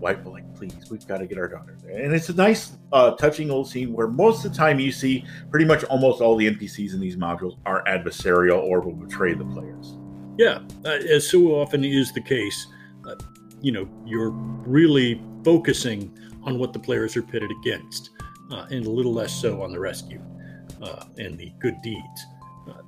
Wife 0.00 0.24
will 0.24 0.32
like, 0.32 0.52
please, 0.56 0.74
we've 0.90 1.06
got 1.06 1.18
to 1.18 1.28
get 1.28 1.38
our 1.38 1.46
daughter 1.46 1.76
there. 1.80 1.96
And 1.96 2.12
it's 2.12 2.28
a 2.28 2.34
nice, 2.34 2.76
uh, 2.92 3.12
touching 3.12 3.52
old 3.52 3.70
scene 3.70 3.92
where 3.92 4.08
most 4.08 4.44
of 4.44 4.50
the 4.50 4.58
time 4.58 4.80
you 4.80 4.90
see 4.90 5.24
pretty 5.48 5.64
much 5.64 5.84
almost 5.84 6.20
all 6.20 6.34
the 6.34 6.50
NPCs 6.50 6.92
in 6.92 6.98
these 6.98 7.14
modules 7.14 7.56
are 7.64 7.84
adversarial 7.84 8.58
or 8.64 8.80
will 8.80 8.94
betray 8.94 9.32
the 9.32 9.44
players. 9.44 9.96
Yeah, 10.36 10.58
uh, 10.84 10.98
as 11.08 11.30
so 11.30 11.54
often 11.54 11.84
is 11.84 12.12
the 12.14 12.20
case, 12.20 12.66
uh, 13.08 13.14
you 13.60 13.70
know, 13.70 13.88
you're 14.04 14.30
really 14.30 15.22
focusing 15.44 16.18
on 16.42 16.58
what 16.58 16.72
the 16.72 16.80
players 16.80 17.16
are 17.16 17.22
pitted 17.22 17.52
against 17.60 18.10
uh, 18.52 18.66
and 18.70 18.86
a 18.86 18.90
little 18.90 19.12
less 19.12 19.32
so 19.32 19.62
on 19.62 19.72
the 19.72 19.80
rescue 19.80 20.20
uh, 20.82 21.04
and 21.18 21.38
the 21.38 21.52
good 21.58 21.80
deeds. 21.82 22.26
Uh, 22.68 22.82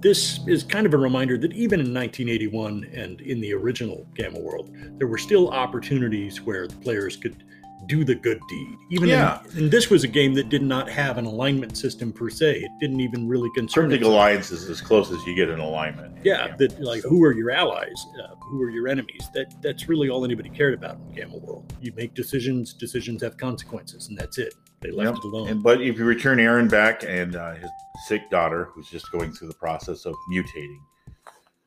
this 0.00 0.40
is 0.46 0.62
kind 0.62 0.86
of 0.86 0.94
a 0.94 0.98
reminder 0.98 1.38
that 1.38 1.52
even 1.52 1.80
in 1.80 1.94
1981 1.94 2.84
and 2.92 3.20
in 3.20 3.40
the 3.40 3.52
original 3.52 4.06
Gamma 4.14 4.38
World, 4.38 4.70
there 4.98 5.06
were 5.06 5.18
still 5.18 5.50
opportunities 5.50 6.40
where 6.42 6.66
the 6.68 6.76
players 6.76 7.16
could 7.16 7.44
do 7.86 8.04
the 8.04 8.14
good 8.14 8.40
deed. 8.48 8.78
Even 8.90 9.08
yeah. 9.08 9.40
in, 9.52 9.58
and 9.58 9.70
this 9.70 9.90
was 9.90 10.04
a 10.04 10.08
game 10.08 10.34
that 10.34 10.48
did 10.48 10.62
not 10.62 10.88
have 10.88 11.18
an 11.18 11.24
alignment 11.24 11.76
system 11.76 12.12
per 12.12 12.30
se. 12.30 12.60
It 12.60 12.70
didn't 12.80 13.00
even 13.00 13.28
really 13.28 13.50
concern. 13.54 13.88
Cryptic 13.88 14.06
alliance 14.06 14.50
is 14.50 14.68
as 14.68 14.80
close 14.80 15.10
as 15.10 15.24
you 15.26 15.34
get 15.34 15.48
an 15.48 15.60
alignment. 15.60 16.16
Yeah, 16.24 16.54
that 16.56 16.80
like 16.80 17.02
who 17.02 17.22
are 17.24 17.32
your 17.32 17.50
allies, 17.50 18.06
uh, 18.22 18.34
who 18.36 18.62
are 18.62 18.70
your 18.70 18.88
enemies. 18.88 19.22
That 19.34 19.54
that's 19.62 19.88
really 19.88 20.08
all 20.08 20.24
anybody 20.24 20.50
cared 20.50 20.74
about 20.74 20.96
in 20.96 21.14
Gamma 21.14 21.38
World. 21.38 21.72
You 21.80 21.92
make 21.96 22.14
decisions, 22.14 22.72
decisions 22.74 23.22
have 23.22 23.36
consequences, 23.36 24.08
and 24.08 24.18
that's 24.18 24.38
it. 24.38 24.54
They 24.80 24.90
left 24.90 25.16
yep. 25.16 25.16
it 25.18 25.24
alone. 25.24 25.48
And, 25.48 25.62
but 25.62 25.80
if 25.80 25.98
you 25.98 26.04
return 26.04 26.40
Aaron 26.40 26.68
back 26.68 27.04
and 27.04 27.36
uh, 27.36 27.54
his 27.54 27.70
sick 28.06 28.28
daughter, 28.30 28.70
who's 28.72 28.88
just 28.88 29.10
going 29.12 29.32
through 29.32 29.48
the 29.48 29.54
process 29.54 30.06
of 30.06 30.14
mutating, 30.30 30.80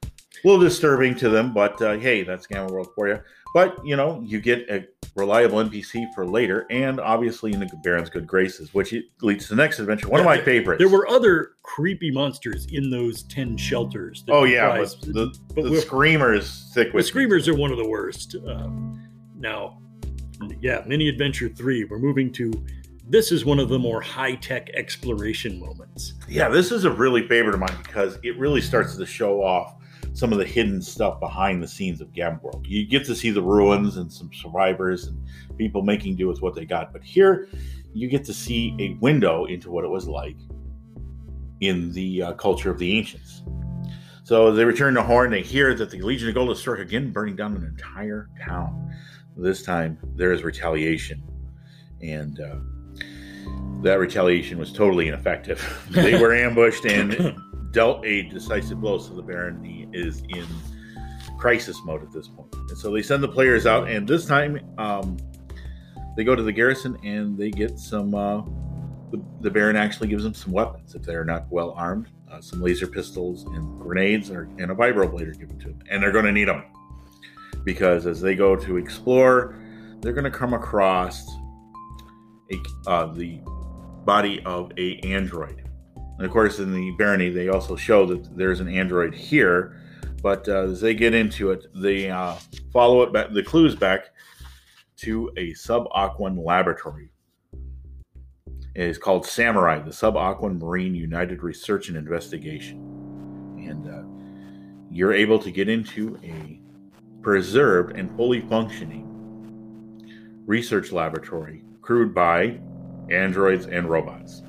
a 0.03 0.47
little 0.47 0.61
disturbing 0.61 1.15
to 1.15 1.29
them. 1.29 1.53
But 1.53 1.81
uh, 1.81 1.97
hey, 1.97 2.23
that's 2.23 2.45
Gamma 2.45 2.71
World 2.71 2.89
for 2.93 3.07
you. 3.07 3.19
But 3.55 3.79
you 3.85 3.95
know, 3.95 4.21
you 4.21 4.41
get 4.41 4.69
a 4.69 4.85
reliable 5.15 5.59
NPC 5.59 6.13
for 6.13 6.27
later, 6.27 6.67
and 6.69 6.99
obviously 6.99 7.53
in 7.53 7.61
the 7.61 7.67
Baron's 7.85 8.09
good 8.09 8.27
graces, 8.27 8.73
which 8.73 8.93
leads 9.21 9.47
to 9.47 9.55
the 9.55 9.61
next 9.61 9.79
adventure. 9.79 10.09
One 10.09 10.19
yeah, 10.19 10.29
of 10.29 10.37
my 10.39 10.43
favorites. 10.43 10.79
There 10.79 10.89
were 10.89 11.07
other 11.07 11.51
creepy 11.63 12.11
monsters 12.11 12.67
in 12.69 12.89
those 12.89 13.23
ten 13.23 13.55
shelters. 13.55 14.25
Oh 14.27 14.43
yeah, 14.43 14.77
but 14.77 14.99
the, 15.03 15.33
but 15.55 15.69
the 15.69 15.79
screamers 15.79 16.69
thick 16.73 16.91
with. 16.91 17.05
The 17.05 17.07
screamers 17.07 17.47
are 17.47 17.55
one 17.55 17.71
of 17.71 17.77
the 17.77 17.87
worst. 17.87 18.35
Um, 18.45 19.01
now, 19.37 19.81
yeah, 20.59 20.83
Mini 20.85 21.07
Adventure 21.07 21.47
Three. 21.47 21.85
We're 21.85 21.97
moving 21.97 22.33
to. 22.33 22.51
This 23.07 23.31
is 23.31 23.45
one 23.45 23.59
of 23.59 23.69
the 23.69 23.79
more 23.79 24.01
high 24.01 24.35
tech 24.35 24.69
exploration 24.73 25.61
moments. 25.61 26.15
Yeah, 26.27 26.49
this 26.49 26.73
is 26.73 26.83
a 26.83 26.91
really 26.91 27.25
favorite 27.25 27.53
of 27.53 27.61
mine 27.61 27.77
because 27.83 28.17
it 28.21 28.37
really 28.37 28.59
starts 28.59 28.97
to 28.97 29.05
show 29.05 29.41
off 29.41 29.75
some 30.15 30.31
of 30.31 30.39
the 30.39 30.45
hidden 30.45 30.81
stuff 30.81 31.19
behind 31.19 31.61
the 31.61 31.67
scenes 31.67 31.99
of 31.99 32.13
Gamma 32.13 32.39
World. 32.41 32.65
You 32.65 32.87
get 32.87 33.05
to 33.05 33.15
see 33.15 33.31
the 33.31 33.41
ruins 33.41 33.97
and 33.97 34.11
some 34.11 34.31
survivors 34.33 35.07
and 35.07 35.21
people 35.57 35.81
making 35.81 36.15
do 36.15 36.27
with 36.27 36.41
what 36.41 36.55
they 36.55 36.65
got. 36.65 36.93
But 36.93 37.03
here, 37.03 37.49
you 37.93 38.07
get 38.07 38.23
to 38.25 38.33
see 38.33 38.73
a 38.79 38.93
window 39.01 39.43
into 39.43 39.69
what 39.69 39.83
it 39.83 39.89
was 39.89 40.07
like 40.07 40.37
in 41.59 41.91
the 41.91 42.21
uh, 42.21 42.33
culture 42.33 42.71
of 42.71 42.79
the 42.79 42.97
ancients. 42.97 43.43
So 44.23 44.53
they 44.53 44.63
return 44.63 44.93
to 44.93 45.03
Horn. 45.03 45.31
They 45.31 45.41
hear 45.41 45.75
that 45.75 45.91
the 45.91 46.01
Legion 46.01 46.29
of 46.29 46.33
Gold 46.33 46.49
is 46.51 46.59
struck 46.59 46.79
again, 46.79 47.11
burning 47.11 47.35
down 47.35 47.53
an 47.57 47.65
entire 47.65 48.29
town. 48.41 48.95
This 49.35 49.63
time, 49.63 49.99
there 50.15 50.31
is 50.31 50.43
retaliation. 50.43 51.21
And 52.01 52.39
uh, 52.39 52.55
that 53.83 53.99
retaliation 53.99 54.57
was 54.57 54.71
totally 54.71 55.09
ineffective. 55.09 55.85
they 55.91 56.17
were 56.17 56.33
ambushed 56.33 56.85
and 56.85 57.37
dealt 57.75 58.03
a 58.05 58.23
decisive 58.23 58.79
blow. 58.79 58.97
So 58.97 59.13
the 59.13 59.21
Baron 59.21 59.89
is 59.93 60.21
in 60.29 60.47
crisis 61.37 61.77
mode 61.83 62.01
at 62.01 62.11
this 62.11 62.29
point. 62.29 62.55
And 62.55 62.77
so 62.77 62.91
they 62.91 63.01
send 63.03 63.21
the 63.21 63.27
players 63.27 63.65
out, 63.65 63.89
and 63.89 64.07
this 64.07 64.25
time 64.25 64.59
um, 64.77 65.17
they 66.15 66.23
go 66.23 66.35
to 66.35 66.41
the 66.41 66.53
garrison 66.53 66.97
and 67.03 67.37
they 67.37 67.51
get 67.51 67.77
some 67.77 68.15
uh, 68.15 68.41
the, 69.11 69.21
the 69.41 69.51
Baron 69.51 69.75
actually 69.75 70.07
gives 70.07 70.23
them 70.23 70.33
some 70.33 70.53
weapons 70.53 70.95
if 70.95 71.03
they're 71.03 71.25
not 71.25 71.45
well 71.51 71.71
armed. 71.71 72.07
Uh, 72.31 72.41
some 72.41 72.61
laser 72.61 72.87
pistols 72.87 73.43
and 73.43 73.79
grenades 73.79 74.31
are, 74.31 74.43
and 74.57 74.71
a 74.71 74.75
vibroblade 74.75 75.27
are 75.27 75.33
given 75.33 75.59
to 75.59 75.67
them, 75.67 75.79
and 75.91 76.01
they're 76.01 76.11
going 76.11 76.25
to 76.25 76.31
need 76.31 76.47
them 76.47 76.63
because 77.65 78.07
as 78.07 78.21
they 78.21 78.35
go 78.35 78.55
to 78.55 78.77
explore, 78.77 79.59
they're 79.99 80.13
going 80.13 80.23
to 80.23 80.31
come 80.31 80.53
across 80.53 81.27
a, 82.51 82.89
uh, 82.89 83.05
the 83.13 83.41
body 84.05 84.41
of 84.45 84.71
a 84.77 84.99
android. 84.99 85.64
And 86.17 86.25
of 86.25 86.31
course, 86.31 86.59
in 86.59 86.73
the 86.73 86.91
barony, 86.91 87.29
they 87.29 87.49
also 87.49 87.75
show 87.75 88.05
that 88.05 88.37
there's 88.37 88.59
an 88.59 88.69
android 88.69 89.13
here. 89.13 89.81
But 90.21 90.47
uh, 90.47 90.63
as 90.63 90.81
they 90.81 90.93
get 90.93 91.13
into 91.13 91.51
it, 91.51 91.67
they 91.75 92.09
uh, 92.09 92.35
follow 92.71 93.03
it 93.03 93.13
back, 93.13 93.31
the 93.31 93.43
clues 93.43 93.75
back 93.75 94.07
to 94.97 95.31
a 95.37 95.51
subaquan 95.53 96.43
laboratory. 96.43 97.11
It 98.73 98.83
is 98.83 98.97
called 98.97 99.25
Samurai, 99.25 99.79
the 99.79 99.91
Subaquan 99.91 100.59
Marine 100.59 100.95
United 100.95 101.43
Research 101.43 101.87
and 101.87 101.97
Investigation. 101.97 102.77
And 103.57 103.87
uh, 103.87 104.03
you're 104.91 105.13
able 105.13 105.39
to 105.39 105.51
get 105.51 105.69
into 105.69 106.19
a 106.23 106.59
preserved 107.21 107.97
and 107.97 108.15
fully 108.15 108.41
functioning 108.41 109.03
research 110.45 110.91
laboratory 110.91 111.63
crewed 111.81 112.13
by 112.13 112.59
androids 113.09 113.65
and 113.65 113.89
robots. 113.89 114.43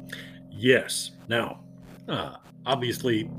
Yes. 0.57 1.13
Now, 1.29 1.61
uh, 2.09 2.37
obviously, 2.65 3.31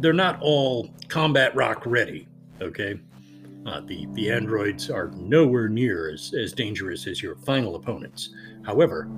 they're 0.00 0.12
not 0.12 0.38
all 0.40 0.90
combat 1.08 1.54
rock 1.54 1.82
ready. 1.86 2.28
Okay. 2.60 2.98
Uh, 3.66 3.80
the 3.86 4.06
the 4.12 4.30
androids 4.30 4.90
are 4.90 5.10
nowhere 5.12 5.68
near 5.68 6.10
as, 6.10 6.34
as 6.34 6.52
dangerous 6.52 7.06
as 7.06 7.22
your 7.22 7.36
final 7.36 7.76
opponents. 7.76 8.30
However, 8.64 9.08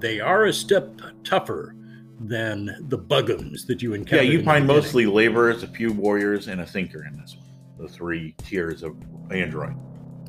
they 0.00 0.20
are 0.20 0.46
a 0.46 0.52
step 0.52 1.00
tougher 1.22 1.76
than 2.20 2.76
the 2.88 2.98
bugums 2.98 3.66
that 3.66 3.82
you 3.82 3.94
encounter. 3.94 4.24
Yeah, 4.24 4.30
you 4.30 4.42
find 4.42 4.66
mostly 4.66 5.06
laborers, 5.06 5.62
a 5.62 5.68
few 5.68 5.92
warriors, 5.92 6.48
and 6.48 6.60
a 6.60 6.66
thinker 6.66 7.04
in 7.04 7.16
this 7.18 7.36
one. 7.36 7.46
The 7.78 7.92
three 7.92 8.34
tiers 8.38 8.82
of 8.82 8.96
android. 9.30 9.76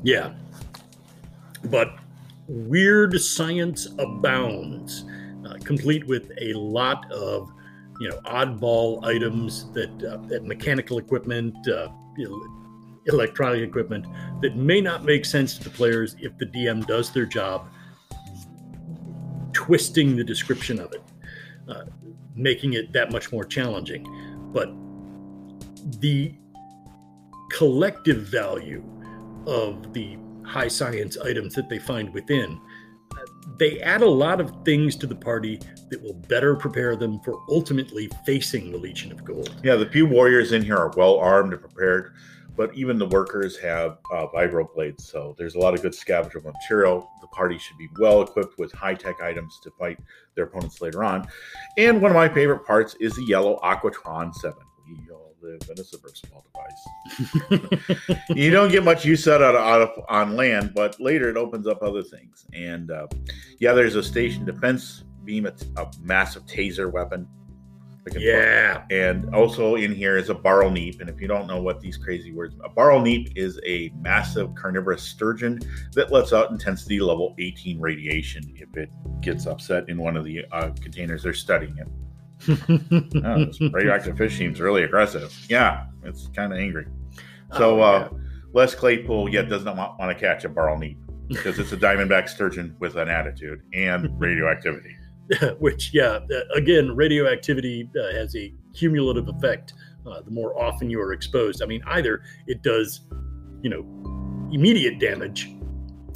Yeah, 0.02 0.34
but 1.64 1.96
weird 2.46 3.20
science 3.20 3.86
abounds, 3.98 5.04
uh, 5.46 5.56
complete 5.64 6.06
with 6.06 6.32
a 6.40 6.52
lot 6.54 7.10
of 7.12 7.52
you 8.00 8.08
know 8.08 8.18
oddball 8.26 9.04
items 9.04 9.70
that 9.72 9.90
uh, 10.04 10.18
that 10.28 10.44
mechanical 10.44 10.98
equipment. 10.98 11.54
Uh, 11.68 11.88
electronic 13.08 13.60
equipment 13.60 14.04
that 14.40 14.56
may 14.56 14.80
not 14.80 15.04
make 15.04 15.24
sense 15.24 15.56
to 15.56 15.62
the 15.62 15.70
players 15.70 16.16
if 16.18 16.36
the 16.38 16.46
DM 16.46 16.84
does 16.86 17.12
their 17.12 17.26
job 17.26 17.68
twisting 19.52 20.16
the 20.16 20.22
description 20.22 20.78
of 20.78 20.92
it, 20.92 21.02
uh, 21.68 21.84
making 22.34 22.74
it 22.74 22.92
that 22.92 23.10
much 23.10 23.32
more 23.32 23.42
challenging. 23.42 24.06
But 24.52 24.68
the 26.00 26.34
collective 27.50 28.26
value 28.26 28.84
of 29.46 29.92
the 29.92 30.18
high 30.44 30.68
science 30.68 31.16
items 31.18 31.54
that 31.54 31.68
they 31.68 31.78
find 31.78 32.12
within, 32.12 32.60
they 33.58 33.80
add 33.80 34.02
a 34.02 34.08
lot 34.08 34.40
of 34.40 34.52
things 34.64 34.96
to 34.96 35.06
the 35.06 35.14
party 35.14 35.60
that 35.90 36.02
will 36.02 36.14
better 36.14 36.56
prepare 36.56 36.96
them 36.96 37.20
for 37.20 37.38
ultimately 37.48 38.10
facing 38.24 38.72
the 38.72 38.78
Legion 38.78 39.12
of 39.12 39.24
Gold. 39.24 39.60
Yeah, 39.62 39.76
the 39.76 39.86
few 39.86 40.06
warriors 40.06 40.52
in 40.52 40.62
here 40.62 40.76
are 40.76 40.92
well 40.96 41.18
armed 41.18 41.52
and 41.52 41.60
prepared, 41.60 42.12
but 42.56 42.74
even 42.74 42.98
the 42.98 43.06
workers 43.06 43.56
have 43.58 43.98
uh, 44.12 44.26
vibro 44.34 44.66
blades, 44.74 45.08
so 45.08 45.34
there's 45.38 45.54
a 45.54 45.58
lot 45.58 45.74
of 45.74 45.82
good 45.82 45.94
scavenger 45.94 46.40
material. 46.40 47.08
The 47.20 47.28
party 47.28 47.58
should 47.58 47.78
be 47.78 47.88
well 47.98 48.22
equipped 48.22 48.58
with 48.58 48.72
high 48.72 48.94
tech 48.94 49.20
items 49.22 49.58
to 49.62 49.70
fight 49.78 49.98
their 50.34 50.44
opponents 50.44 50.80
later 50.80 51.04
on. 51.04 51.28
And 51.78 52.02
one 52.02 52.10
of 52.10 52.16
my 52.16 52.28
favorite 52.28 52.66
parts 52.66 52.94
is 53.00 53.14
the 53.14 53.24
yellow 53.24 53.60
Aquatron 53.62 54.34
7 54.34 54.56
live 55.46 55.60
in 55.70 55.80
a 55.80 55.84
submersible 55.84 56.44
device. 56.52 58.20
you 58.34 58.50
don't 58.50 58.70
get 58.70 58.84
much 58.84 59.04
use 59.04 59.28
out 59.28 59.42
of, 59.42 59.54
out 59.54 59.82
of 59.82 60.04
on 60.08 60.36
land, 60.36 60.72
but 60.74 61.00
later 61.00 61.28
it 61.28 61.36
opens 61.36 61.66
up 61.66 61.82
other 61.82 62.02
things. 62.02 62.46
And 62.52 62.90
uh, 62.90 63.06
yeah, 63.58 63.72
there's 63.72 63.94
a 63.94 64.02
station 64.02 64.44
defense 64.44 65.04
beam, 65.24 65.46
a, 65.46 65.52
a 65.80 65.90
massive 66.02 66.44
taser 66.46 66.90
weapon. 66.90 67.26
Yeah. 68.16 68.84
And 68.90 69.34
also 69.34 69.74
in 69.74 69.92
here 69.92 70.16
is 70.16 70.28
a 70.28 70.34
Barl 70.34 70.70
Nep. 70.70 71.00
And 71.00 71.10
if 71.10 71.20
you 71.20 71.26
don't 71.26 71.48
know 71.48 71.60
what 71.60 71.80
these 71.80 71.96
crazy 71.96 72.32
words, 72.32 72.54
a 72.62 72.68
Barl 72.68 73.00
Nep 73.00 73.32
is 73.34 73.58
a 73.66 73.92
massive 74.00 74.54
carnivorous 74.54 75.02
sturgeon 75.02 75.58
that 75.94 76.12
lets 76.12 76.32
out 76.32 76.52
intensity 76.52 77.00
level 77.00 77.34
18 77.38 77.80
radiation 77.80 78.44
if 78.54 78.76
it 78.76 78.90
gets 79.20 79.46
upset 79.46 79.88
in 79.88 79.98
one 79.98 80.16
of 80.16 80.24
the 80.24 80.44
uh, 80.52 80.70
containers 80.80 81.24
they're 81.24 81.34
studying 81.34 81.76
it 81.78 81.88
oh, 82.48 83.46
radioactive 83.72 84.16
fish 84.16 84.38
seems 84.38 84.60
really 84.60 84.82
aggressive. 84.82 85.34
Yeah, 85.48 85.86
it's 86.04 86.28
kind 86.28 86.52
of 86.52 86.58
angry. 86.58 86.86
So 87.56 87.80
oh, 87.80 87.82
uh, 87.82 88.08
Les 88.52 88.74
Claypool, 88.74 89.28
yet 89.28 89.48
does 89.48 89.64
not 89.64 89.76
want, 89.76 89.98
want 89.98 90.16
to 90.16 90.20
catch 90.20 90.44
a 90.44 90.48
Barl 90.48 90.78
Nep 90.78 90.96
because 91.28 91.58
it's 91.58 91.72
a 91.72 91.76
diamondback 91.76 92.28
sturgeon 92.28 92.76
with 92.78 92.96
an 92.96 93.08
attitude 93.08 93.62
and 93.72 94.08
radioactivity. 94.20 94.96
Which, 95.58 95.92
yeah, 95.92 96.20
uh, 96.32 96.40
again, 96.54 96.94
radioactivity 96.94 97.90
uh, 97.98 98.12
has 98.12 98.36
a 98.36 98.52
cumulative 98.74 99.28
effect. 99.28 99.74
Uh, 100.06 100.22
the 100.22 100.30
more 100.30 100.56
often 100.60 100.88
you 100.88 101.00
are 101.00 101.12
exposed, 101.12 101.62
I 101.62 101.66
mean, 101.66 101.82
either 101.88 102.22
it 102.46 102.62
does, 102.62 103.00
you 103.60 103.70
know, 103.70 103.80
immediate 104.52 105.00
damage, 105.00 105.50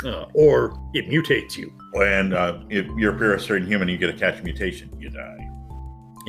uh, 0.04 0.26
or 0.34 0.78
it 0.94 1.08
mutates 1.08 1.56
you. 1.56 1.72
And 1.94 2.32
uh, 2.32 2.60
if 2.68 2.86
you're 2.96 3.14
a 3.14 3.18
parasite 3.18 3.64
human, 3.64 3.88
you 3.88 3.98
get 3.98 4.10
a 4.10 4.12
catch 4.12 4.42
mutation, 4.44 4.94
you 5.00 5.10
die. 5.10 5.49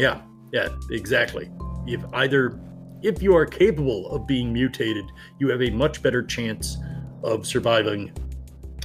Yeah, 0.01 0.21
yeah, 0.51 0.69
exactly. 0.89 1.51
If 1.85 2.03
either 2.13 2.59
if 3.03 3.21
you 3.21 3.35
are 3.35 3.45
capable 3.45 4.09
of 4.09 4.25
being 4.25 4.51
mutated, 4.51 5.05
you 5.37 5.47
have 5.49 5.61
a 5.61 5.69
much 5.69 6.01
better 6.01 6.23
chance 6.23 6.77
of 7.23 7.45
surviving. 7.45 8.11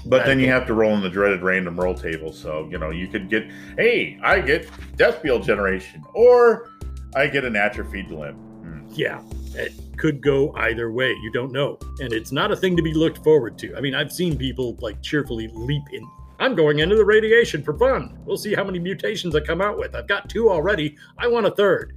But 0.05 0.27
then 0.27 0.39
you 0.39 0.49
have 0.49 0.67
to 0.67 0.75
roll 0.75 0.95
in 0.95 1.01
the 1.01 1.09
dreaded 1.09 1.43
random 1.43 1.81
roll 1.81 1.95
table. 1.95 2.33
So, 2.33 2.69
you 2.71 2.79
know, 2.79 2.91
you 2.91 3.09
could 3.09 3.31
get, 3.31 3.51
hey, 3.79 4.19
I 4.23 4.41
get 4.41 4.69
death 4.97 5.23
field 5.23 5.43
generation, 5.43 6.05
or 6.15 6.71
I 7.15 7.27
get 7.29 7.45
an 7.45 7.57
atrophied 7.57 8.11
limb. 8.11 8.35
Hmm. 8.35 8.87
Yeah, 8.91 9.23
it 9.55 9.73
could 9.97 10.21
go 10.21 10.53
either 10.57 10.93
way. 10.93 11.11
You 11.23 11.31
don't 11.33 11.51
know. 11.51 11.79
And 11.99 12.13
it's 12.13 12.31
not 12.31 12.53
a 12.53 12.57
thing 12.57 12.77
to 12.77 12.83
be 12.83 12.93
looked 12.93 13.25
forward 13.25 13.59
to. 13.59 13.75
I 13.75 13.81
mean, 13.81 13.95
I've 13.95 14.13
seen 14.13 14.37
people 14.37 14.77
like 14.81 15.03
cheerfully 15.03 15.49
leap 15.55 15.83
in 15.93 16.07
I'm 16.39 16.55
going 16.55 16.81
into 16.81 16.97
the 16.97 17.05
radiation 17.05 17.63
for 17.63 17.77
fun. 17.77 18.19
We'll 18.25 18.37
see 18.37 18.55
how 18.55 18.65
many 18.65 18.79
mutations 18.79 19.35
I 19.35 19.41
come 19.41 19.61
out 19.61 19.79
with. 19.79 19.95
I've 19.95 20.09
got 20.09 20.29
two 20.29 20.51
already. 20.51 20.97
I 21.19 21.29
want 21.29 21.47
a 21.47 21.51
third. 21.51 21.95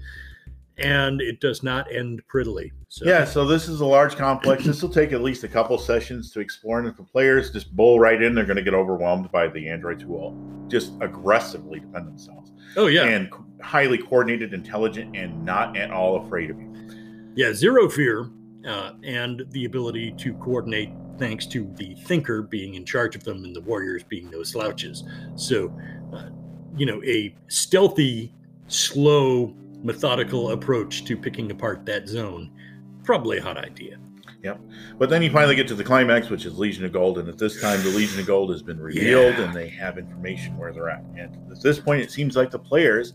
And 0.78 1.20
it 1.20 1.42
does 1.42 1.62
not 1.62 1.94
end 1.94 2.22
prettily. 2.28 2.72
So. 2.88 3.06
Yeah, 3.06 3.26
so 3.26 3.46
this 3.46 3.68
is 3.68 3.82
a 3.82 3.86
large 3.86 4.16
complex. 4.16 4.64
this 4.64 4.82
will 4.82 4.90
take 4.90 5.12
at 5.12 5.22
least 5.22 5.44
a 5.44 5.48
couple 5.50 5.78
sessions 5.78 6.32
to 6.32 6.40
explore. 6.40 6.80
And 6.80 6.88
if 6.88 6.96
the 6.96 7.04
players 7.04 7.52
just 7.52 7.76
bowl 7.76 8.00
right 8.00 8.22
in, 8.22 8.34
they're 8.34 8.46
going 8.46 8.58
to 8.58 8.64
get 8.64 8.74
overwhelmed 8.74 9.30
by 9.30 9.50
the 9.50 9.68
androids 9.68 10.04
who 10.04 10.14
will 10.14 10.38
just 10.70 10.94
aggressively 11.02 11.82
defend 11.82 12.08
themselves. 12.08 12.52
Oh, 12.78 12.88
yeah. 12.88 13.04
And 13.04 13.30
highly 13.62 13.98
coordinated, 13.98 14.54
intelligent, 14.54 15.18
and 15.18 15.44
not 15.44 15.76
at 15.76 15.92
all 15.92 16.26
afraid 16.26 16.50
of 16.50 16.60
you. 16.60 16.74
Yeah, 17.36 17.54
zero 17.54 17.90
fear 17.90 18.30
uh, 18.66 18.94
and 19.04 19.44
the 19.50 19.66
ability 19.66 20.14
to 20.18 20.34
coordinate 20.36 20.92
thanks 21.20 21.46
to 21.48 21.72
the 21.76 21.96
thinker 22.06 22.42
being 22.42 22.76
in 22.76 22.86
charge 22.86 23.16
of 23.16 23.24
them 23.24 23.44
and 23.44 23.56
the 23.56 23.62
warriors 23.62 24.04
being 24.04 24.30
no 24.30 24.44
slouches. 24.44 25.04
So, 25.36 25.78
uh, 26.14 26.30
you 26.76 26.86
know, 26.86 27.04
a 27.04 27.36
stealthy, 27.48 28.34
slow, 28.68 29.54
methodical 29.84 30.52
approach 30.52 31.06
to 31.06 31.18
picking 31.18 31.52
apart 31.52 31.86
that 31.86 32.08
zone, 32.08 32.52
probably 33.04 33.38
a 33.38 33.42
hot 33.42 33.58
idea. 33.58 33.98
Yep. 34.44 34.62
But 34.98 35.10
then 35.10 35.22
you 35.22 35.30
finally 35.32 35.56
get 35.56 35.68
to 35.68 35.76
the 35.76 35.84
climax, 35.84 36.30
which 36.30 36.46
is 36.46 36.58
Legion 36.58 36.86
of 36.86 36.94
Gold. 36.94 37.18
And 37.18 37.28
at 37.28 37.38
this 37.38 37.60
time, 37.60 37.84
the 37.84 37.90
Legion 37.90 38.20
of 38.20 38.26
Gold 38.26 38.52
has 38.52 38.62
been 38.62 38.80
revealed 38.80 39.36
yeah. 39.36 39.44
and 39.44 39.54
they 39.54 39.68
have 39.70 39.98
information 39.98 40.58
where 40.58 40.72
they're 40.72 40.90
at. 40.90 41.04
And 41.18 41.36
at 41.52 41.62
this 41.62 41.80
point, 41.80 42.02
it 42.02 42.12
seems 42.12 42.38
like 42.38 42.50
the 42.50 42.60
players 42.60 43.14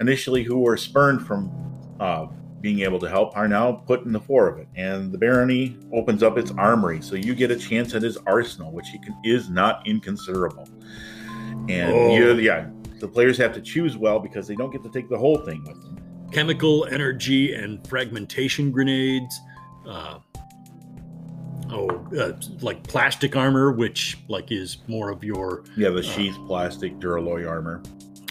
initially 0.00 0.42
who 0.42 0.58
were 0.58 0.76
spurned 0.76 1.26
from 1.26 1.50
uh, 2.00 2.26
being 2.62 2.80
able 2.80 3.00
to 3.00 3.08
help 3.08 3.36
are 3.36 3.48
now 3.48 3.72
put 3.72 4.04
in 4.04 4.12
the 4.12 4.20
fore 4.20 4.48
of 4.48 4.58
it. 4.58 4.68
And 4.76 5.12
the 5.12 5.18
barony 5.18 5.76
opens 5.92 6.22
up 6.22 6.38
its 6.38 6.52
armory, 6.52 7.02
so 7.02 7.16
you 7.16 7.34
get 7.34 7.50
a 7.50 7.56
chance 7.56 7.94
at 7.94 8.02
his 8.02 8.16
arsenal, 8.18 8.72
which 8.72 8.88
he 8.88 8.98
can, 8.98 9.14
is 9.24 9.50
not 9.50 9.86
inconsiderable. 9.86 10.68
And 11.68 11.92
oh. 11.92 12.14
you, 12.14 12.34
yeah, 12.34 12.68
the 13.00 13.08
players 13.08 13.36
have 13.38 13.52
to 13.54 13.60
choose 13.60 13.96
well 13.96 14.20
because 14.20 14.46
they 14.46 14.54
don't 14.54 14.70
get 14.70 14.82
to 14.84 14.88
take 14.88 15.08
the 15.08 15.18
whole 15.18 15.38
thing 15.38 15.64
with 15.66 15.82
them. 15.82 15.98
Chemical 16.30 16.86
energy 16.86 17.52
and 17.52 17.86
fragmentation 17.86 18.70
grenades. 18.70 19.38
Uh, 19.86 20.20
oh, 21.70 21.88
uh, 22.16 22.32
like 22.60 22.82
plastic 22.84 23.34
armor, 23.36 23.72
which 23.72 24.18
like 24.28 24.52
is 24.52 24.78
more 24.86 25.10
of 25.10 25.22
your 25.24 25.64
yeah 25.76 25.90
the 25.90 25.98
uh, 25.98 26.02
sheath 26.02 26.36
uh, 26.38 26.46
plastic 26.46 26.98
duralloy 26.98 27.46
armor. 27.46 27.82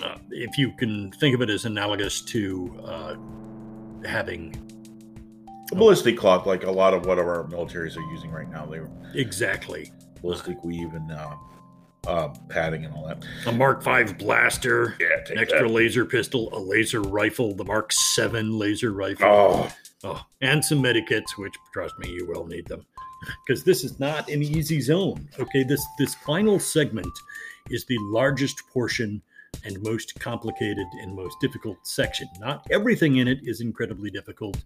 Uh, 0.02 0.18
if 0.32 0.58
you 0.58 0.72
can 0.78 1.12
think 1.12 1.36
of 1.36 1.42
it 1.42 1.50
as 1.50 1.66
analogous 1.66 2.22
to 2.22 2.74
uh, 2.86 3.16
having 4.06 4.56
a 5.72 5.76
ballistic 5.76 6.18
cloth, 6.18 6.46
like 6.46 6.64
a 6.64 6.72
lot 6.72 6.94
of 6.94 7.06
what 7.06 7.18
our 7.20 7.46
militaries 7.46 7.98
are 7.98 8.12
using 8.12 8.32
right 8.32 8.50
now. 8.50 8.66
They 8.66 8.82
exactly 9.20 9.92
ballistic 10.22 10.64
weave 10.64 10.94
and 10.94 11.12
uh, 11.12 11.36
um, 12.08 12.34
padding 12.50 12.86
and 12.86 12.94
all 12.94 13.08
that. 13.08 13.24
A 13.46 13.52
Mark 13.52 13.84
V 13.84 14.14
blaster, 14.14 14.96
Yeah, 15.00 15.08
an 15.30 15.38
extra 15.38 15.68
laser 15.68 16.06
pistol, 16.06 16.50
a 16.54 16.60
laser 16.60 17.02
rifle, 17.02 17.56
the 17.56 17.64
Mark 17.64 17.92
Seven 17.94 18.58
laser 18.58 18.92
rifle. 18.92 19.28
Oh, 19.28 19.72
Oh, 20.04 20.20
and 20.42 20.66
some 20.66 20.82
medikits, 20.82 21.38
which 21.38 21.54
trust 21.74 21.94
me, 22.00 22.10
you 22.10 22.26
will 22.26 22.48
need 22.48 22.66
them, 22.68 22.84
because 23.46 23.64
this 23.64 23.84
is 23.84 24.00
not 24.00 24.28
an 24.30 24.42
easy 24.42 24.82
zone. 24.82 25.30
Okay, 25.40 25.64
this 25.64 25.86
this 26.00 26.16
final 26.16 26.60
segment 26.60 27.12
is 27.70 27.86
the 27.86 27.98
largest 28.00 28.64
portion 28.74 29.22
and 29.66 29.82
most 29.84 30.20
complicated 30.20 30.88
and 31.02 31.16
most 31.16 31.40
difficult 31.40 31.78
section. 31.84 32.28
Not 32.40 32.66
everything 32.72 33.18
in 33.18 33.28
it 33.28 33.40
is 33.44 33.62
incredibly 33.62 34.10
difficult, 34.10 34.58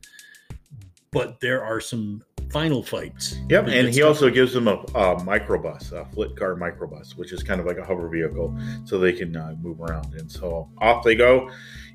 but 1.12 1.40
there 1.40 1.64
are 1.64 1.80
some 1.80 2.24
final 2.52 2.84
fights. 2.84 3.38
Yep, 3.50 3.68
and 3.68 3.90
he 3.90 4.02
also 4.02 4.30
gives 4.30 4.54
them 4.54 4.68
a, 4.68 4.74
a 4.74 5.16
microbus, 5.22 5.92
a 5.92 6.06
flit 6.14 6.36
car 6.36 6.56
microbus, 6.56 7.18
which 7.18 7.32
is 7.34 7.44
kind 7.44 7.60
of 7.60 7.66
like 7.66 7.78
a 7.78 7.86
hover 7.86 8.08
vehicle, 8.08 8.58
so 8.86 8.98
they 8.98 9.14
can 9.14 9.36
uh, 9.36 9.56
move 9.62 9.82
around. 9.82 10.14
And 10.16 10.32
so 10.32 10.70
off 10.80 11.04
they 11.04 11.16
go. 11.16 11.50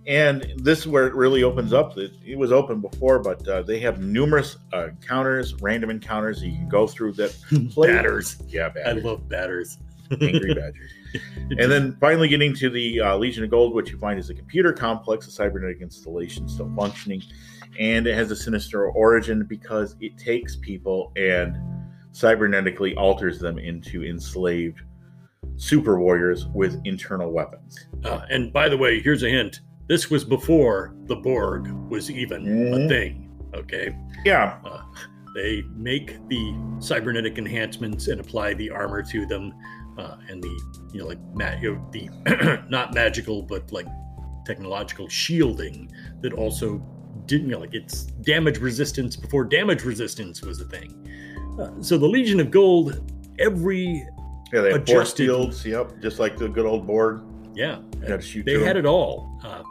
And 0.06 0.54
this 0.56 0.80
is 0.80 0.88
where 0.88 1.06
it 1.06 1.14
really 1.14 1.42
opens 1.42 1.72
up. 1.72 1.96
It, 1.98 2.12
it 2.24 2.36
was 2.36 2.52
open 2.52 2.80
before, 2.80 3.18
but 3.18 3.46
uh, 3.46 3.62
they 3.62 3.78
have 3.80 4.00
numerous 4.00 4.56
uh, 4.72 4.88
encounters, 4.88 5.54
random 5.60 5.90
encounters 5.90 6.40
that 6.40 6.48
you 6.48 6.56
can 6.56 6.68
go 6.68 6.86
through 6.86 7.12
that 7.12 7.36
batters. 7.76 8.38
Yeah, 8.48 8.70
I 8.86 8.92
love 8.92 9.28
batters. 9.28 9.78
angry 10.10 10.54
badgers. 10.54 10.90
And 11.50 11.70
then 11.70 11.96
finally 12.00 12.28
getting 12.28 12.54
to 12.54 12.70
the 12.70 13.00
uh, 13.00 13.16
Legion 13.16 13.42
of 13.42 13.50
Gold, 13.50 13.74
which 13.74 13.90
you 13.90 13.98
find 13.98 14.18
is 14.20 14.30
a 14.30 14.34
computer 14.34 14.72
complex, 14.72 15.26
a 15.26 15.30
cybernetic 15.32 15.80
installation 15.82 16.48
still 16.48 16.70
functioning, 16.76 17.22
and 17.78 18.06
it 18.06 18.14
has 18.14 18.30
a 18.30 18.36
sinister 18.36 18.88
origin 18.90 19.44
because 19.44 19.96
it 20.00 20.16
takes 20.16 20.56
people 20.56 21.12
and 21.16 21.56
cybernetically 22.12 22.96
alters 22.96 23.38
them 23.40 23.58
into 23.58 24.04
enslaved 24.04 24.82
super 25.56 25.98
warriors 25.98 26.46
with 26.54 26.80
internal 26.84 27.30
weapons. 27.32 27.86
Uh, 28.04 28.20
and 28.30 28.52
by 28.52 28.68
the 28.68 28.76
way, 28.76 29.00
here's 29.00 29.22
a 29.22 29.28
hint. 29.28 29.60
This 29.88 30.08
was 30.10 30.24
before 30.24 30.94
the 31.06 31.16
Borg 31.16 31.68
was 31.90 32.10
even 32.10 32.46
a 32.46 32.76
Mhm. 32.76 32.88
thing. 32.88 33.30
Okay. 33.54 33.96
Yeah, 34.24 34.58
They 35.32 35.62
make 35.76 36.18
the 36.28 36.54
cybernetic 36.80 37.38
enhancements 37.38 38.08
and 38.08 38.20
apply 38.20 38.54
the 38.54 38.68
armor 38.68 39.00
to 39.00 39.26
them, 39.26 39.52
uh, 40.00 40.16
and 40.28 40.42
the 40.42 40.48
you 40.92 41.00
know 41.00 41.06
like 41.06 41.18
ma- 41.34 41.56
you 41.60 41.74
know, 41.74 41.88
the 41.92 42.64
not 42.70 42.94
magical 42.94 43.42
but 43.42 43.70
like 43.72 43.86
technological 44.46 45.08
shielding 45.08 45.90
that 46.22 46.32
also 46.32 46.78
didn't 47.26 47.46
you 47.48 47.52
know, 47.52 47.60
like 47.60 47.74
it's 47.74 48.04
damage 48.22 48.58
resistance 48.58 49.14
before 49.16 49.44
damage 49.44 49.84
resistance 49.84 50.42
was 50.42 50.60
a 50.60 50.64
thing. 50.64 50.96
Uh, 51.60 51.70
so 51.82 51.98
the 51.98 52.06
Legion 52.06 52.40
of 52.40 52.50
Gold, 52.50 53.12
every 53.38 54.06
yeah, 54.52 54.60
they 54.62 54.70
force 54.70 54.82
Adjusted. 54.82 55.26
fields. 55.26 55.66
Yep, 55.66 56.00
just 56.02 56.18
like 56.18 56.36
the 56.36 56.48
good 56.48 56.66
old 56.66 56.86
board. 56.86 57.22
yeah, 57.54 57.78
You 58.00 58.08
got 58.08 58.16
to 58.16 58.22
shoot. 58.22 58.44
they 58.46 58.60
had 58.62 58.76
it 58.76 58.86
all. 58.86 59.38
Uh, 59.44 59.62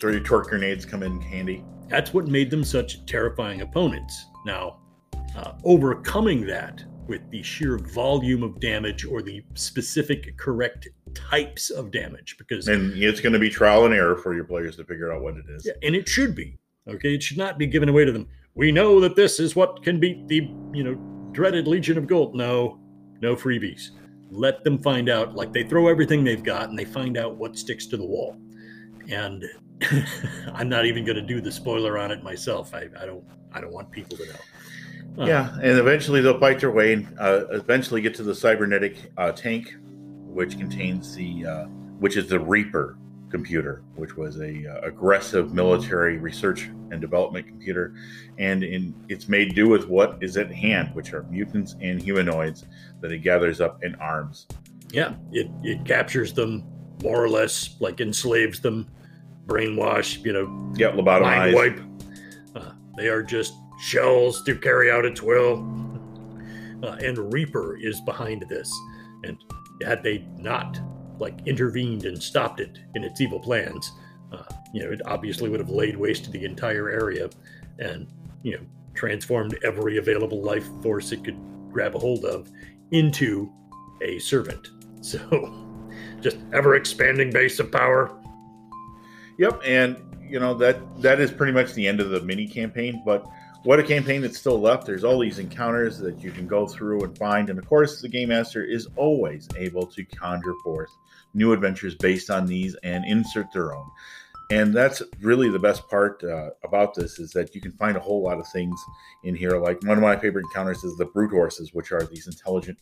Throw 0.00 0.10
your 0.12 0.20
torc 0.20 0.48
grenades 0.48 0.84
come 0.84 1.02
in 1.02 1.20
handy. 1.20 1.62
that's 1.88 2.12
what 2.12 2.26
made 2.26 2.50
them 2.50 2.64
such 2.64 3.04
terrifying 3.06 3.60
opponents. 3.62 4.26
Now, 4.44 4.78
uh, 5.36 5.52
overcoming 5.64 6.44
that 6.46 6.84
with 7.06 7.28
the 7.30 7.42
sheer 7.42 7.78
volume 7.78 8.42
of 8.42 8.60
damage 8.60 9.04
or 9.04 9.22
the 9.22 9.42
specific 9.54 10.36
correct 10.36 10.88
types 11.14 11.70
of 11.70 11.90
damage, 11.90 12.36
because 12.38 12.68
And 12.68 12.92
it's 13.02 13.20
going 13.20 13.32
to 13.32 13.38
be 13.38 13.50
trial 13.50 13.84
and 13.84 13.94
error 13.94 14.16
for 14.16 14.34
your 14.34 14.44
players 14.44 14.76
to 14.76 14.84
figure 14.84 15.12
out 15.12 15.22
what 15.22 15.36
it 15.36 15.44
is. 15.48 15.66
Yeah, 15.66 15.72
and 15.82 15.94
it 15.94 16.08
should 16.08 16.34
be 16.34 16.58
okay. 16.88 17.14
It 17.14 17.22
should 17.22 17.38
not 17.38 17.58
be 17.58 17.66
given 17.66 17.88
away 17.88 18.04
to 18.04 18.12
them. 18.12 18.28
We 18.54 18.72
know 18.72 19.00
that 19.00 19.16
this 19.16 19.40
is 19.40 19.56
what 19.56 19.82
can 19.82 20.00
beat 20.00 20.28
the 20.28 20.48
you 20.72 20.84
know 20.84 20.94
dreaded 21.32 21.66
Legion 21.66 21.98
of 21.98 22.06
Gold. 22.06 22.34
No, 22.34 22.78
no 23.20 23.34
freebies. 23.34 23.90
Let 24.30 24.62
them 24.64 24.78
find 24.78 25.08
out. 25.08 25.34
Like 25.34 25.52
they 25.52 25.64
throw 25.64 25.88
everything 25.88 26.24
they've 26.24 26.42
got, 26.42 26.68
and 26.68 26.78
they 26.78 26.84
find 26.84 27.16
out 27.16 27.36
what 27.36 27.58
sticks 27.58 27.86
to 27.88 27.96
the 27.96 28.06
wall. 28.06 28.36
And 29.10 29.44
I'm 30.54 30.68
not 30.68 30.86
even 30.86 31.04
going 31.04 31.16
to 31.16 31.22
do 31.22 31.40
the 31.40 31.50
spoiler 31.50 31.98
on 31.98 32.10
it 32.10 32.22
myself. 32.22 32.74
I, 32.74 32.88
I 33.00 33.06
don't. 33.06 33.24
I 33.52 33.60
don't 33.60 33.72
want 33.72 33.90
people 33.90 34.16
to 34.16 34.26
know. 34.26 34.38
Uh, 35.18 35.24
Yeah, 35.24 35.54
and 35.62 35.78
eventually 35.78 36.20
they'll 36.20 36.38
fight 36.38 36.60
their 36.60 36.70
way 36.70 36.92
and 36.92 37.14
uh, 37.18 37.46
eventually 37.50 38.00
get 38.00 38.14
to 38.16 38.22
the 38.22 38.34
cybernetic 38.34 39.10
uh, 39.16 39.32
tank, 39.32 39.74
which 39.82 40.56
contains 40.58 41.14
the, 41.14 41.46
uh, 41.46 41.64
which 41.98 42.16
is 42.16 42.28
the 42.28 42.38
Reaper 42.38 42.96
computer, 43.30 43.82
which 43.94 44.16
was 44.16 44.40
a 44.40 44.66
uh, 44.66 44.80
aggressive 44.86 45.52
military 45.54 46.18
research 46.18 46.64
and 46.90 47.00
development 47.00 47.46
computer, 47.46 47.94
and 48.38 48.64
in 48.64 48.94
it's 49.08 49.28
made 49.28 49.54
do 49.54 49.68
with 49.68 49.86
what 49.88 50.18
is 50.20 50.36
at 50.36 50.50
hand, 50.52 50.90
which 50.94 51.12
are 51.12 51.22
mutants 51.24 51.76
and 51.80 52.02
humanoids 52.02 52.64
that 53.00 53.12
it 53.12 53.18
gathers 53.18 53.60
up 53.60 53.82
in 53.84 53.94
arms. 53.96 54.46
yeah. 54.92 55.14
It 55.32 55.48
it 55.62 55.84
captures 55.84 56.32
them 56.32 56.64
more 57.02 57.22
or 57.22 57.28
less, 57.28 57.76
like 57.80 58.00
enslaves 58.00 58.60
them, 58.60 58.88
brainwash. 59.46 60.24
You 60.24 60.32
know, 60.32 60.72
Yeah, 60.76 60.90
mind 60.90 61.54
wipe. 61.54 61.80
Uh, 62.56 62.72
they 62.96 63.08
are 63.08 63.22
just 63.22 63.54
shells 63.80 64.42
to 64.44 64.54
carry 64.54 64.90
out 64.90 65.04
its 65.04 65.22
will. 65.22 65.58
Uh, 66.82 66.96
and 67.02 67.32
Reaper 67.32 67.76
is 67.76 68.00
behind 68.02 68.44
this. 68.48 68.72
And 69.24 69.36
had 69.82 70.02
they 70.02 70.26
not 70.36 70.80
like 71.18 71.38
intervened 71.46 72.04
and 72.04 72.22
stopped 72.22 72.60
it 72.60 72.78
in 72.94 73.04
its 73.04 73.20
evil 73.20 73.40
plans, 73.40 73.92
uh, 74.32 74.42
you 74.72 74.82
know, 74.82 74.90
it 74.90 75.00
obviously 75.06 75.50
would 75.50 75.60
have 75.60 75.70
laid 75.70 75.96
waste 75.96 76.24
to 76.24 76.30
the 76.30 76.44
entire 76.44 76.88
area 76.88 77.28
and 77.78 78.06
you 78.42 78.52
know 78.52 78.64
transformed 78.94 79.58
every 79.62 79.96
available 79.96 80.42
life 80.42 80.68
force 80.82 81.12
it 81.12 81.24
could 81.24 81.38
grab 81.72 81.94
a 81.94 81.98
hold 81.98 82.24
of 82.24 82.50
into 82.92 83.50
a 84.02 84.18
servant. 84.18 84.70
So, 85.02 85.18
just 86.20 86.36
ever 86.52 86.74
expanding 86.74 87.30
base 87.30 87.58
of 87.58 87.72
power. 87.72 88.14
Yep, 89.38 89.62
and 89.64 89.96
you 90.22 90.38
know 90.38 90.52
that 90.52 90.76
that 91.00 91.20
is 91.20 91.30
pretty 91.30 91.52
much 91.54 91.72
the 91.72 91.88
end 91.88 92.00
of 92.00 92.10
the 92.10 92.20
mini 92.20 92.46
campaign. 92.46 93.02
But 93.02 93.26
what 93.64 93.78
a 93.78 93.82
campaign 93.82 94.22
that's 94.22 94.38
still 94.38 94.60
left! 94.60 94.86
There's 94.86 95.04
all 95.04 95.18
these 95.18 95.38
encounters 95.38 95.98
that 95.98 96.22
you 96.22 96.30
can 96.30 96.46
go 96.46 96.66
through 96.66 97.04
and 97.04 97.16
find, 97.16 97.50
and 97.50 97.58
of 97.58 97.66
course, 97.68 98.00
the 98.00 98.08
game 98.08 98.30
master 98.30 98.64
is 98.64 98.88
always 98.96 99.48
able 99.56 99.86
to 99.86 100.04
conjure 100.04 100.54
forth 100.64 100.90
new 101.34 101.52
adventures 101.52 101.94
based 101.94 102.30
on 102.30 102.46
these 102.46 102.74
and 102.82 103.04
insert 103.04 103.52
their 103.52 103.74
own. 103.74 103.88
And 104.50 104.74
that's 104.74 105.00
really 105.20 105.48
the 105.48 105.60
best 105.60 105.88
part 105.88 106.24
uh, 106.24 106.50
about 106.64 106.94
this 106.94 107.20
is 107.20 107.30
that 107.32 107.54
you 107.54 107.60
can 107.60 107.70
find 107.72 107.96
a 107.96 108.00
whole 108.00 108.22
lot 108.22 108.40
of 108.40 108.48
things 108.48 108.80
in 109.22 109.36
here. 109.36 109.52
Like 109.52 109.80
one 109.84 109.96
of 109.96 110.02
my 110.02 110.16
favorite 110.16 110.44
encounters 110.46 110.82
is 110.82 110.96
the 110.96 111.04
brute 111.04 111.30
horses, 111.30 111.72
which 111.72 111.92
are 111.92 112.02
these 112.04 112.26
intelligent 112.26 112.78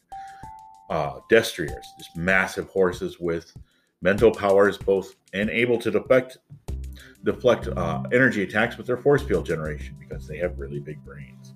uh, 0.89 1.21
destriers, 1.29 1.87
just 1.99 2.17
massive 2.17 2.69
horses 2.69 3.21
with 3.21 3.53
mental 4.01 4.31
powers, 4.31 4.79
both 4.79 5.15
and 5.35 5.51
able 5.51 5.79
to 5.79 5.91
deflect 5.91 6.39
deflect 7.25 7.69
uh, 7.69 8.03
energy 8.13 8.43
attacks 8.43 8.77
with 8.77 8.87
their 8.87 8.97
force 8.97 9.23
field 9.23 9.45
generation 9.47 9.97
because 9.99 10.27
they 10.27 10.39
have 10.39 10.59
really 10.59 10.79
big 10.79 11.05
brains. 11.05 11.55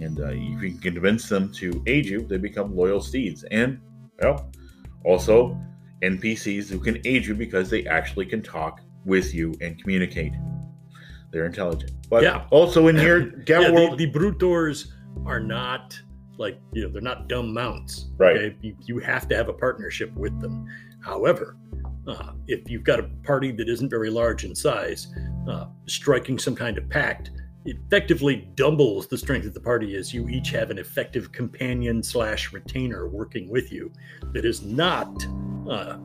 And 0.00 0.20
uh, 0.20 0.28
if 0.28 0.62
you 0.62 0.78
can 0.78 0.94
convince 0.94 1.28
them 1.28 1.52
to 1.54 1.82
aid 1.86 2.06
you, 2.06 2.22
they 2.22 2.38
become 2.38 2.74
loyal 2.74 3.00
steeds. 3.00 3.44
And 3.50 3.78
well, 4.20 4.50
also 5.04 5.58
NPCs 6.02 6.68
who 6.68 6.78
can 6.78 7.00
aid 7.04 7.26
you 7.26 7.34
because 7.34 7.70
they 7.70 7.86
actually 7.86 8.26
can 8.26 8.42
talk 8.42 8.80
with 9.04 9.34
you 9.34 9.54
and 9.60 9.80
communicate. 9.80 10.32
They're 11.30 11.46
intelligent. 11.46 11.92
But 12.08 12.22
Yeah. 12.22 12.46
also 12.50 12.88
in 12.88 12.96
here, 12.96 13.34
yeah, 13.38 13.44
Gamma 13.44 13.66
the, 13.68 13.72
World. 13.72 13.98
the 13.98 14.10
Brutorz 14.10 14.88
are 15.26 15.40
not 15.40 16.00
like 16.38 16.58
you 16.72 16.82
know 16.82 16.88
they're 16.88 17.02
not 17.02 17.28
dumb 17.28 17.52
mounts. 17.52 18.10
Right. 18.16 18.36
Okay? 18.36 18.56
You, 18.62 18.76
you 18.86 18.98
have 18.98 19.28
to 19.28 19.36
have 19.36 19.48
a 19.48 19.52
partnership 19.52 20.12
with 20.14 20.40
them. 20.40 20.66
However, 21.00 21.56
uh, 22.06 22.32
if 22.46 22.68
you've 22.70 22.84
got 22.84 23.00
a 23.00 23.04
party 23.22 23.52
that 23.52 23.68
isn't 23.68 23.88
very 23.88 24.10
large 24.10 24.44
in 24.44 24.54
size, 24.54 25.08
uh, 25.48 25.66
striking 25.86 26.38
some 26.38 26.54
kind 26.54 26.78
of 26.78 26.88
pact 26.88 27.30
effectively 27.64 28.48
doubles 28.54 29.06
the 29.06 29.16
strength 29.16 29.46
of 29.46 29.54
the 29.54 29.60
party 29.60 29.94
as 29.94 30.12
you 30.12 30.28
each 30.28 30.50
have 30.50 30.70
an 30.70 30.78
effective 30.78 31.30
companion 31.30 32.02
slash 32.02 32.52
retainer 32.52 33.08
working 33.08 33.48
with 33.48 33.70
you 33.70 33.92
that 34.32 34.44
is 34.44 34.62
not 34.62 35.08
uh, 35.70 35.96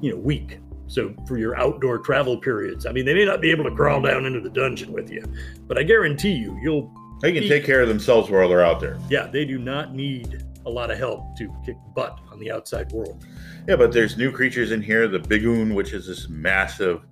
you 0.00 0.10
know 0.10 0.16
weak 0.16 0.58
so 0.86 1.14
for 1.26 1.38
your 1.38 1.56
outdoor 1.56 1.98
travel 1.98 2.36
periods 2.36 2.84
i 2.84 2.92
mean 2.92 3.04
they 3.04 3.14
may 3.14 3.24
not 3.24 3.40
be 3.40 3.50
able 3.50 3.64
to 3.64 3.70
crawl 3.70 4.00
down 4.00 4.26
into 4.26 4.40
the 4.40 4.50
dungeon 4.50 4.92
with 4.92 5.08
you 5.08 5.24
but 5.68 5.78
i 5.78 5.82
guarantee 5.82 6.32
you 6.32 6.58
you'll 6.60 6.92
they 7.22 7.32
can 7.32 7.44
take 7.44 7.64
care 7.64 7.80
of 7.80 7.88
themselves 7.88 8.28
while 8.28 8.48
they're 8.48 8.64
out 8.64 8.80
there. 8.80 8.98
yeah 9.08 9.26
they 9.28 9.44
do 9.44 9.58
not 9.58 9.94
need 9.94 10.44
a 10.66 10.70
lot 10.70 10.90
of 10.90 10.98
help 10.98 11.36
to 11.36 11.52
kick 11.64 11.76
butt 11.94 12.18
on 12.30 12.38
the 12.38 12.50
outside 12.50 12.90
world 12.92 13.24
Yeah, 13.68 13.76
but 13.76 13.92
there's 13.92 14.16
new 14.16 14.32
creatures 14.32 14.72
in 14.72 14.82
here. 14.82 15.08
The 15.08 15.18
Bigoon, 15.18 15.74
which 15.74 15.92
is 15.92 16.06
this 16.06 16.28
massive, 16.28 17.02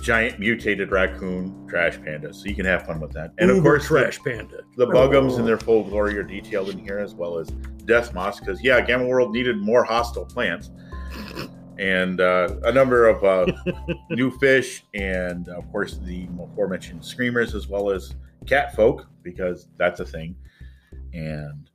giant 0.00 0.38
mutated 0.38 0.90
raccoon 0.90 1.66
trash 1.68 2.00
panda. 2.02 2.32
So 2.32 2.46
you 2.46 2.54
can 2.54 2.66
have 2.66 2.86
fun 2.86 3.00
with 3.00 3.12
that. 3.12 3.32
And 3.38 3.50
of 3.50 3.62
course, 3.62 3.86
trash 3.86 4.18
panda 4.20 4.62
the, 4.76 4.86
the 4.86 4.92
Bugums 4.92 5.38
in 5.38 5.44
their 5.44 5.58
full 5.58 5.84
glory 5.84 6.16
are 6.18 6.22
detailed 6.22 6.70
in 6.70 6.78
here, 6.78 6.98
as 6.98 7.14
well 7.14 7.38
as 7.38 7.48
Death 7.84 8.14
Moss. 8.14 8.40
Because 8.40 8.62
yeah, 8.62 8.80
Gamma 8.80 9.06
World 9.06 9.32
needed 9.32 9.56
more 9.58 9.84
hostile 9.84 10.24
plants, 10.24 10.70
and 11.78 12.20
uh, 12.20 12.56
a 12.64 12.72
number 12.72 13.08
of 13.08 13.24
uh, 13.24 13.52
new 14.10 14.30
fish, 14.38 14.84
and 14.94 15.48
of 15.48 15.70
course 15.72 15.98
the 15.98 16.28
aforementioned 16.40 17.04
screamers, 17.04 17.54
as 17.54 17.68
well 17.68 17.90
as 17.90 18.14
cat 18.46 18.74
folk, 18.74 19.06
because 19.22 19.68
that's 19.76 20.00
a 20.00 20.04
thing. 20.04 20.36
And 21.12 21.67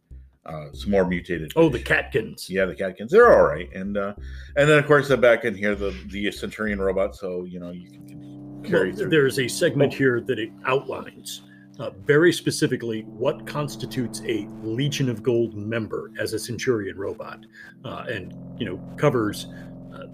uh, 0.46 0.68
some 0.74 0.92
more 0.92 1.06
mutated. 1.06 1.54
Oh, 1.56 1.70
the. 1.70 1.80
Catkins. 1.80 2.50
Yeah, 2.50 2.66
the 2.66 2.76
Catkins. 2.76 3.12
They're 3.12 3.32
all 3.34 3.46
right, 3.46 3.72
and 3.74 3.98
uh, 3.98 4.14
and 4.56 4.70
then 4.70 4.78
of 4.78 4.86
course 4.88 5.08
the 5.08 5.18
back 5.18 5.46
in 5.46 5.56
here 5.56 5.76
the 5.76 5.96
the 6.08 6.32
Centurion 6.32 6.80
robot. 6.80 7.16
So 7.16 7.44
you 7.44 7.60
know 7.60 7.72
you 7.72 7.90
can, 7.90 8.64
carry 8.64 8.90
Well, 8.90 9.00
through. 9.00 9.10
there's 9.10 9.40
a 9.40 9.48
segment 9.48 9.94
here 9.94 10.22
that 10.22 10.40
it 10.40 10.50
outlines 10.66 11.42
uh, 11.80 11.90
very 12.06 12.32
specifically 12.32 13.02
what 13.02 13.46
constitutes 13.48 14.22
a 14.26 14.48
Legion 14.64 15.10
of 15.10 15.24
Gold 15.24 15.56
member 15.56 16.12
as 16.20 16.34
a 16.34 16.40
Centurion 16.40 16.98
robot, 16.98 17.46
uh, 17.86 18.06
and 18.10 18.34
you 18.60 18.66
know 18.66 18.78
covers 18.98 19.48
uh, 19.94 20.06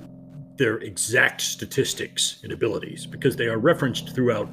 their 0.58 0.78
exact 0.80 1.42
statistics 1.42 2.40
and 2.44 2.52
abilities 2.52 3.06
because 3.06 3.36
they 3.36 3.48
are 3.48 3.58
referenced 3.60 4.14
throughout 4.16 4.50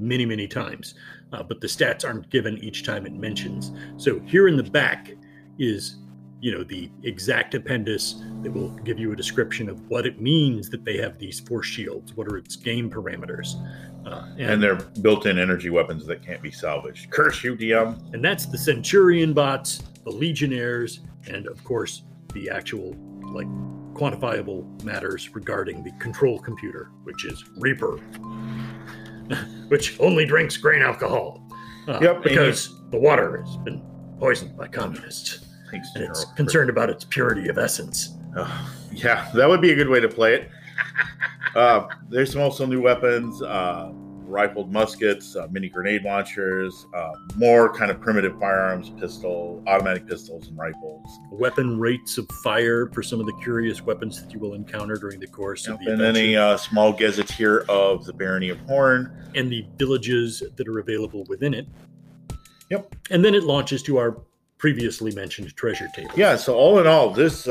many 0.00 0.24
many 0.26 0.48
times, 0.48 0.94
uh, 1.32 1.42
but 1.42 1.60
the 1.60 1.66
stats 1.66 2.04
aren't 2.04 2.28
given 2.30 2.58
each 2.58 2.84
time 2.84 3.06
it 3.06 3.12
mentions. 3.12 3.72
So 3.96 4.20
here 4.20 4.48
in 4.48 4.56
the 4.56 4.62
back 4.62 5.12
is 5.58 5.96
you 6.42 6.50
know 6.50 6.64
the 6.64 6.90
exact 7.04 7.54
appendix 7.54 8.16
that 8.42 8.50
will 8.50 8.70
give 8.84 8.98
you 8.98 9.12
a 9.12 9.16
description 9.16 9.68
of 9.70 9.88
what 9.88 10.06
it 10.06 10.20
means 10.20 10.68
that 10.70 10.84
they 10.84 10.96
have 10.96 11.16
these 11.16 11.38
force 11.38 11.66
shields 11.66 12.16
what 12.16 12.26
are 12.26 12.36
its 12.36 12.56
game 12.56 12.90
parameters 12.90 13.54
uh, 14.04 14.26
and 14.36 14.60
they're 14.60 14.74
built-in 15.02 15.38
energy 15.38 15.70
weapons 15.70 16.04
that 16.06 16.20
can't 16.26 16.42
be 16.42 16.50
salvaged. 16.50 17.08
Curse 17.10 17.44
you, 17.44 17.54
DM. 17.54 18.12
and 18.12 18.24
that's 18.24 18.46
the 18.46 18.58
centurion 18.58 19.32
bots 19.32 19.82
the 20.04 20.10
legionnaires 20.10 21.00
and 21.28 21.46
of 21.46 21.62
course 21.62 22.02
the 22.34 22.50
actual 22.50 22.96
like 23.32 23.46
quantifiable 23.94 24.82
matters 24.82 25.32
regarding 25.34 25.84
the 25.84 25.92
control 26.00 26.40
computer 26.40 26.90
which 27.04 27.24
is 27.24 27.44
reaper 27.56 28.00
which 29.68 29.98
only 30.00 30.24
drinks 30.26 30.56
grain 30.56 30.82
alcohol 30.82 31.42
uh, 31.88 31.98
Yep, 32.02 32.22
because 32.22 32.80
the 32.90 32.98
water 32.98 33.42
has 33.42 33.56
been 33.58 33.82
poisoned 34.18 34.56
by 34.56 34.68
communists 34.68 35.46
Thanks, 35.70 35.88
and 35.94 36.04
it's 36.04 36.20
General. 36.20 36.36
concerned 36.36 36.70
about 36.70 36.90
its 36.90 37.04
purity 37.04 37.48
of 37.48 37.58
essence 37.58 38.16
Oh, 38.36 38.70
yeah, 38.90 39.30
that 39.34 39.46
would 39.48 39.60
be 39.60 39.72
a 39.72 39.74
good 39.74 39.88
way 39.88 40.00
to 40.00 40.08
play 40.08 40.34
it. 40.34 40.50
uh, 41.54 41.86
there's 42.08 42.32
some 42.32 42.40
also 42.40 42.64
new 42.64 42.80
weapons, 42.80 43.42
uh, 43.42 43.92
rifled 44.32 44.72
muskets, 44.72 45.36
uh, 45.36 45.46
mini 45.50 45.68
grenade 45.68 46.02
launchers, 46.02 46.86
uh, 46.94 47.12
more 47.36 47.72
kind 47.72 47.90
of 47.90 48.00
primitive 48.00 48.36
firearms, 48.40 48.90
pistol, 48.98 49.62
automatic 49.66 50.06
pistols, 50.08 50.48
and 50.48 50.56
rifles. 50.58 51.06
weapon 51.30 51.78
rates 51.78 52.18
of 52.18 52.26
fire 52.42 52.88
for 52.92 53.02
some 53.02 53.20
of 53.20 53.26
the 53.26 53.32
curious 53.42 53.82
weapons 53.82 54.22
that 54.22 54.32
you 54.32 54.38
will 54.40 54.54
encounter 54.54 54.96
during 54.96 55.20
the 55.20 55.26
course 55.26 55.66
Yep, 55.68 55.78
of 55.80 55.84
the 55.84 55.92
and 55.92 56.00
then 56.00 56.16
a 56.16 56.34
uh, 56.36 56.56
small 56.56 56.92
gazetteer 56.92 57.60
of 57.68 58.04
the 58.06 58.12
Barony 58.12 58.48
of 58.48 58.58
Horn. 58.60 59.12
and 59.34 59.52
the 59.52 59.64
villages 59.76 60.42
that 60.56 60.66
are 60.66 60.78
available 60.78 61.24
within 61.28 61.52
it. 61.54 61.68
Yep. 62.70 62.94
And 63.10 63.24
then 63.24 63.34
it 63.34 63.44
launches 63.44 63.82
to 63.84 63.98
our 63.98 64.22
previously 64.58 65.12
mentioned 65.14 65.54
treasure 65.56 65.88
table. 65.94 66.12
Yeah, 66.16 66.36
so 66.36 66.54
all 66.54 66.78
in 66.78 66.86
all, 66.86 67.10
this 67.10 67.46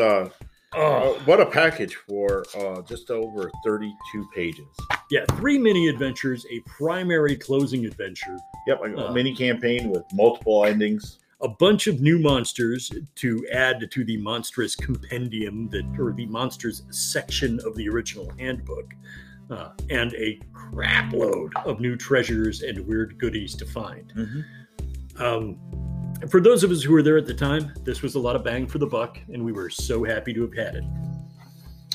uh, 0.75 1.09
what 1.25 1.39
a 1.41 1.45
package 1.45 1.95
for 2.07 2.45
uh, 2.57 2.81
just 2.83 3.09
over 3.11 3.51
32 3.65 4.27
pages. 4.33 4.65
yeah. 5.09 5.25
Three 5.33 5.57
mini 5.57 5.87
adventures, 5.89 6.45
a 6.51 6.59
primary 6.61 7.35
closing 7.35 7.85
adventure, 7.85 8.37
Yep, 8.67 8.79
a 8.85 9.07
Uh. 9.07 9.11
mini 9.13 9.35
campaign 9.35 9.89
with 9.89 10.03
multiple 10.13 10.65
endings. 10.65 11.17
a 11.43 11.47
bunch 11.49 11.87
of 11.87 11.99
new 12.01 12.19
monsters 12.19 12.91
to 13.15 13.43
add 13.51 13.89
to 13.89 14.03
the 14.05 14.15
monstrous 14.17 14.75
compendium 14.75 15.67
that, 15.69 15.83
or 15.97 16.13
the 16.13 16.27
monsters 16.27 16.83
section 16.91 17.59
of 17.65 17.75
the 17.75 17.89
original 17.89 18.31
handbook, 18.37 18.93
uh, 19.49 19.69
and 19.89 20.13
a 20.13 20.39
crap 20.53 21.11
load 21.13 21.51
of 21.65 21.79
new 21.81 21.95
treasures 21.95 22.61
and 22.61 22.79
weird 22.87 23.17
goodies 23.17 23.55
to 23.55 23.65
find. 23.65 24.13
Um, 25.17 25.57
for 26.29 26.39
those 26.41 26.63
of 26.63 26.71
us 26.71 26.81
who 26.83 26.93
were 26.93 27.01
there 27.03 27.17
at 27.17 27.25
the 27.25 27.33
time, 27.33 27.73
this 27.83 28.01
was 28.01 28.15
a 28.15 28.19
lot 28.19 28.35
of 28.35 28.43
bang 28.43 28.67
for 28.67 28.77
the 28.77 28.87
buck, 28.87 29.17
and 29.33 29.43
we 29.43 29.51
were 29.51 29.69
so 29.69 30.03
happy 30.03 30.33
to 30.33 30.41
have 30.41 30.55
had 30.55 30.75
it. 30.75 30.83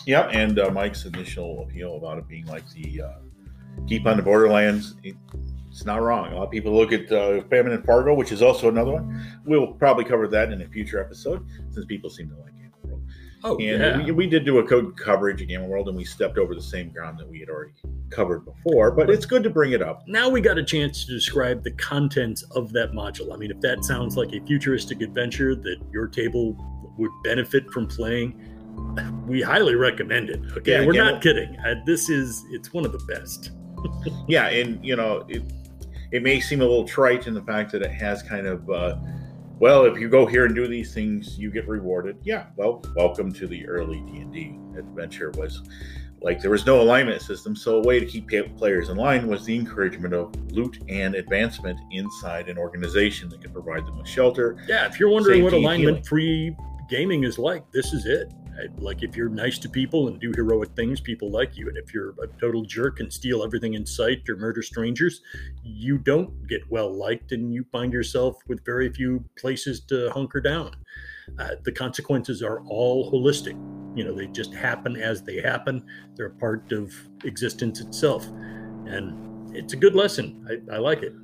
Yep, 0.07 0.31
and 0.33 0.59
uh, 0.59 0.71
Mike's 0.71 1.05
initial 1.05 1.63
appeal 1.63 1.97
about 1.97 2.19
it 2.19 2.29
being 2.29 2.47
like 2.47 2.69
the 2.71 3.03
uh, 3.03 3.13
keep 3.89 4.07
on 4.07 4.17
the 4.17 4.23
Borderlands, 4.23 4.95
it- 5.03 5.17
it's 5.71 5.85
not 5.85 6.01
wrong. 6.01 6.33
A 6.33 6.37
lot 6.37 6.45
of 6.45 6.51
people 6.51 6.75
look 6.75 6.91
at 6.91 7.13
uh, 7.13 7.43
Famine 7.51 7.73
and 7.73 7.85
Far-Go, 7.85 8.15
which 8.15 8.33
is 8.33 8.41
also 8.41 8.71
another 8.71 8.93
one. 8.93 9.39
We'll 9.45 9.67
probably 9.75 10.05
cover 10.05 10.27
that 10.29 10.51
in 10.51 10.63
a 10.63 10.69
future 10.69 10.99
episode 10.99 11.47
since 11.71 11.85
people 11.85 12.09
seem 12.09 12.31
to 12.31 12.37
like. 12.37 12.55
Oh, 13.47 13.53
And 13.59 13.61
yeah. 13.81 14.05
we, 14.07 14.11
we 14.11 14.27
did 14.27 14.45
do 14.45 14.59
a 14.59 14.67
code 14.67 14.97
coverage 14.97 15.41
of 15.41 15.47
Gamma 15.49 15.67
World, 15.67 15.87
and 15.89 15.97
we 15.97 16.05
stepped 16.05 16.37
over 16.37 16.53
the 16.55 16.61
same 16.63 16.91
ground 16.91 17.17
that 17.21 17.29
we 17.29 17.39
had 17.39 17.49
already 17.49 17.73
covered 18.11 18.45
before. 18.45 18.91
But 18.91 19.09
it's 19.09 19.25
good 19.25 19.45
to 19.45 19.51
bring 19.51 19.71
it 19.73 19.83
up. 19.83 20.03
now 20.09 20.29
we 20.29 20.41
got 20.41 20.59
a 20.59 20.65
chance 20.65 21.05
to 21.05 21.13
describe 21.13 21.63
the 21.63 21.71
contents 21.73 22.43
of 22.57 22.73
that 22.73 22.91
module. 22.93 23.33
I 23.33 23.37
mean, 23.37 23.53
if 23.53 23.61
that 23.61 23.85
sounds 23.85 24.17
like 24.17 24.33
a 24.33 24.41
futuristic 24.47 25.01
adventure 25.01 25.55
that 25.55 25.77
your 25.93 26.09
table 26.09 26.57
would 26.99 27.13
benefit 27.23 27.71
from 27.71 27.87
playing, 27.87 28.35
we 29.29 29.41
highly 29.43 29.75
recommend 29.77 30.29
it. 30.29 30.41
Okay, 30.57 30.73
Yeah, 30.73 30.85
we're 30.85 30.91
again, 30.91 31.05
not 31.07 31.23
kidding. 31.23 31.57
Uh, 31.61 31.77
this 31.87 32.09
is 32.11 32.45
it's 32.51 32.73
one 32.73 32.85
of 32.85 32.93
the 32.93 33.05
best. 33.15 33.53
Yeah, 34.27 34.49
and 34.49 34.85
you 34.85 34.97
know, 34.97 35.25
it 35.29 35.43
it 36.11 36.23
may 36.23 36.41
seem 36.41 36.61
a 36.61 36.65
little 36.65 36.87
trite 36.87 37.27
in 37.29 37.35
the 37.35 37.43
fact 37.43 37.71
that 37.73 37.83
it 37.83 37.91
has 37.93 38.23
kind 38.23 38.47
of 38.47 38.69
uh, 38.69 38.97
well, 39.59 39.85
if 39.85 39.99
you 39.99 40.09
go 40.09 40.27
here 40.27 40.45
and 40.45 40.55
do 40.55 40.69
these 40.69 40.93
things, 40.93 41.39
you 41.39 41.51
get 41.51 41.67
rewarded. 41.67 42.19
Yeah, 42.23 42.47
well, 42.57 42.83
welcome 42.95 43.33
to 43.33 43.47
the 43.47 43.67
early 43.67 44.01
D 44.01 44.19
and 44.19 44.33
D 44.33 44.59
adventure. 44.79 45.31
Was 45.33 45.63
like 46.21 46.41
there 46.41 46.51
was 46.51 46.67
no 46.67 46.81
alignment 46.81 47.23
system, 47.23 47.57
so 47.57 47.79
a 47.79 47.83
way 47.83 47.99
to 47.99 48.07
keep 48.07 48.29
players 48.57 48.89
in 48.89 48.97
line 48.97 49.27
was 49.27 49.45
the 49.45 49.57
encouragement 49.57 50.13
of 50.13 50.35
loot 50.53 50.79
and 50.89 51.15
advancement 51.15 51.79
inside 51.91 52.49
an 52.49 52.59
organization 52.59 53.29
that 53.31 53.41
could 53.41 53.53
provide 53.53 53.87
them 53.87 53.99
with 53.99 54.09
shelter. 54.09 54.63
Yeah, 54.69 54.87
if 54.87 55.01
you're 55.01 55.11
wondering 55.11 55.43
what 55.43 55.53
alignment 55.53 56.07
free 56.07 56.55
gaming 56.89 57.25
is 57.25 57.39
like, 57.39 57.65
this 57.73 57.93
is 57.93 58.07
it. 58.07 58.33
Like 58.79 59.03
if 59.03 59.17
you're 59.17 59.29
nice 59.29 59.59
to 59.59 59.69
people 59.69 60.09
and 60.09 60.21
do 60.21 60.33
heroic 60.35 60.71
things, 60.77 61.01
people 61.01 61.31
like 61.31 61.57
you. 61.57 61.69
And 61.69 61.77
if 61.77 61.93
you're 61.93 62.15
a 62.23 62.27
total 62.41 62.63
jerk 62.63 63.01
and 63.01 63.13
steal 63.13 63.43
everything 63.43 63.75
in 63.75 63.85
sight 63.87 64.29
or 64.29 64.37
murder 64.37 64.63
strangers, 64.63 65.21
you 65.63 65.99
don't 65.99 66.47
get 66.47 66.61
well 66.71 66.93
liked 66.93 67.33
and 67.33 67.53
you 67.53 67.65
find 67.73 67.93
yourself 67.93 68.37
with 68.49 68.65
very 68.65 68.93
few 68.93 69.25
places 69.39 69.81
to 69.89 70.11
hunker 70.11 70.41
down. 70.41 70.75
Uh, 71.39 71.57
the 71.65 71.73
consequences 71.73 72.43
are 72.43 72.61
all 72.67 73.11
holistic. 73.11 73.55
You 73.97 74.05
know, 74.05 74.15
they 74.15 74.27
just 74.27 74.55
happen 74.55 74.97
as 74.97 75.23
they 75.23 75.41
happen. 75.41 75.85
They're 76.15 76.27
a 76.27 76.31
part 76.31 76.73
of 76.73 76.95
existence 77.25 77.81
itself. 77.81 78.27
And 78.87 79.57
it's 79.57 79.73
a 79.73 79.77
good 79.77 79.95
lesson. 79.95 80.47
I, 80.49 80.77
I 80.77 80.79
like 80.79 81.03
it. 81.03 81.15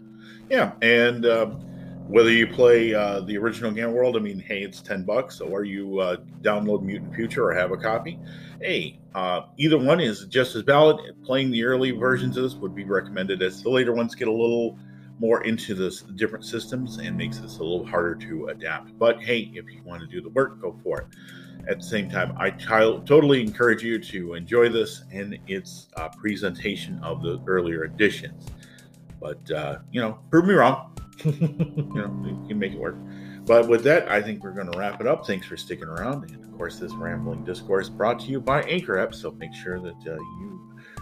Yeah, 0.48 0.72
and 0.82 1.24
um, 1.26 1.64
whether 2.12 2.30
you 2.30 2.46
play 2.46 2.94
uh, 2.94 3.20
the 3.20 3.38
original 3.38 3.70
Gamma 3.70 3.90
World, 3.90 4.16
I 4.16 4.20
mean, 4.20 4.38
hey, 4.38 4.62
it's 4.62 4.82
ten 4.82 5.02
bucks, 5.02 5.40
or 5.40 5.64
you 5.64 5.98
uh, 5.98 6.16
download 6.42 6.82
Mutant 6.82 7.14
Future 7.14 7.48
or 7.48 7.54
have 7.54 7.72
a 7.72 7.76
copy. 7.76 8.18
Hey, 8.60 9.00
uh, 9.14 9.44
either 9.56 9.78
one 9.78 9.98
is 9.98 10.26
just 10.26 10.54
as 10.54 10.60
valid. 10.62 11.00
Playing 11.24 11.50
the 11.50 11.64
early 11.64 11.90
versions 11.90 12.36
of 12.36 12.42
this 12.42 12.54
would 12.56 12.74
be 12.74 12.84
recommended, 12.84 13.42
as 13.42 13.62
the 13.62 13.70
later 13.70 13.94
ones 13.94 14.14
get 14.14 14.28
a 14.28 14.32
little 14.32 14.78
more 15.20 15.42
into 15.44 15.74
the 15.74 15.90
different 16.16 16.44
systems 16.44 16.98
and 16.98 17.16
makes 17.16 17.38
this 17.38 17.58
a 17.58 17.62
little 17.62 17.86
harder 17.86 18.14
to 18.16 18.48
adapt. 18.48 18.98
But 18.98 19.22
hey, 19.22 19.50
if 19.54 19.72
you 19.72 19.80
want 19.82 20.02
to 20.02 20.06
do 20.06 20.20
the 20.20 20.28
work, 20.30 20.60
go 20.60 20.78
for 20.82 21.00
it. 21.00 21.06
At 21.66 21.78
the 21.78 21.84
same 21.84 22.10
time, 22.10 22.34
I 22.36 22.50
t- 22.50 22.66
totally 22.66 23.40
encourage 23.40 23.82
you 23.82 23.98
to 23.98 24.34
enjoy 24.34 24.68
this 24.68 25.04
and 25.12 25.38
its 25.46 25.88
uh, 25.96 26.10
presentation 26.10 26.98
of 27.02 27.22
the 27.22 27.40
earlier 27.46 27.84
editions. 27.84 28.48
But 29.18 29.50
uh, 29.50 29.78
you 29.90 30.02
know, 30.02 30.18
prove 30.30 30.44
me 30.44 30.52
wrong 30.52 30.91
you 31.24 31.92
know, 31.94 32.22
you 32.24 32.44
can 32.48 32.58
make 32.58 32.72
it 32.72 32.78
work. 32.78 32.96
But 33.44 33.68
with 33.68 33.82
that, 33.84 34.08
I 34.10 34.22
think 34.22 34.44
we're 34.44 34.52
going 34.52 34.70
to 34.70 34.78
wrap 34.78 35.00
it 35.00 35.06
up. 35.06 35.26
Thanks 35.26 35.46
for 35.46 35.56
sticking 35.56 35.88
around. 35.88 36.30
And 36.30 36.44
of 36.44 36.56
course, 36.56 36.78
this 36.78 36.92
rambling 36.92 37.44
discourse 37.44 37.88
brought 37.88 38.20
to 38.20 38.26
you 38.26 38.40
by 38.40 38.62
Anchor 38.62 38.98
App. 38.98 39.14
So 39.14 39.32
make 39.32 39.52
sure 39.52 39.80
that 39.80 39.96
uh, 40.06 40.14
you 40.14 40.60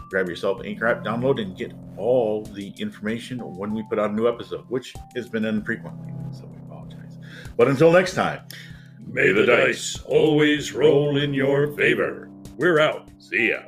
grab 0.08 0.28
yourself 0.28 0.60
an 0.60 0.66
Anchor 0.66 0.86
App, 0.86 1.04
download, 1.04 1.40
and 1.40 1.56
get 1.56 1.72
all 1.96 2.42
the 2.42 2.72
information 2.78 3.38
when 3.40 3.72
we 3.72 3.82
put 3.84 3.98
out 3.98 4.10
a 4.10 4.12
new 4.12 4.26
episode, 4.26 4.64
which 4.68 4.94
has 5.14 5.28
been 5.28 5.44
infrequently. 5.44 6.12
So 6.32 6.46
we 6.46 6.58
apologize. 6.62 7.18
But 7.56 7.68
until 7.68 7.92
next 7.92 8.14
time, 8.14 8.40
May 9.06 9.32
the 9.32 9.44
dice 9.44 10.00
always 10.06 10.72
roll 10.72 11.16
in 11.16 11.34
your 11.34 11.72
favor. 11.72 12.30
We're 12.56 12.78
out. 12.78 13.08
see 13.18 13.50
ya. 13.50 13.62